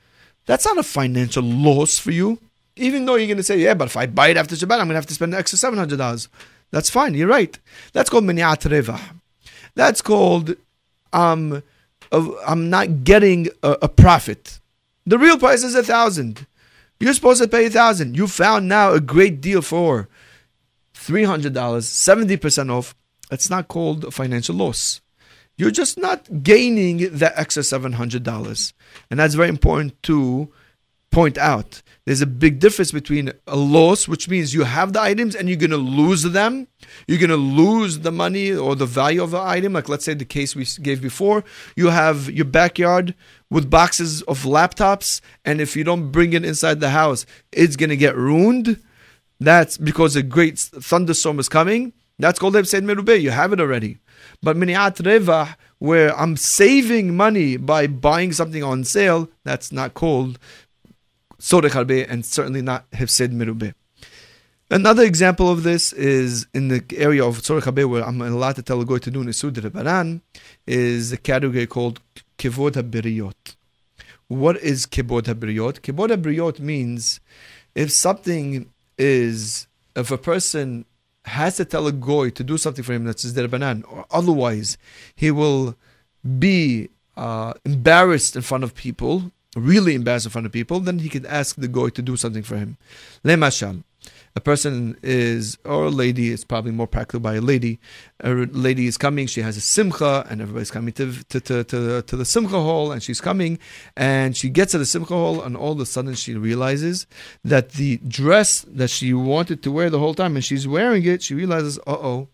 That's 0.47 0.65
not 0.65 0.79
a 0.79 0.85
financial 0.85 1.43
loss 1.43 1.99
for 1.99 2.13
you. 2.13 2.39
Even 2.81 3.05
though 3.05 3.17
you're 3.17 3.27
going 3.27 3.37
to 3.37 3.43
say, 3.43 3.59
yeah, 3.59 3.75
but 3.75 3.87
if 3.89 3.97
I 3.97 4.07
buy 4.07 4.29
it 4.29 4.37
after 4.37 4.55
Shabbat, 4.55 4.73
I'm 4.73 4.87
going 4.87 4.89
to 4.91 4.95
have 4.95 5.07
to 5.07 5.15
spend 5.15 5.33
the 5.33 5.39
extra 5.39 5.59
$700. 5.59 6.29
That's 6.71 6.91
fine. 6.91 7.15
You're 7.15 7.29
right. 7.29 7.59
That's 7.93 8.11
called 8.11 8.25
miniat 8.25 8.71
reva. 8.71 9.01
That's 9.75 10.03
called 10.03 10.57
um, 11.13 11.63
I'm 12.13 12.71
not 12.71 13.05
getting 13.05 13.49
a, 13.63 13.77
a 13.83 13.89
profit. 13.89 14.61
The 15.07 15.19
real 15.19 15.39
price 15.39 15.63
is 15.63 15.75
a 15.75 15.83
thousand. 15.83 16.47
You're 16.99 17.15
supposed 17.15 17.43
to 17.43 17.49
pay 17.49 17.67
a 17.67 17.71
thousand. 17.71 18.17
You 18.17 18.27
found 18.27 18.69
now 18.69 18.93
a 18.93 19.01
great 19.01 19.41
deal 19.41 19.63
for 19.63 20.09
three 20.95 21.25
hundred 21.25 21.55
dollars, 21.55 21.89
seventy 21.89 22.37
percent 22.37 22.71
off. 22.71 22.95
It's 23.31 23.51
not 23.51 23.69
called 23.69 24.05
a 24.05 24.11
financial 24.11 24.57
loss. 24.57 25.01
You're 25.57 25.71
just 25.71 25.99
not 25.99 26.43
gaining 26.43 26.99
the 27.17 27.33
extra 27.39 27.63
seven 27.63 27.93
hundred 27.93 28.23
dollars, 28.23 28.75
and 29.11 29.19
that's 29.19 29.35
very 29.35 29.49
important 29.49 30.01
to 30.05 30.53
point 31.11 31.39
out. 31.39 31.83
There's 32.07 32.23
a 32.23 32.27
big 32.27 32.59
difference 32.59 32.93
between 32.93 33.33
a 33.47 33.57
loss, 33.57 34.09
which 34.09 34.29
means 34.29 34.55
you 34.55 34.65
have 34.65 34.93
the 34.93 35.01
items 35.01 35.35
and 35.35 35.49
you're 35.49 35.59
going 35.59 35.71
to 35.71 35.77
lose 35.77 36.23
them. 36.23 36.67
You're 37.07 37.19
going 37.19 37.31
to 37.31 37.37
lose 37.37 38.01
the 38.01 38.11
money 38.11 38.53
or 38.53 38.75
the 38.75 38.87
value 38.87 39.23
of 39.23 39.33
the 39.33 39.41
item. 39.41 39.75
Like, 39.75 39.89
let's 39.89 40.05
say 40.05 40.15
the 40.15 40.25
case 40.25 40.57
we 40.57 40.65
gave 40.83 41.03
before, 41.03 41.45
you 41.77 41.89
have 41.89 42.31
your 42.31 42.47
backyard 42.47 43.15
with 43.51 43.71
boxes 43.71 44.23
of 44.23 44.43
laptops, 44.45 45.21
and 45.45 45.61
if 45.61 45.77
you 45.77 45.85
don't 45.85 46.11
bring 46.11 46.33
it 46.33 46.45
inside 46.45 46.81
the 46.81 46.91
house, 46.91 47.27
it's 47.53 47.77
going 47.77 47.91
to 47.91 47.97
get 47.97 48.17
ruined. 48.17 48.81
That's 49.39 49.77
because 49.77 50.17
a 50.17 50.23
great 50.23 50.59
thunderstorm 50.59 51.39
is 51.39 51.49
coming. 51.49 51.93
That's 52.19 52.39
called 52.39 52.55
Hefsed 52.55 52.83
Merube. 52.83 53.21
You 53.21 53.31
have 53.31 53.53
it 53.53 53.61
already. 53.61 53.99
But 54.43 54.57
Miniat 54.57 55.05
Reva, 55.05 55.57
where 55.79 56.17
I'm 56.19 56.37
saving 56.37 57.17
money 57.17 57.57
by 57.57 57.87
buying 57.87 58.33
something 58.33 58.63
on 58.63 58.85
sale, 58.85 59.31
that's 59.45 59.73
not 59.73 59.95
called 59.95 60.39
Sorech 61.41 61.73
Harbe 61.73 62.07
and 62.09 62.25
certainly 62.25 62.63
not 62.63 62.89
Hefsed 62.93 63.33
Merube. 63.33 63.75
Another 64.71 65.03
example 65.03 65.51
of 65.51 65.65
this 65.65 65.93
is 65.93 66.47
in 66.55 66.69
the 66.69 66.85
area 66.97 67.25
of 67.25 67.39
Tzorech 67.39 67.65
Habe, 67.65 67.89
where 67.89 68.05
I'm 68.05 68.21
allowed 68.21 68.55
to 68.57 68.63
tell 68.63 68.81
a 68.81 68.85
goy 68.85 68.99
to 68.99 69.11
do 69.11 69.25
Nisud 69.25 69.55
Rebaran, 69.55 70.21
is 70.65 71.11
a 71.11 71.17
category 71.17 71.67
called 71.67 72.01
Kivod 72.39 72.73
HaBiriyot. 72.73 73.57
What 74.29 74.59
is 74.59 74.87
Kivod 74.87 75.23
HaBiriyot? 75.23 75.81
Kivod 75.81 76.11
HaBiriyot 76.11 76.61
means 76.61 77.19
if 77.75 77.91
something 77.91 78.71
is, 78.97 79.67
if 79.97 80.13
a 80.13 80.19
person 80.19 80.85
has 81.25 81.57
to 81.57 81.65
tell 81.65 81.89
a 81.89 81.93
goy 81.93 82.31
to 82.31 82.45
do 82.45 82.57
something 82.57 82.85
for 82.85 82.93
him 82.93 83.05
that's 83.05 83.23
his 83.23 83.35
Rebanan, 83.35 83.83
or 83.91 84.05
otherwise 84.13 84.79
he 85.17 85.33
will 85.33 85.75
be 86.39 86.91
uh, 87.17 87.55
embarrassed 87.65 88.37
in 88.37 88.43
front 88.43 88.63
of 88.63 88.77
people, 88.77 89.33
really 89.57 89.95
embarrassed 89.95 90.27
in 90.27 90.31
front 90.31 90.47
of 90.47 90.53
people, 90.53 90.81
then 90.81 90.99
he 90.99 91.09
could 91.09 91.27
ask 91.27 91.57
the 91.57 91.69
goy 91.69 91.89
to 91.91 92.03
do 92.03 92.17
something 92.17 92.43
for 92.43 92.57
him. 92.57 92.77
Lemashal. 93.25 93.83
A 94.37 94.41
person 94.41 94.97
is, 95.03 95.59
or 95.65 95.87
a 95.87 95.91
lady, 95.91 96.31
it's 96.31 96.45
probably 96.45 96.71
more 96.71 96.87
practical 96.87 97.19
by 97.19 97.35
a 97.35 97.41
lady. 97.41 97.81
A 98.21 98.31
lady 98.31 98.87
is 98.87 98.97
coming, 98.97 99.27
she 99.27 99.43
has 99.43 99.57
a 99.57 99.61
simcha, 99.61 100.25
and 100.31 100.41
everybody's 100.41 100.71
coming 100.71 100.93
to, 100.95 101.13
to, 101.25 101.41
to, 101.41 101.65
to, 101.65 102.03
to 102.03 102.17
the 102.17 102.25
simcha 102.25 102.61
hall, 102.61 102.93
and 102.93 103.03
she's 103.03 103.21
coming, 103.21 103.59
and 103.97 104.37
she 104.37 104.49
gets 104.49 104.71
to 104.71 104.79
the 104.79 104.87
simcha 104.87 105.15
hall, 105.15 105.43
and 105.43 105.57
all 105.57 105.73
of 105.73 105.81
a 105.81 105.87
sudden 105.87 106.15
she 106.15 106.35
realizes 106.35 107.09
that 107.43 107.73
the 107.73 107.97
dress 108.07 108.65
that 108.69 108.89
she 108.89 109.13
wanted 109.13 109.65
to 109.65 109.73
wear 109.73 109.91
the 109.91 109.99
whole 109.99 110.15
time, 110.15 110.37
and 110.37 110.45
she's 110.45 110.67
wearing 110.67 111.05
it, 111.05 111.23
she 111.23 111.35
realizes, 111.35 111.79
uh 111.81 111.91
oh, 111.91 112.29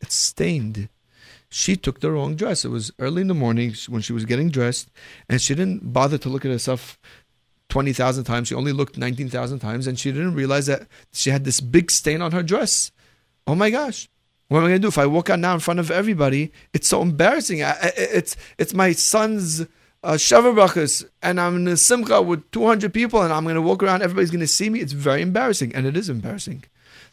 it's 0.00 0.14
stained 0.14 0.88
she 1.52 1.76
took 1.76 2.00
the 2.00 2.10
wrong 2.10 2.34
dress. 2.34 2.64
It 2.64 2.70
was 2.70 2.90
early 2.98 3.20
in 3.20 3.28
the 3.28 3.34
morning 3.34 3.74
when 3.86 4.00
she 4.00 4.14
was 4.14 4.24
getting 4.24 4.48
dressed, 4.48 4.88
and 5.28 5.40
she 5.40 5.54
didn't 5.54 5.92
bother 5.92 6.16
to 6.16 6.30
look 6.30 6.46
at 6.46 6.50
herself 6.50 6.98
20,000 7.68 8.24
times. 8.24 8.48
She 8.48 8.54
only 8.54 8.72
looked 8.72 8.96
19,000 8.96 9.58
times, 9.58 9.86
and 9.86 9.98
she 9.98 10.12
didn't 10.12 10.34
realize 10.34 10.64
that 10.66 10.88
she 11.12 11.28
had 11.28 11.44
this 11.44 11.60
big 11.60 11.90
stain 11.90 12.22
on 12.22 12.32
her 12.32 12.42
dress. 12.42 12.90
Oh 13.46 13.54
my 13.54 13.68
gosh. 13.68 14.08
What 14.48 14.58
am 14.58 14.64
I 14.64 14.68
going 14.68 14.80
to 14.80 14.84
do 14.86 14.88
if 14.88 14.96
I 14.96 15.04
walk 15.04 15.28
out 15.28 15.40
now 15.40 15.52
in 15.52 15.60
front 15.60 15.78
of 15.78 15.90
everybody? 15.90 16.52
It's 16.72 16.88
so 16.88 17.02
embarrassing. 17.02 17.62
I, 17.62 17.76
it's 17.96 18.34
it's 18.56 18.72
my 18.72 18.92
son's 18.92 19.60
uh, 20.02 20.14
Brachas, 20.14 21.04
and 21.22 21.38
I'm 21.38 21.56
in 21.56 21.68
a 21.68 21.76
simcha 21.76 22.22
with 22.22 22.50
200 22.50 22.94
people, 22.94 23.20
and 23.20 23.32
I'm 23.32 23.44
going 23.44 23.56
to 23.56 23.62
walk 23.62 23.82
around. 23.82 24.02
Everybody's 24.02 24.30
going 24.30 24.40
to 24.40 24.46
see 24.46 24.70
me. 24.70 24.80
It's 24.80 24.92
very 24.92 25.20
embarrassing, 25.20 25.74
and 25.74 25.86
it 25.86 25.98
is 25.98 26.08
embarrassing. 26.08 26.64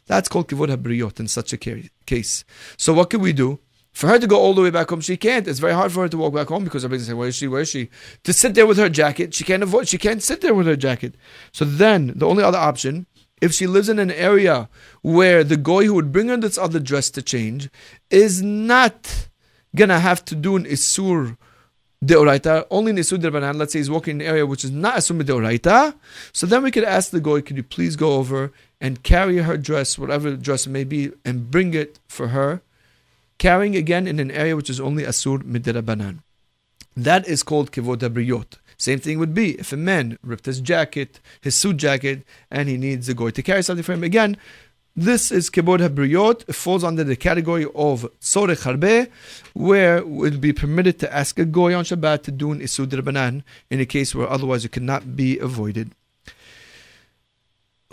That's 0.08 0.30
called 0.30 0.48
kivud 0.48 0.70
habriyot 0.76 1.20
in 1.20 1.28
such 1.28 1.54
a 1.54 1.58
case. 1.58 2.46
So 2.78 2.94
what 2.94 3.10
can 3.10 3.20
we 3.20 3.34
do? 3.34 3.60
For 4.00 4.08
her 4.08 4.18
to 4.18 4.28
go 4.28 4.40
all 4.40 4.54
the 4.54 4.62
way 4.62 4.70
back 4.70 4.90
home, 4.90 5.02
she 5.02 5.18
can't. 5.18 5.46
It's 5.46 5.60
very 5.60 5.74
hard 5.74 5.92
for 5.92 6.04
her 6.04 6.08
to 6.08 6.18
walk 6.18 6.34
back 6.34 6.48
home 6.48 6.64
because 6.64 6.86
everybody's 6.86 7.08
saying, 7.08 7.18
"Where 7.18 7.28
is 7.28 7.36
she? 7.36 7.50
Where 7.50 7.64
is 7.64 7.68
she?" 7.68 7.90
To 8.24 8.32
sit 8.32 8.56
there 8.56 8.66
with 8.66 8.78
her 8.78 8.88
jacket, 8.88 9.34
she 9.34 9.44
can't 9.44 9.62
avoid. 9.62 9.90
She 9.90 9.98
can't 9.98 10.24
sit 10.24 10.40
there 10.40 10.54
with 10.54 10.68
her 10.68 10.78
jacket. 10.78 11.16
So 11.52 11.66
then, 11.66 12.14
the 12.16 12.26
only 12.26 12.42
other 12.42 12.58
option, 12.58 13.08
if 13.42 13.52
she 13.52 13.68
lives 13.68 13.90
in 13.90 14.00
an 14.00 14.10
area 14.10 14.70
where 15.02 15.44
the 15.44 15.58
guy 15.58 15.84
who 15.84 15.96
would 15.96 16.14
bring 16.14 16.30
her 16.30 16.38
this 16.38 16.58
other 16.58 16.80
dress 16.80 17.10
to 17.10 17.22
change 17.22 17.70
is 18.10 18.42
not 18.42 19.28
gonna 19.76 20.00
have 20.00 20.24
to 20.30 20.34
do 20.34 20.56
an 20.56 20.64
isur 20.64 21.36
deoraita, 22.02 22.68
only 22.72 22.94
nisur 22.94 23.18
derbanan. 23.18 23.58
Let's 23.58 23.74
say 23.74 23.80
he's 23.80 23.90
walking 23.90 24.16
in 24.16 24.22
an 24.22 24.28
area 24.28 24.46
which 24.46 24.64
is 24.64 24.72
not 24.72 25.00
assumed 25.00 25.26
deoraita. 25.26 25.94
So 26.32 26.48
then 26.48 26.64
we 26.64 26.72
could 26.72 26.86
ask 26.86 27.12
the 27.12 27.20
goy, 27.20 27.42
could 27.42 27.58
you 27.58 27.64
please 27.64 27.98
go 27.98 28.14
over 28.14 28.54
and 28.80 29.04
carry 29.04 29.40
her 29.40 29.58
dress, 29.58 30.00
whatever 30.00 30.38
dress 30.38 30.68
it 30.68 30.70
may 30.70 30.86
be, 30.86 31.12
and 31.26 31.52
bring 31.52 31.74
it 31.74 32.00
for 32.08 32.30
her 32.30 32.62
carrying 33.40 33.76
again 33.76 34.06
in 34.06 34.20
an 34.20 34.30
area 34.30 34.56
which 34.56 34.70
is 34.70 34.80
only 34.80 35.04
asur 35.04 35.42
midrabanan. 35.42 36.20
That 36.96 37.28
is 37.28 37.42
called 37.42 37.72
kivod 37.72 38.00
abriyot. 38.08 38.60
Same 38.78 39.00
thing 39.00 39.20
would 39.20 39.34
be 39.34 39.60
if 39.60 39.74
a 39.74 39.78
man 39.78 40.18
ripped 40.22 40.46
his 40.46 40.62
jacket, 40.62 41.20
his 41.42 41.56
suit 41.56 41.78
jacket, 41.78 42.24
and 42.52 42.70
he 42.70 42.78
needs 42.78 43.10
a 43.10 43.14
goy 43.14 43.32
to 43.32 43.42
carry 43.42 43.64
something 43.64 43.84
for 43.84 43.94
him. 43.94 44.04
Again, 44.04 44.38
this 44.96 45.32
is 45.32 45.50
kibod 45.50 45.80
habriyot. 45.80 46.44
It 46.48 46.56
falls 46.56 46.84
under 46.84 47.04
the 47.04 47.16
category 47.16 47.66
of 47.76 48.10
sorech 48.20 48.64
harbe, 48.64 49.10
where 49.54 49.98
it 49.98 50.08
would 50.08 50.42
be 50.42 50.54
permitted 50.54 51.00
to 51.00 51.14
ask 51.14 51.40
a 51.40 51.46
goy 51.46 51.74
on 51.74 51.84
Shabbat 51.84 52.24
to 52.24 52.32
do 52.32 52.52
an 52.52 52.60
isud 52.60 52.90
banan 53.04 53.44
in 53.70 53.80
a 53.80 53.86
case 53.86 54.14
where 54.14 54.30
otherwise 54.30 54.66
it 54.66 54.72
cannot 54.72 55.16
be 55.16 55.40
avoided. 55.40 55.94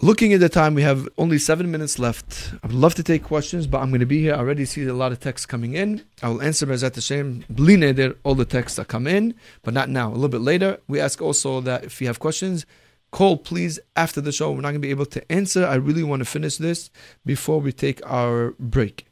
Looking 0.03 0.35
at 0.35 0.41
the 0.41 0.51
time, 0.51 0.75
we 0.75 0.83
have 0.83 1.09
only 1.17 1.39
seven 1.39 1.71
minutes 1.71 1.99
left. 1.99 2.53
I 2.63 2.67
would 2.67 2.77
love 2.77 2.95
to 2.97 3.03
take 3.03 3.23
questions, 3.23 3.67
but 3.67 3.79
I'm 3.79 3.89
going 3.89 4.01
to 4.01 4.07
be 4.07 4.21
here. 4.21 4.35
I 4.35 4.39
already 4.41 4.67
see 4.67 4.85
a 4.85 4.93
lot 4.93 5.11
of 5.11 5.21
texts 5.21 5.47
coming 5.47 5.73
in. 5.73 6.05
I 6.23 6.29
will 6.29 6.43
answer 6.43 6.71
as 6.71 6.85
at 6.85 6.93
the 6.93 7.01
same 7.01 7.47
there 7.49 8.15
all 8.23 8.35
the 8.35 8.45
texts 8.45 8.77
that 8.77 8.89
come 8.89 9.07
in, 9.07 9.35
but 9.63 9.73
not 9.73 9.89
now. 9.89 10.11
A 10.11 10.13
little 10.13 10.29
bit 10.29 10.43
later. 10.43 10.81
We 10.87 11.01
ask 11.01 11.23
also 11.23 11.63
that 11.63 11.85
if 11.85 12.03
you 12.03 12.09
have 12.09 12.19
questions, 12.19 12.67
call 13.11 13.39
please 13.39 13.81
after 13.97 14.21
the 14.21 14.33
show. 14.33 14.51
We're 14.51 14.61
not 14.61 14.73
going 14.73 14.75
to 14.75 14.81
be 14.81 14.91
able 14.91 15.07
to 15.07 15.33
answer. 15.33 15.65
I 15.67 15.77
really 15.77 16.03
want 16.03 16.21
to 16.21 16.27
finish 16.27 16.59
this 16.59 16.91
before 17.25 17.63
we 17.63 17.73
take 17.73 18.05
our 18.05 18.51
break. 18.59 19.07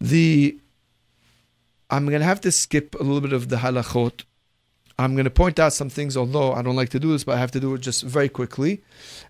The 0.00 0.60
I'm 1.90 2.06
going 2.06 2.20
to 2.20 2.26
have 2.26 2.40
to 2.42 2.52
skip 2.52 2.94
a 2.94 3.02
little 3.02 3.20
bit 3.20 3.32
of 3.32 3.48
the 3.48 3.56
halachot 3.56 4.22
I'm 5.00 5.14
going 5.14 5.24
to 5.24 5.30
point 5.30 5.58
out 5.58 5.72
some 5.72 5.88
things, 5.88 6.14
although 6.14 6.52
I 6.52 6.60
don't 6.60 6.76
like 6.76 6.90
to 6.90 7.00
do 7.00 7.12
this, 7.12 7.24
but 7.24 7.36
I 7.36 7.38
have 7.38 7.50
to 7.52 7.60
do 7.60 7.74
it 7.74 7.80
just 7.80 8.02
very 8.02 8.28
quickly. 8.28 8.82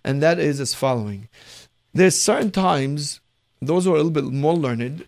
And 0.02 0.20
that 0.20 0.40
is 0.40 0.58
as 0.58 0.74
following. 0.74 1.28
There's 1.94 2.20
certain 2.20 2.50
times, 2.50 3.20
those 3.62 3.84
who 3.84 3.92
are 3.92 3.94
a 3.94 4.02
little 4.02 4.10
bit 4.10 4.24
more 4.24 4.56
learned 4.56 5.06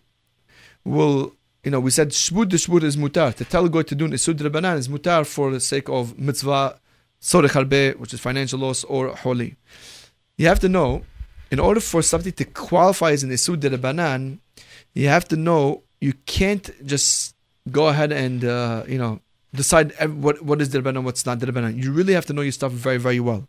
will, 0.85 1.33
you 1.65 1.71
know, 1.71 1.81
we 1.81 1.91
said 1.91 2.11
shbud 2.11 2.49
the 2.49 2.55
shbud 2.55 2.83
is 2.83 2.95
mutar. 2.95 3.33
To 3.35 3.43
tell 3.43 3.65
a 3.65 3.69
guy 3.69 3.81
to 3.81 3.95
do 3.95 4.05
an 4.05 4.11
isud 4.11 4.35
rabanan 4.35 4.77
is 4.77 4.87
mutar 4.87 5.27
for 5.27 5.51
the 5.51 5.59
sake 5.59 5.89
of 5.89 6.17
mitzvah, 6.17 6.79
sorech 7.21 7.49
harbe, 7.49 7.97
which 7.97 8.13
is 8.13 8.21
financial 8.21 8.59
loss, 8.59 8.85
or 8.85 9.09
holy. 9.09 9.57
You 10.37 10.47
have 10.47 10.61
to 10.61 10.69
know, 10.69 11.03
in 11.51 11.59
order 11.59 11.81
for 11.81 12.01
something 12.01 12.33
to 12.33 12.45
qualify 12.45 13.11
as 13.11 13.23
an 13.23 13.31
isud 13.31 13.59
rabanan, 13.59 14.39
you 14.93 15.09
have 15.09 15.27
to 15.27 15.35
know 15.35 15.83
you 15.99 16.13
can't 16.25 16.69
just 16.85 17.35
go 17.69 17.89
ahead 17.89 18.13
and, 18.13 18.45
uh, 18.45 18.83
you 18.87 18.97
know, 18.97 19.19
decide 19.53 19.93
what 20.09 20.41
what 20.41 20.61
is 20.61 20.69
dirban 20.69 20.95
and 20.97 21.05
what's 21.05 21.25
not 21.25 21.39
dirban. 21.39 21.81
You 21.81 21.91
really 21.91 22.13
have 22.13 22.25
to 22.27 22.33
know 22.33 22.41
your 22.41 22.51
stuff 22.51 22.71
very 22.71 22.97
very 22.97 23.19
well. 23.19 23.47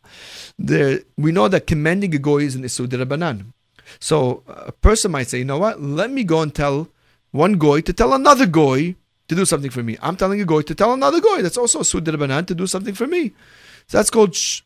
We 0.58 1.32
know 1.32 1.48
that 1.48 1.66
commending 1.66 2.14
a 2.14 2.18
goy 2.18 2.42
is 2.42 2.54
an 2.54 2.64
issue 2.64 2.86
dirbanan. 2.86 3.52
So 4.00 4.42
a 4.48 4.72
person 4.72 5.12
might 5.12 5.28
say, 5.28 5.38
you 5.38 5.44
know 5.44 5.58
what? 5.58 5.80
Let 5.80 6.10
me 6.10 6.24
go 6.24 6.40
and 6.40 6.54
tell 6.54 6.88
one 7.30 7.54
goy 7.54 7.80
to 7.82 7.92
tell 7.92 8.14
another 8.14 8.46
goy 8.46 8.96
to 9.28 9.34
do 9.34 9.44
something 9.44 9.70
for 9.70 9.82
me. 9.82 9.96
I'm 10.02 10.16
telling 10.16 10.40
a 10.40 10.44
goy 10.44 10.62
to 10.62 10.74
tell 10.74 10.92
another 10.92 11.20
goy 11.20 11.42
that's 11.42 11.56
also 11.56 11.80
a 11.80 11.82
dirbanan 11.82 12.46
to 12.46 12.54
do 12.54 12.66
something 12.66 12.94
for 12.94 13.06
me. 13.06 13.32
So 13.88 13.98
that's 13.98 14.10
called 14.10 14.34
sh- 14.34 14.62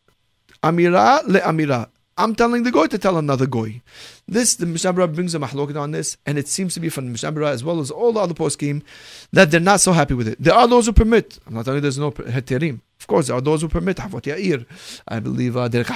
amira 0.63 1.21
le 1.25 1.39
amira. 1.41 1.89
I'm 2.19 2.35
telling 2.35 2.63
the 2.63 2.71
goy 2.71 2.87
to 2.87 2.97
tell 2.97 3.17
another 3.17 3.47
goy. 3.47 3.81
This, 4.27 4.55
the 4.55 4.65
Mishnah 4.65 4.91
brings 5.07 5.33
a 5.33 5.39
mahlokat 5.39 5.79
on 5.79 5.91
this, 5.91 6.17
and 6.25 6.37
it 6.37 6.49
seems 6.49 6.73
to 6.73 6.81
be 6.81 6.89
from 6.89 7.13
Mishnah 7.13 7.45
as 7.45 7.63
well 7.63 7.79
as 7.79 7.89
all 7.89 8.11
the 8.11 8.19
other 8.19 8.33
poskim 8.33 8.83
that 9.31 9.51
they're 9.51 9.61
not 9.61 9.79
so 9.79 9.93
happy 9.93 10.15
with 10.15 10.27
it. 10.27 10.35
There 10.37 10.53
are 10.53 10.67
those 10.67 10.87
who 10.87 10.91
permit. 10.91 11.39
I'm 11.47 11.53
not 11.53 11.63
telling 11.63 11.77
you 11.77 11.81
there's 11.81 11.97
no 11.97 12.11
heterim. 12.11 12.81
Of 12.99 13.07
course, 13.07 13.27
there 13.27 13.37
are 13.37 13.41
those 13.41 13.61
who 13.61 13.69
permit 13.69 13.97
Havot 13.97 14.23
Yair. 14.23 14.65
I 15.07 15.21
believe 15.21 15.55
uh, 15.55 15.69
Derek 15.69 15.89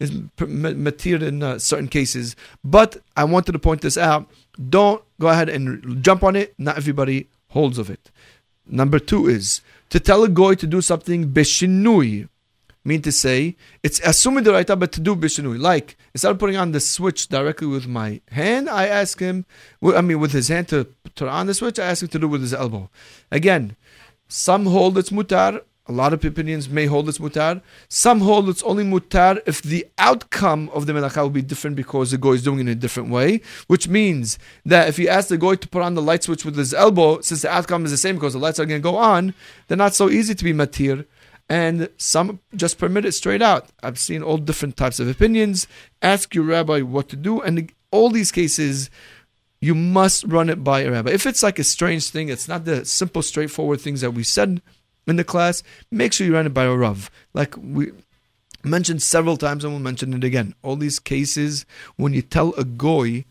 is 0.00 0.10
matir 0.10 1.22
in 1.22 1.44
uh, 1.44 1.60
certain 1.60 1.86
cases. 1.86 2.34
But 2.64 2.96
I 3.16 3.22
wanted 3.22 3.52
to 3.52 3.60
point 3.60 3.82
this 3.82 3.96
out. 3.96 4.28
Don't 4.68 5.04
go 5.20 5.28
ahead 5.28 5.48
and 5.48 6.02
jump 6.02 6.24
on 6.24 6.34
it. 6.34 6.54
Not 6.58 6.76
everybody 6.76 7.28
holds 7.50 7.78
of 7.78 7.90
it. 7.90 8.10
Number 8.66 8.98
two 8.98 9.28
is 9.28 9.60
to 9.90 10.00
tell 10.00 10.24
a 10.24 10.28
goy 10.28 10.56
to 10.56 10.66
do 10.66 10.80
something 10.80 11.30
beshinui 11.30 12.28
mean 12.84 13.02
to 13.02 13.12
say 13.12 13.56
it's 13.82 14.00
assuming 14.04 14.44
the 14.44 14.52
right 14.52 14.66
but 14.66 14.92
to 14.92 15.00
do 15.00 15.16
bishinui. 15.16 15.58
Like 15.58 15.96
instead 16.12 16.30
of 16.30 16.38
putting 16.38 16.56
on 16.56 16.72
the 16.72 16.80
switch 16.80 17.28
directly 17.28 17.66
with 17.66 17.86
my 17.86 18.20
hand, 18.30 18.68
I 18.68 18.86
ask 18.86 19.18
him. 19.18 19.46
I 19.82 20.00
mean, 20.00 20.20
with 20.20 20.32
his 20.32 20.48
hand 20.48 20.68
to 20.68 20.88
turn 21.14 21.28
on 21.28 21.46
the 21.46 21.54
switch, 21.54 21.78
I 21.78 21.86
ask 21.86 22.02
him 22.02 22.08
to 22.08 22.18
do 22.18 22.28
with 22.28 22.42
his 22.42 22.54
elbow. 22.54 22.90
Again, 23.30 23.76
some 24.28 24.66
hold 24.66 24.98
it's 24.98 25.10
mutar. 25.10 25.62
A 25.86 25.92
lot 25.92 26.14
of 26.14 26.24
opinions 26.24 26.66
may 26.66 26.86
hold 26.86 27.10
it's 27.10 27.18
mutar. 27.18 27.60
Some 27.88 28.20
hold 28.20 28.48
it's 28.48 28.62
only 28.62 28.84
mutar 28.84 29.42
if 29.46 29.60
the 29.60 29.86
outcome 29.98 30.70
of 30.72 30.86
the 30.86 30.94
melacha 30.94 31.18
will 31.18 31.28
be 31.28 31.42
different 31.42 31.76
because 31.76 32.10
the 32.10 32.16
goy 32.16 32.32
is 32.32 32.42
doing 32.42 32.58
it 32.58 32.62
in 32.62 32.68
a 32.68 32.74
different 32.74 33.10
way. 33.10 33.42
Which 33.66 33.86
means 33.86 34.38
that 34.64 34.88
if 34.88 34.98
you 34.98 35.08
ask 35.08 35.28
the 35.28 35.36
goy 35.36 35.56
to 35.56 35.68
put 35.68 35.82
on 35.82 35.94
the 35.94 36.00
light 36.00 36.22
switch 36.22 36.44
with 36.44 36.56
his 36.56 36.72
elbow, 36.72 37.20
since 37.20 37.42
the 37.42 37.52
outcome 37.52 37.84
is 37.84 37.90
the 37.90 37.98
same 37.98 38.14
because 38.14 38.32
the 38.32 38.38
lights 38.38 38.58
are 38.58 38.64
going 38.64 38.80
to 38.80 38.82
go 38.82 38.96
on, 38.96 39.34
they're 39.68 39.76
not 39.76 39.94
so 39.94 40.08
easy 40.08 40.34
to 40.34 40.44
be 40.44 40.54
matir 40.54 41.04
and 41.48 41.88
some 41.96 42.40
just 42.54 42.78
permit 42.78 43.04
it 43.04 43.12
straight 43.12 43.42
out. 43.42 43.68
I've 43.82 43.98
seen 43.98 44.22
all 44.22 44.38
different 44.38 44.76
types 44.76 44.98
of 45.00 45.08
opinions. 45.08 45.66
Ask 46.02 46.34
your 46.34 46.44
rabbi 46.44 46.80
what 46.80 47.08
to 47.10 47.16
do, 47.16 47.40
and 47.40 47.72
all 47.90 48.10
these 48.10 48.32
cases, 48.32 48.90
you 49.60 49.74
must 49.74 50.24
run 50.24 50.50
it 50.50 50.64
by 50.64 50.80
a 50.80 50.90
rabbi. 50.90 51.10
If 51.10 51.26
it's 51.26 51.42
like 51.42 51.58
a 51.58 51.64
strange 51.64 52.10
thing, 52.10 52.28
it's 52.28 52.48
not 52.48 52.64
the 52.64 52.84
simple, 52.84 53.22
straightforward 53.22 53.80
things 53.80 54.00
that 54.00 54.12
we 54.12 54.24
said 54.24 54.62
in 55.06 55.16
the 55.16 55.24
class. 55.24 55.62
Make 55.90 56.12
sure 56.12 56.26
you 56.26 56.34
run 56.34 56.46
it 56.46 56.54
by 56.54 56.64
a 56.64 56.74
rav, 56.74 57.10
like 57.34 57.54
we 57.56 57.92
mentioned 58.62 59.02
several 59.02 59.36
times, 59.36 59.64
and 59.64 59.72
we'll 59.72 59.82
mention 59.82 60.14
it 60.14 60.24
again. 60.24 60.54
All 60.62 60.76
these 60.76 60.98
cases, 60.98 61.66
when 61.96 62.14
you 62.14 62.22
tell 62.22 62.54
a 62.54 62.64
goy 62.64 63.24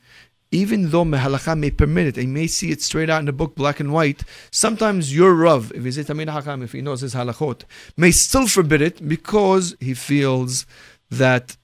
even 0.54 0.92
though 0.92 1.04
Mehalacha 1.04 1.58
may 1.58 1.72
permit 1.72 2.08
it, 2.08 2.18
and 2.18 2.34
may 2.34 2.46
see 2.46 2.72
it 2.72 2.82
straight 2.82 3.10
out 3.10 3.20
in 3.20 3.26
the 3.26 3.34
book, 3.34 3.56
black 3.56 3.80
and 3.80 3.92
white, 3.92 4.24
sometimes 4.52 5.14
your 5.14 5.34
Rav, 5.34 5.72
if 5.74 5.84
he's 5.84 5.98
a 5.98 6.04
Talmid 6.04 6.30
Hakam, 6.30 6.64
if 6.64 6.74
he 6.74 6.82
knows 6.82 7.02
his 7.02 7.16
halachot, 7.16 7.64
may 7.98 8.12
still 8.12 8.48
forbid 8.48 8.82
it 8.82 9.06
because 9.08 9.76
he 9.80 9.96
feels 9.96 10.68
that, 11.10 11.58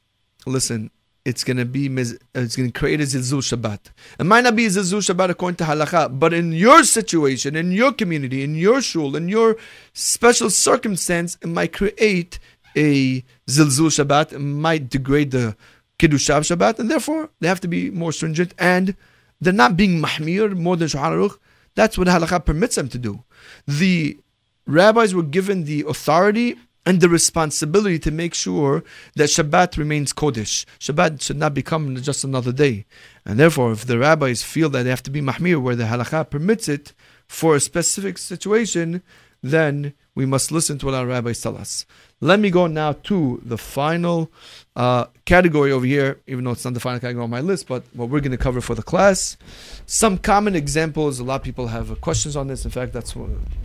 listen, 0.47 0.89
it's 1.23 1.43
going 1.43 1.57
to 1.57 1.65
be 1.65 1.85
it's 2.33 2.55
going 2.55 2.71
to 2.71 2.79
create 2.79 2.99
a 2.99 3.03
zilzul 3.03 3.43
Shabbat. 3.43 3.79
It 4.19 4.25
might 4.25 4.43
not 4.43 4.55
be 4.55 4.65
a 4.65 4.69
zilzul 4.69 5.01
Shabbat 5.07 5.29
according 5.29 5.57
to 5.57 5.65
halacha, 5.65 6.17
but 6.17 6.33
in 6.33 6.51
your 6.53 6.83
situation, 6.83 7.55
in 7.55 7.71
your 7.71 7.93
community, 7.93 8.43
in 8.43 8.55
your 8.55 8.81
shul, 8.81 9.15
in 9.15 9.29
your 9.29 9.55
special 9.93 10.49
circumstance, 10.49 11.37
it 11.43 11.47
might 11.47 11.73
create 11.73 12.39
a 12.75 13.21
zilzul 13.47 13.91
Shabbat. 13.91 14.33
It 14.33 14.39
might 14.39 14.89
degrade 14.89 15.29
the 15.29 15.55
Kiddushav 15.99 16.41
Shabbat, 16.41 16.79
and 16.79 16.89
therefore 16.89 17.29
they 17.39 17.47
have 17.47 17.61
to 17.61 17.67
be 17.67 17.91
more 17.91 18.11
stringent, 18.11 18.53
and 18.57 18.95
they're 19.39 19.53
not 19.53 19.77
being 19.77 20.01
mahmir 20.01 20.55
more 20.55 20.77
than 20.77 20.87
Shulchan. 20.87 21.37
That's 21.75 21.97
what 21.97 22.07
halakha 22.07 22.43
permits 22.43 22.75
them 22.75 22.89
to 22.89 22.97
do. 22.97 23.23
The 23.67 24.17
rabbis 24.65 25.13
were 25.13 25.23
given 25.23 25.65
the 25.65 25.85
authority 25.87 26.55
and 26.85 27.01
the 27.01 27.09
responsibility 27.09 27.99
to 27.99 28.11
make 28.11 28.33
sure 28.33 28.83
that 29.15 29.29
Shabbat 29.29 29.77
remains 29.77 30.13
Kodesh. 30.13 30.65
Shabbat 30.79 31.21
should 31.21 31.37
not 31.37 31.53
become 31.53 31.95
just 31.97 32.23
another 32.23 32.51
day. 32.51 32.85
And 33.25 33.39
therefore, 33.39 33.71
if 33.73 33.85
the 33.85 33.99
rabbis 33.99 34.41
feel 34.41 34.69
that 34.71 34.83
they 34.83 34.89
have 34.89 35.03
to 35.03 35.11
be 35.11 35.21
mahmir 35.21 35.61
where 35.61 35.75
the 35.75 35.83
halakha 35.83 36.29
permits 36.29 36.67
it 36.67 36.93
for 37.27 37.55
a 37.55 37.59
specific 37.59 38.17
situation, 38.17 39.03
then 39.43 39.93
we 40.15 40.25
must 40.25 40.51
listen 40.51 40.79
to 40.79 40.87
what 40.87 40.95
our 40.95 41.05
rabbis 41.05 41.41
tell 41.41 41.57
us. 41.57 41.85
Let 42.21 42.41
me 42.41 42.49
go 42.49 42.67
now 42.67 42.93
to 43.03 43.41
the 43.45 43.57
final 43.57 44.29
uh, 44.75 45.05
category 45.23 45.71
over 45.71 45.85
here, 45.85 46.19
even 46.27 46.43
though 46.43 46.51
it's 46.51 46.65
not 46.65 46.73
the 46.73 46.81
final 46.81 46.99
category 46.99 47.23
on 47.23 47.29
my 47.29 47.39
list, 47.39 47.67
but 47.67 47.83
what 47.93 48.09
we're 48.09 48.19
going 48.19 48.31
to 48.31 48.37
cover 48.37 48.59
for 48.59 48.75
the 48.75 48.83
class. 48.83 49.37
Some 49.85 50.17
common 50.17 50.53
examples, 50.53 51.19
a 51.19 51.23
lot 51.23 51.35
of 51.35 51.43
people 51.43 51.67
have 51.67 52.01
questions 52.01 52.35
on 52.35 52.47
this. 52.47 52.65
In 52.65 52.71
fact, 52.71 52.91
that's 52.91 53.13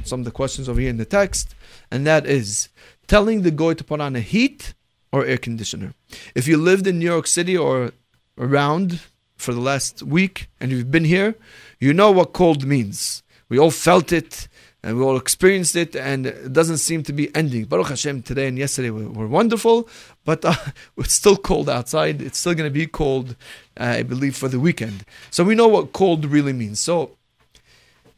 some 0.04 0.20
of 0.20 0.24
the 0.24 0.30
questions 0.30 0.68
over 0.68 0.80
here 0.80 0.90
in 0.90 0.98
the 0.98 1.04
text, 1.04 1.54
and 1.90 2.06
that 2.06 2.26
is 2.26 2.68
telling 3.08 3.42
the 3.42 3.50
goy 3.50 3.74
to 3.74 3.82
put 3.82 4.00
on 4.00 4.14
a 4.14 4.20
heat 4.20 4.74
or 5.10 5.24
air 5.24 5.38
conditioner. 5.38 5.94
If 6.34 6.46
you 6.46 6.56
lived 6.56 6.86
in 6.86 6.98
New 6.98 7.06
York 7.06 7.26
City 7.26 7.56
or 7.56 7.92
around 8.38 9.00
for 9.36 9.52
the 9.52 9.60
last 9.60 10.02
week 10.02 10.48
and 10.60 10.70
you've 10.70 10.90
been 10.90 11.04
here, 11.04 11.34
you 11.80 11.92
know 11.92 12.10
what 12.10 12.32
cold 12.32 12.64
means. 12.66 13.22
We 13.48 13.58
all 13.58 13.70
felt 13.70 14.12
it 14.12 14.48
and 14.84 14.98
we 14.98 15.02
all 15.02 15.16
experienced 15.16 15.76
it, 15.76 15.96
and 15.96 16.26
it 16.26 16.52
doesn't 16.52 16.76
seem 16.76 17.02
to 17.04 17.12
be 17.14 17.34
ending. 17.34 17.64
Baruch 17.64 17.88
Hashem, 17.88 18.20
today 18.20 18.46
and 18.48 18.58
yesterday 18.58 18.90
were, 18.90 19.08
were 19.08 19.26
wonderful, 19.26 19.88
but 20.26 20.44
uh, 20.44 20.54
it's 20.98 21.14
still 21.14 21.38
cold 21.38 21.70
outside. 21.70 22.20
It's 22.20 22.36
still 22.36 22.52
going 22.54 22.70
to 22.70 22.78
be 22.78 22.86
cold, 22.86 23.34
uh, 23.80 23.84
I 23.84 24.02
believe, 24.02 24.36
for 24.36 24.46
the 24.46 24.60
weekend. 24.60 25.06
So 25.30 25.42
we 25.42 25.54
know 25.54 25.68
what 25.68 25.94
cold 25.94 26.26
really 26.26 26.52
means. 26.52 26.80
So 26.80 27.16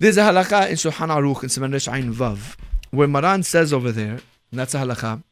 there's 0.01 0.17
a 0.17 0.23
halakha 0.23 0.69
in 0.69 0.75
Shulchan 0.75 1.09
Aruch 1.09 1.45
in 1.45 1.51
Siman 1.51 1.73
Resh 1.73 1.87
Ayin 1.87 2.13
Vav, 2.13 2.57
where 2.91 3.07
Maran 3.07 3.45
says 3.45 3.73
over 3.73 3.93
there, 3.93 4.19
and 4.51 4.59
that's 4.59 4.75
a 4.75 4.79
halakha, 4.79 5.23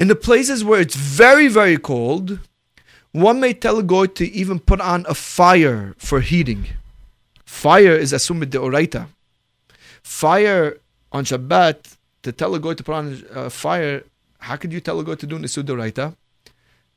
in 0.00 0.08
the 0.08 0.16
places 0.16 0.64
where 0.64 0.80
it's 0.80 0.96
very, 0.96 1.46
very 1.46 1.76
cold, 1.76 2.38
one 3.12 3.38
may 3.38 3.52
tell 3.52 3.78
a 3.78 3.82
goy 3.82 4.06
to 4.06 4.32
even 4.32 4.58
put 4.58 4.80
on 4.80 5.04
a 5.10 5.14
fire 5.14 5.94
for 5.98 6.20
heating. 6.20 6.68
Fire 7.44 7.94
is 7.94 8.14
assumed 8.14 8.48
de 8.50 8.58
oraita 8.58 9.08
fire 10.04 10.78
on 11.10 11.24
Shabbat, 11.24 11.96
to 12.22 12.32
tell 12.32 12.54
a 12.54 12.60
goy 12.60 12.74
to 12.74 12.84
put 12.84 12.94
on 12.94 13.24
uh, 13.34 13.48
fire, 13.48 14.04
how 14.38 14.56
could 14.56 14.72
you 14.72 14.80
tell 14.80 15.00
a 15.00 15.04
goy 15.04 15.16
to 15.16 15.26
do 15.26 15.38
Nisud 15.38 15.64
Doraita? 15.64 16.14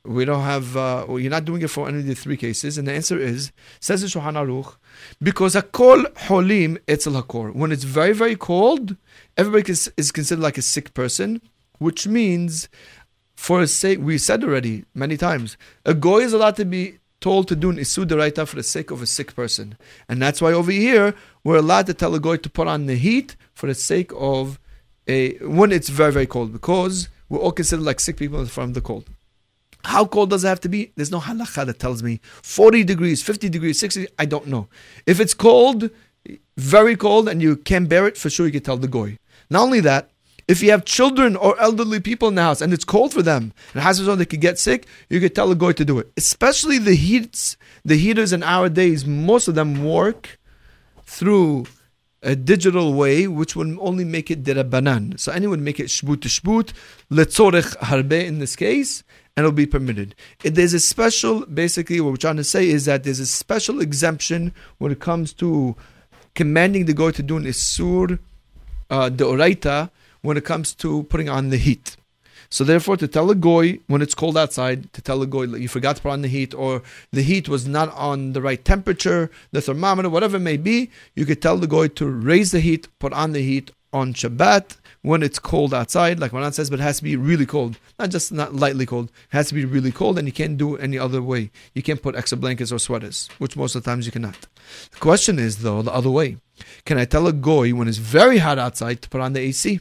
We 0.05 0.23
don't 0.23 0.43
have, 0.43 0.77
uh, 0.77 1.05
well, 1.07 1.19
you're 1.19 1.31
not 1.31 1.43
doing 1.43 1.61
it 1.61 1.69
for 1.69 1.87
any 1.89 1.99
of 1.99 2.05
the 2.05 2.15
three 2.15 2.37
cases. 2.37 2.77
And 2.77 2.87
the 2.87 2.93
answer 2.93 3.19
is, 3.19 3.51
says 3.81 4.01
the 4.01 4.07
Shulchan 4.07 4.35
Aruch, 4.35 4.77
because 5.21 5.53
a 5.55 5.61
kol 5.61 6.03
Holim 6.27 6.77
Etzel 6.87 7.21
Hakor. 7.21 7.53
When 7.53 7.73
it's 7.73 7.83
very, 7.83 8.13
very 8.13 8.37
cold, 8.37 8.95
everybody 9.35 9.69
is, 9.71 9.91
is 9.97 10.11
considered 10.11 10.41
like 10.41 10.57
a 10.57 10.61
sick 10.61 10.93
person, 10.93 11.41
which 11.79 12.07
means, 12.07 12.69
for 13.35 13.61
a 13.61 13.67
sake, 13.67 13.99
we 13.99 14.17
said 14.17 14.43
already 14.43 14.85
many 14.95 15.17
times, 15.17 15.57
a 15.85 15.93
goy 15.93 16.19
is 16.19 16.31
allowed 16.31 16.55
to 16.55 16.65
be 16.65 16.99
told 17.19 17.47
to 17.47 17.55
do 17.55 17.69
an 17.69 17.77
Isud 17.77 18.05
Doraita 18.05 18.47
for 18.47 18.55
the 18.55 18.63
sake 18.63 18.91
of 18.91 19.01
a 19.01 19.05
sick 19.05 19.35
person. 19.35 19.77
And 20.07 20.21
that's 20.21 20.41
why 20.41 20.53
over 20.53 20.71
here, 20.71 21.15
we're 21.43 21.57
allowed 21.57 21.87
to 21.87 21.93
tell 21.93 22.13
a 22.15 22.19
goy 22.19 22.37
to 22.37 22.49
put 22.49 22.67
on 22.67 22.85
the 22.85 22.95
heat 22.95 23.35
for 23.53 23.67
the 23.67 23.75
sake 23.75 24.11
of 24.15 24.59
a 25.07 25.37
when 25.37 25.71
it's 25.71 25.89
very 25.89 26.11
very 26.11 26.27
cold 26.27 26.51
because 26.51 27.09
we're 27.29 27.39
all 27.39 27.51
considered 27.51 27.83
like 27.83 27.99
sick 27.99 28.17
people 28.17 28.45
from 28.45 28.73
the 28.73 28.81
cold. 28.81 29.09
How 29.83 30.05
cold 30.05 30.31
does 30.31 30.43
it 30.43 30.47
have 30.47 30.59
to 30.61 30.69
be? 30.69 30.91
There's 30.95 31.11
no 31.11 31.19
halakha 31.19 31.65
that 31.65 31.79
tells 31.79 32.03
me 32.03 32.19
40 32.41 32.83
degrees, 32.83 33.23
50 33.23 33.47
degrees, 33.49 33.79
60. 33.79 34.07
I 34.19 34.25
don't 34.25 34.47
know. 34.47 34.67
If 35.05 35.19
it's 35.19 35.33
cold, 35.33 35.89
very 36.57 36.95
cold, 36.97 37.29
and 37.29 37.41
you 37.41 37.55
can't 37.55 37.87
bear 37.87 38.05
it, 38.07 38.17
for 38.17 38.29
sure 38.29 38.45
you 38.45 38.51
can 38.51 38.63
tell 38.63 38.77
the 38.77 38.87
goy. 38.87 39.17
Not 39.49 39.63
only 39.63 39.79
that, 39.81 40.11
if 40.47 40.63
you 40.63 40.71
have 40.71 40.85
children 40.85 41.35
or 41.35 41.59
elderly 41.59 41.99
people 41.99 42.29
in 42.29 42.35
the 42.35 42.41
house 42.41 42.61
and 42.61 42.73
it's 42.73 42.85
cold 42.85 43.13
for 43.13 43.21
them, 43.21 43.53
and 43.73 43.83
has 43.83 44.03
they 44.03 44.25
could 44.25 44.41
get 44.41 44.57
sick, 44.57 44.87
you 45.09 45.19
could 45.19 45.35
tell 45.35 45.51
a 45.51 45.55
goy 45.55 45.73
to 45.73 45.83
do 45.83 45.99
it. 45.99 46.11
Especially 46.15 46.77
the 46.77 46.95
heats, 46.95 47.57
the 47.83 47.97
heaters 47.97 48.31
in 48.31 48.43
our 48.43 48.69
days, 48.69 49.05
most 49.05 49.47
of 49.47 49.55
them 49.55 49.83
work 49.83 50.39
through 51.03 51.65
a 52.23 52.35
digital 52.35 52.93
way, 52.93 53.27
which 53.27 53.55
would 53.55 53.77
only 53.79 54.05
make 54.05 54.31
it 54.31 54.43
derabanan. 54.43 55.19
So 55.19 55.31
anyone 55.31 55.63
make 55.63 55.79
it 55.79 55.87
shbut 55.87 56.21
to 56.21 56.29
shbut, 56.29 56.73
letzorech 57.11 57.77
harbe 57.77 58.25
in 58.25 58.39
this 58.39 58.55
case, 58.55 59.03
and 59.35 59.45
it'll 59.45 59.55
be 59.55 59.67
permitted. 59.67 60.15
If 60.43 60.55
there's 60.55 60.73
a 60.73 60.79
special, 60.79 61.45
basically, 61.45 62.01
what 62.01 62.11
we're 62.11 62.17
trying 62.17 62.37
to 62.37 62.43
say 62.43 62.69
is 62.69 62.85
that 62.85 63.03
there's 63.03 63.19
a 63.19 63.27
special 63.27 63.81
exemption 63.81 64.53
when 64.79 64.91
it 64.91 64.99
comes 64.99 65.33
to 65.33 65.75
commanding 66.35 66.85
the 66.85 66.93
goy 66.93 67.11
to 67.11 67.23
do 67.23 67.37
an 67.37 67.43
isur 67.43 68.19
uh, 68.89 69.09
deoraita 69.09 69.89
when 70.21 70.37
it 70.37 70.45
comes 70.45 70.73
to 70.75 71.03
putting 71.03 71.29
on 71.29 71.49
the 71.49 71.57
heat. 71.57 71.97
So 72.49 72.63
therefore, 72.63 72.97
to 72.97 73.07
tell 73.07 73.29
a 73.29 73.35
goy 73.35 73.79
when 73.87 74.01
it's 74.01 74.15
cold 74.15 74.37
outside, 74.37 74.91
to 74.93 75.01
tell 75.01 75.21
a 75.21 75.27
goy 75.27 75.43
you 75.43 75.67
forgot 75.67 75.97
to 75.97 76.01
put 76.01 76.11
on 76.11 76.21
the 76.21 76.27
heat, 76.27 76.53
or 76.53 76.81
the 77.11 77.21
heat 77.21 77.49
was 77.49 77.67
not 77.67 77.93
on 77.93 78.33
the 78.33 78.41
right 78.41 78.63
temperature, 78.63 79.29
the 79.51 79.61
thermometer, 79.61 80.09
whatever 80.09 80.37
it 80.37 80.41
may 80.41 80.57
be, 80.57 80.89
you 81.15 81.25
could 81.25 81.41
tell 81.41 81.57
the 81.57 81.67
goy 81.67 81.89
to 81.89 82.07
raise 82.07 82.51
the 82.51 82.61
heat, 82.61 82.87
put 82.99 83.11
on 83.13 83.33
the 83.33 83.41
heat 83.41 83.71
on 83.91 84.13
Shabbat 84.13 84.77
when 85.01 85.23
it's 85.23 85.39
cold 85.39 85.73
outside, 85.73 86.19
like 86.19 86.33
Maran 86.33 86.51
says, 86.51 86.69
but 86.69 86.79
it 86.79 86.83
has 86.83 86.97
to 86.97 87.03
be 87.03 87.15
really 87.15 87.45
cold, 87.45 87.79
not 87.97 88.09
just 88.09 88.31
not 88.31 88.53
lightly 88.53 88.85
cold. 88.85 89.09
It 89.31 89.35
has 89.35 89.47
to 89.49 89.53
be 89.53 89.65
really 89.65 89.91
cold, 89.91 90.17
and 90.17 90.27
you 90.27 90.33
can't 90.33 90.57
do 90.57 90.77
any 90.77 90.97
other 90.97 91.21
way. 91.21 91.51
You 91.73 91.81
can't 91.81 92.01
put 92.01 92.15
extra 92.15 92.37
blankets 92.37 92.71
or 92.71 92.79
sweaters, 92.79 93.29
which 93.37 93.55
most 93.55 93.75
of 93.75 93.83
the 93.83 93.89
times 93.89 94.05
you 94.05 94.11
cannot. 94.11 94.47
The 94.91 94.97
question 94.99 95.39
is 95.39 95.59
though 95.59 95.81
the 95.81 95.93
other 95.93 96.09
way: 96.09 96.37
Can 96.85 96.97
I 96.97 97.05
tell 97.05 97.27
a 97.27 97.33
goy 97.33 97.71
when 97.71 97.87
it's 97.87 97.97
very 97.97 98.39
hot 98.39 98.59
outside 98.59 99.01
to 99.01 99.09
put 99.09 99.21
on 99.21 99.33
the 99.33 99.41
AC? 99.41 99.79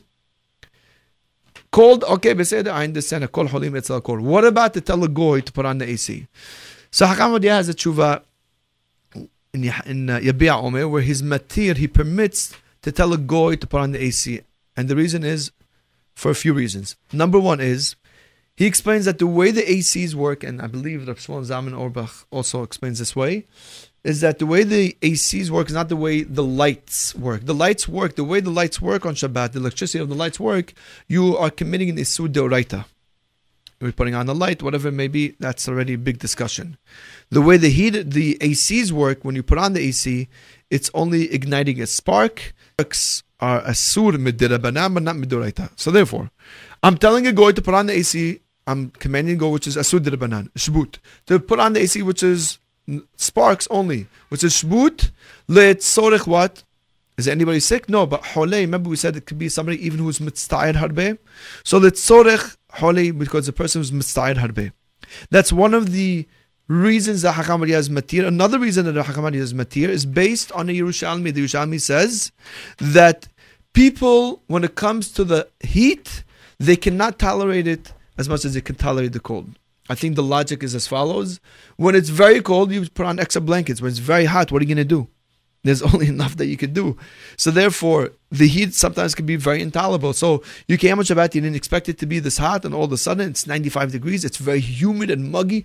Cold, 1.70 2.04
okay, 2.04 2.34
beseder, 2.34 2.72
I 2.72 2.84
understand. 2.84 3.24
A 3.24 3.28
kol 3.28 3.46
holim 3.46 3.76
etzel 3.76 4.00
kol. 4.00 4.20
What 4.20 4.44
about 4.44 4.74
to 4.74 4.80
tell 4.80 5.02
a 5.04 5.08
goy 5.08 5.40
to 5.40 5.52
put 5.52 5.66
on 5.66 5.78
the 5.78 5.88
AC? 5.88 6.26
So 6.90 7.06
Hakam 7.06 7.42
has 7.44 7.68
a 7.68 7.74
tshuva 7.74 8.22
in, 9.52 9.72
in 9.86 10.10
uh, 10.10 10.18
Yabia 10.18 10.62
Omer 10.62 10.88
where 10.88 11.02
his 11.02 11.22
matir, 11.22 11.76
he 11.76 11.88
permits 11.88 12.54
to 12.82 12.92
tell 12.92 13.12
a 13.12 13.18
goy 13.18 13.56
to 13.56 13.66
put 13.66 13.80
on 13.80 13.92
the 13.92 14.02
AC. 14.02 14.40
And 14.76 14.88
the 14.88 14.96
reason 14.96 15.24
is 15.24 15.50
for 16.14 16.30
a 16.30 16.34
few 16.34 16.52
reasons. 16.52 16.96
Number 17.12 17.38
one 17.38 17.60
is 17.60 17.96
he 18.56 18.64
explains 18.64 19.04
that 19.04 19.18
the 19.18 19.26
way 19.26 19.50
the 19.50 19.62
ACs 19.62 20.14
work, 20.14 20.42
and 20.42 20.62
I 20.62 20.66
believe 20.66 21.06
Rav 21.06 21.18
Shmuel 21.18 21.44
Zalman 21.46 21.78
Auerbach 21.78 22.26
also 22.30 22.62
explains 22.62 22.98
this 22.98 23.14
way, 23.14 23.46
is 24.06 24.20
that 24.20 24.38
the 24.38 24.46
way 24.46 24.62
the 24.62 24.96
ACs 25.02 25.50
work 25.50 25.66
is 25.66 25.74
not 25.74 25.88
the 25.88 25.96
way 25.96 26.22
the 26.22 26.42
lights 26.44 27.14
work. 27.14 27.44
The 27.44 27.54
lights 27.54 27.88
work, 27.88 28.14
the 28.14 28.24
way 28.24 28.38
the 28.40 28.50
lights 28.50 28.80
work 28.80 29.04
on 29.04 29.14
Shabbat, 29.14 29.52
the 29.52 29.58
electricity 29.58 29.98
of 29.98 30.08
the 30.08 30.14
lights 30.14 30.38
work, 30.38 30.72
you 31.08 31.36
are 31.36 31.50
committing 31.50 31.90
an 31.90 31.96
Isur 31.96 32.28
Deoraita. 32.28 32.84
You're 33.80 33.92
putting 33.92 34.14
on 34.14 34.26
the 34.26 34.34
light, 34.34 34.62
whatever 34.62 34.88
it 34.88 34.92
may 34.92 35.08
be, 35.08 35.34
that's 35.40 35.68
already 35.68 35.94
a 35.94 35.98
big 35.98 36.18
discussion. 36.18 36.78
The 37.30 37.42
way 37.42 37.56
the 37.56 37.68
heat, 37.68 38.10
the 38.10 38.38
ACs 38.40 38.92
work, 38.92 39.24
when 39.24 39.34
you 39.34 39.42
put 39.42 39.58
on 39.58 39.72
the 39.72 39.80
AC, 39.80 40.28
it's 40.70 40.90
only 40.94 41.30
igniting 41.32 41.82
a 41.82 41.86
spark. 41.86 42.54
Sparks 42.74 43.24
are 43.40 43.60
Asur 43.62 44.12
Midirabanan, 44.12 44.94
but 44.94 45.02
not 45.02 45.16
Midoraita. 45.16 45.70
So 45.76 45.90
therefore, 45.90 46.30
I'm 46.82 46.96
telling 46.96 47.26
a 47.26 47.32
goy 47.32 47.52
to 47.52 47.60
put 47.60 47.74
on 47.74 47.86
the 47.86 47.94
AC, 47.94 48.40
I'm 48.68 48.90
commanding 48.90 49.34
a 49.34 49.38
goy, 49.38 49.48
which 49.48 49.66
is 49.66 49.76
Asur 49.76 49.98
Dirabanan, 49.98 50.50
Shbut, 50.52 50.98
to 51.26 51.40
put 51.40 51.58
on 51.58 51.72
the 51.72 51.80
AC, 51.80 52.02
which 52.02 52.22
is 52.22 52.58
sparks 53.16 53.66
only, 53.70 54.06
which 54.28 54.44
is 54.44 54.54
shbut 54.54 55.10
letzorech 55.48 56.26
what? 56.26 56.62
Is 57.18 57.26
anybody 57.26 57.60
sick? 57.60 57.88
No, 57.88 58.06
but 58.06 58.22
holei. 58.22 58.60
Remember 58.60 58.90
we 58.90 58.96
said 58.96 59.16
it 59.16 59.24
could 59.26 59.38
be 59.38 59.48
somebody 59.48 59.84
even 59.84 60.00
who's 60.00 60.18
mitztayed 60.18 60.74
harbe. 60.74 61.18
So 61.64 61.80
letzorech 61.80 62.56
holei 62.74 63.16
because 63.16 63.46
the 63.46 63.52
person 63.52 63.80
who's 63.80 63.90
mitztayed 63.90 64.36
harbe. 64.36 64.72
That's 65.30 65.52
one 65.52 65.72
of 65.72 65.92
the 65.92 66.26
reasons 66.68 67.22
that 67.22 67.34
Hakam 67.34 67.68
is 67.68 67.88
matir. 67.88 68.26
Another 68.26 68.58
reason 68.58 68.92
that 68.92 69.06
Hakam 69.06 69.34
is 69.34 69.54
matir 69.54 69.88
is 69.88 70.04
based 70.04 70.52
on 70.52 70.66
the 70.66 70.78
Yerushalmi. 70.78 71.32
The 71.32 71.44
Yerushalmi 71.44 71.80
says 71.80 72.32
that 72.78 73.28
people, 73.72 74.42
when 74.46 74.64
it 74.64 74.74
comes 74.74 75.10
to 75.12 75.24
the 75.24 75.48
heat, 75.60 76.24
they 76.58 76.76
cannot 76.76 77.18
tolerate 77.18 77.66
it 77.66 77.92
as 78.18 78.28
much 78.28 78.44
as 78.44 78.54
they 78.54 78.60
can 78.60 78.74
tolerate 78.74 79.12
the 79.12 79.20
cold. 79.20 79.58
I 79.88 79.94
think 79.94 80.16
the 80.16 80.22
logic 80.22 80.62
is 80.62 80.74
as 80.74 80.86
follows. 80.86 81.40
When 81.76 81.94
it's 81.94 82.08
very 82.08 82.40
cold, 82.40 82.72
you 82.72 82.88
put 82.88 83.06
on 83.06 83.18
extra 83.18 83.40
blankets. 83.40 83.80
When 83.80 83.90
it's 83.90 83.98
very 83.98 84.24
hot, 84.24 84.50
what 84.50 84.60
are 84.60 84.64
you 84.64 84.74
going 84.74 84.88
to 84.88 84.96
do? 84.96 85.08
There's 85.66 85.82
only 85.94 86.08
enough 86.08 86.36
that 86.36 86.46
you 86.46 86.56
can 86.56 86.72
do. 86.72 86.96
So 87.36 87.50
therefore, 87.50 88.10
the 88.30 88.48
heat 88.48 88.74
sometimes 88.74 89.14
can 89.14 89.26
be 89.26 89.36
very 89.36 89.60
intolerable. 89.60 90.12
So 90.12 90.42
you 90.68 90.78
came 90.78 90.98
on 90.98 91.04
Shabbat, 91.04 91.34
you 91.34 91.40
didn't 91.40 91.56
expect 91.56 91.88
it 91.88 91.98
to 91.98 92.06
be 92.06 92.18
this 92.18 92.38
hot, 92.38 92.64
and 92.64 92.74
all 92.74 92.84
of 92.84 92.92
a 92.92 92.96
sudden 92.96 93.30
it's 93.30 93.46
95 93.46 93.92
degrees. 93.92 94.24
It's 94.24 94.38
very 94.38 94.60
humid 94.60 95.10
and 95.10 95.30
muggy, 95.30 95.64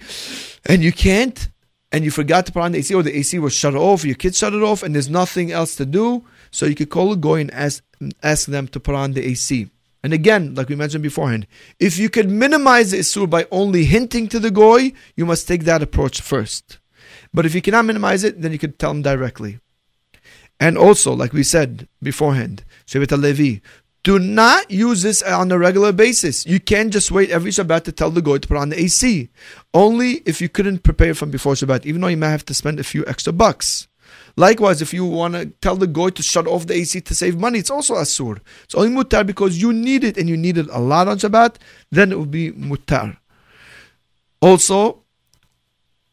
and 0.65 0.83
you 0.83 0.91
can't. 0.91 1.49
And 1.93 2.05
you 2.05 2.11
forgot 2.11 2.45
to 2.45 2.53
put 2.53 2.61
on 2.61 2.71
the 2.71 2.77
AC, 2.77 2.93
or 2.95 3.03
the 3.03 3.17
AC 3.17 3.37
was 3.39 3.53
shut 3.53 3.75
off, 3.75 4.05
your 4.05 4.15
kids 4.15 4.37
shut 4.37 4.53
it 4.53 4.63
off, 4.63 4.81
and 4.81 4.95
there's 4.95 5.09
nothing 5.09 5.51
else 5.51 5.75
to 5.75 5.85
do. 5.85 6.23
So 6.49 6.65
you 6.65 6.73
could 6.73 6.89
call 6.89 7.11
a 7.11 7.17
goy 7.17 7.41
and 7.41 7.51
ask, 7.51 7.83
ask 8.23 8.47
them 8.47 8.69
to 8.69 8.79
put 8.79 8.95
on 8.95 9.11
the 9.11 9.25
AC. 9.27 9.69
And 10.03 10.13
again, 10.13 10.55
like 10.55 10.69
we 10.69 10.75
mentioned 10.75 11.03
beforehand, 11.03 11.45
if 11.79 11.97
you 11.97 12.09
could 12.09 12.29
minimize 12.29 12.91
the 12.91 12.97
Isur 12.97 13.29
by 13.29 13.47
only 13.51 13.85
hinting 13.85 14.27
to 14.29 14.39
the 14.39 14.51
Goy, 14.51 14.93
you 15.15 15.25
must 15.25 15.47
take 15.47 15.63
that 15.65 15.83
approach 15.83 16.21
first. 16.21 16.79
But 17.33 17.45
if 17.45 17.53
you 17.53 17.61
cannot 17.61 17.85
minimize 17.85 18.23
it, 18.23 18.41
then 18.41 18.51
you 18.51 18.59
could 18.59 18.79
tell 18.79 18.91
him 18.91 19.01
directly. 19.01 19.59
And 20.59 20.77
also, 20.77 21.13
like 21.13 21.33
we 21.33 21.43
said 21.43 21.87
beforehand, 22.01 22.63
Shevet 22.85 23.17
Levi, 23.17 23.61
do 24.03 24.17
not 24.17 24.71
use 24.71 25.03
this 25.03 25.21
on 25.21 25.51
a 25.51 25.59
regular 25.59 25.91
basis. 25.91 26.45
You 26.45 26.59
can't 26.59 26.91
just 26.91 27.11
wait 27.11 27.29
every 27.29 27.51
Shabbat 27.51 27.83
to 27.83 27.91
tell 27.91 28.09
the 28.09 28.21
Goy 28.21 28.39
to 28.39 28.47
put 28.47 28.57
on 28.57 28.69
the 28.69 28.79
AC. 28.79 29.29
Only 29.73 30.23
if 30.25 30.41
you 30.41 30.49
couldn't 30.49 30.83
prepare 30.83 31.13
from 31.13 31.29
before 31.29 31.53
Shabbat, 31.53 31.85
even 31.85 32.01
though 32.01 32.07
you 32.07 32.17
may 32.17 32.29
have 32.29 32.45
to 32.45 32.53
spend 32.55 32.79
a 32.79 32.83
few 32.83 33.05
extra 33.05 33.31
bucks. 33.31 33.87
Likewise, 34.35 34.81
if 34.81 34.93
you 34.93 35.05
want 35.05 35.33
to 35.33 35.45
tell 35.61 35.75
the 35.75 35.87
goy 35.87 36.09
to 36.09 36.23
shut 36.23 36.47
off 36.47 36.67
the 36.67 36.73
AC 36.73 37.01
to 37.01 37.15
save 37.15 37.37
money, 37.39 37.59
it's 37.59 37.69
also 37.69 37.95
asur. 37.95 38.39
It's 38.63 38.75
only 38.75 38.89
mutar 38.89 39.25
because 39.25 39.61
you 39.61 39.73
need 39.73 40.03
it 40.03 40.17
and 40.17 40.29
you 40.29 40.37
need 40.37 40.57
it 40.57 40.67
a 40.71 40.79
lot 40.79 41.07
on 41.07 41.17
Shabbat, 41.17 41.55
then 41.91 42.11
it 42.11 42.17
will 42.17 42.25
be 42.25 42.51
mutar. 42.51 43.17
Also, 44.41 45.01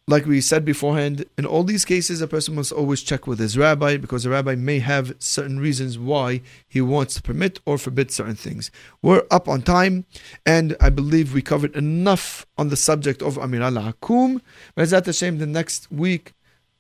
like 0.08 0.24
we 0.24 0.40
said 0.40 0.64
beforehand, 0.64 1.26
in 1.36 1.44
all 1.44 1.62
these 1.62 1.84
cases, 1.84 2.22
a 2.22 2.26
person 2.26 2.54
must 2.54 2.72
always 2.72 3.02
check 3.02 3.26
with 3.26 3.38
his 3.38 3.58
rabbi 3.58 3.98
because 3.98 4.22
the 4.22 4.30
rabbi 4.30 4.54
may 4.54 4.78
have 4.78 5.14
certain 5.18 5.60
reasons 5.60 5.98
why 5.98 6.40
he 6.66 6.80
wants 6.80 7.14
to 7.16 7.22
permit 7.22 7.60
or 7.66 7.76
forbid 7.76 8.10
certain 8.10 8.34
things. 8.34 8.70
We're 9.02 9.24
up 9.30 9.48
on 9.48 9.60
time, 9.60 10.06
and 10.46 10.74
I 10.80 10.88
believe 10.88 11.34
we 11.34 11.42
covered 11.42 11.76
enough 11.76 12.46
on 12.56 12.70
the 12.70 12.76
subject 12.76 13.20
of 13.20 13.36
Amir 13.36 13.60
al 13.60 13.74
Hakum. 13.74 14.40
A 14.78 15.12
shame 15.12 15.38
the 15.38 15.46
next 15.46 15.92
week, 15.92 16.32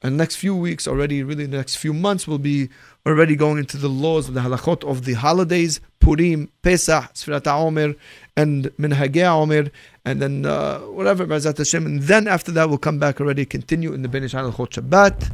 and 0.02 0.16
next 0.16 0.36
few 0.36 0.54
weeks 0.54 0.86
already, 0.86 1.22
really 1.22 1.46
the 1.46 1.56
next 1.56 1.76
few 1.76 1.92
months, 1.92 2.28
will 2.28 2.38
be 2.38 2.68
already 3.04 3.34
going 3.34 3.58
into 3.58 3.76
the 3.76 3.88
laws 3.88 4.28
of 4.28 4.34
the 4.34 4.40
halachot 4.40 4.88
of 4.88 5.04
the 5.04 5.14
holidays, 5.14 5.80
Purim, 5.98 6.50
Pesach, 6.62 7.14
Sfirat 7.14 7.42
HaOmer, 7.42 7.96
and 8.36 8.66
Minhagei 8.78 9.26
Omer, 9.26 9.70
and 10.04 10.22
then 10.22 10.46
uh, 10.46 10.78
whatever, 10.80 11.26
B'ezrat 11.26 11.58
Hashem. 11.58 11.84
And 11.84 12.02
then 12.02 12.28
after 12.28 12.52
that, 12.52 12.68
we'll 12.68 12.78
come 12.78 13.00
back 13.00 13.20
already, 13.20 13.44
continue 13.44 13.92
in 13.92 14.02
the 14.02 14.08
Ben 14.08 14.22
Ish 14.22 14.34
Halachot 14.34 14.70
Shabbat. 14.70 15.32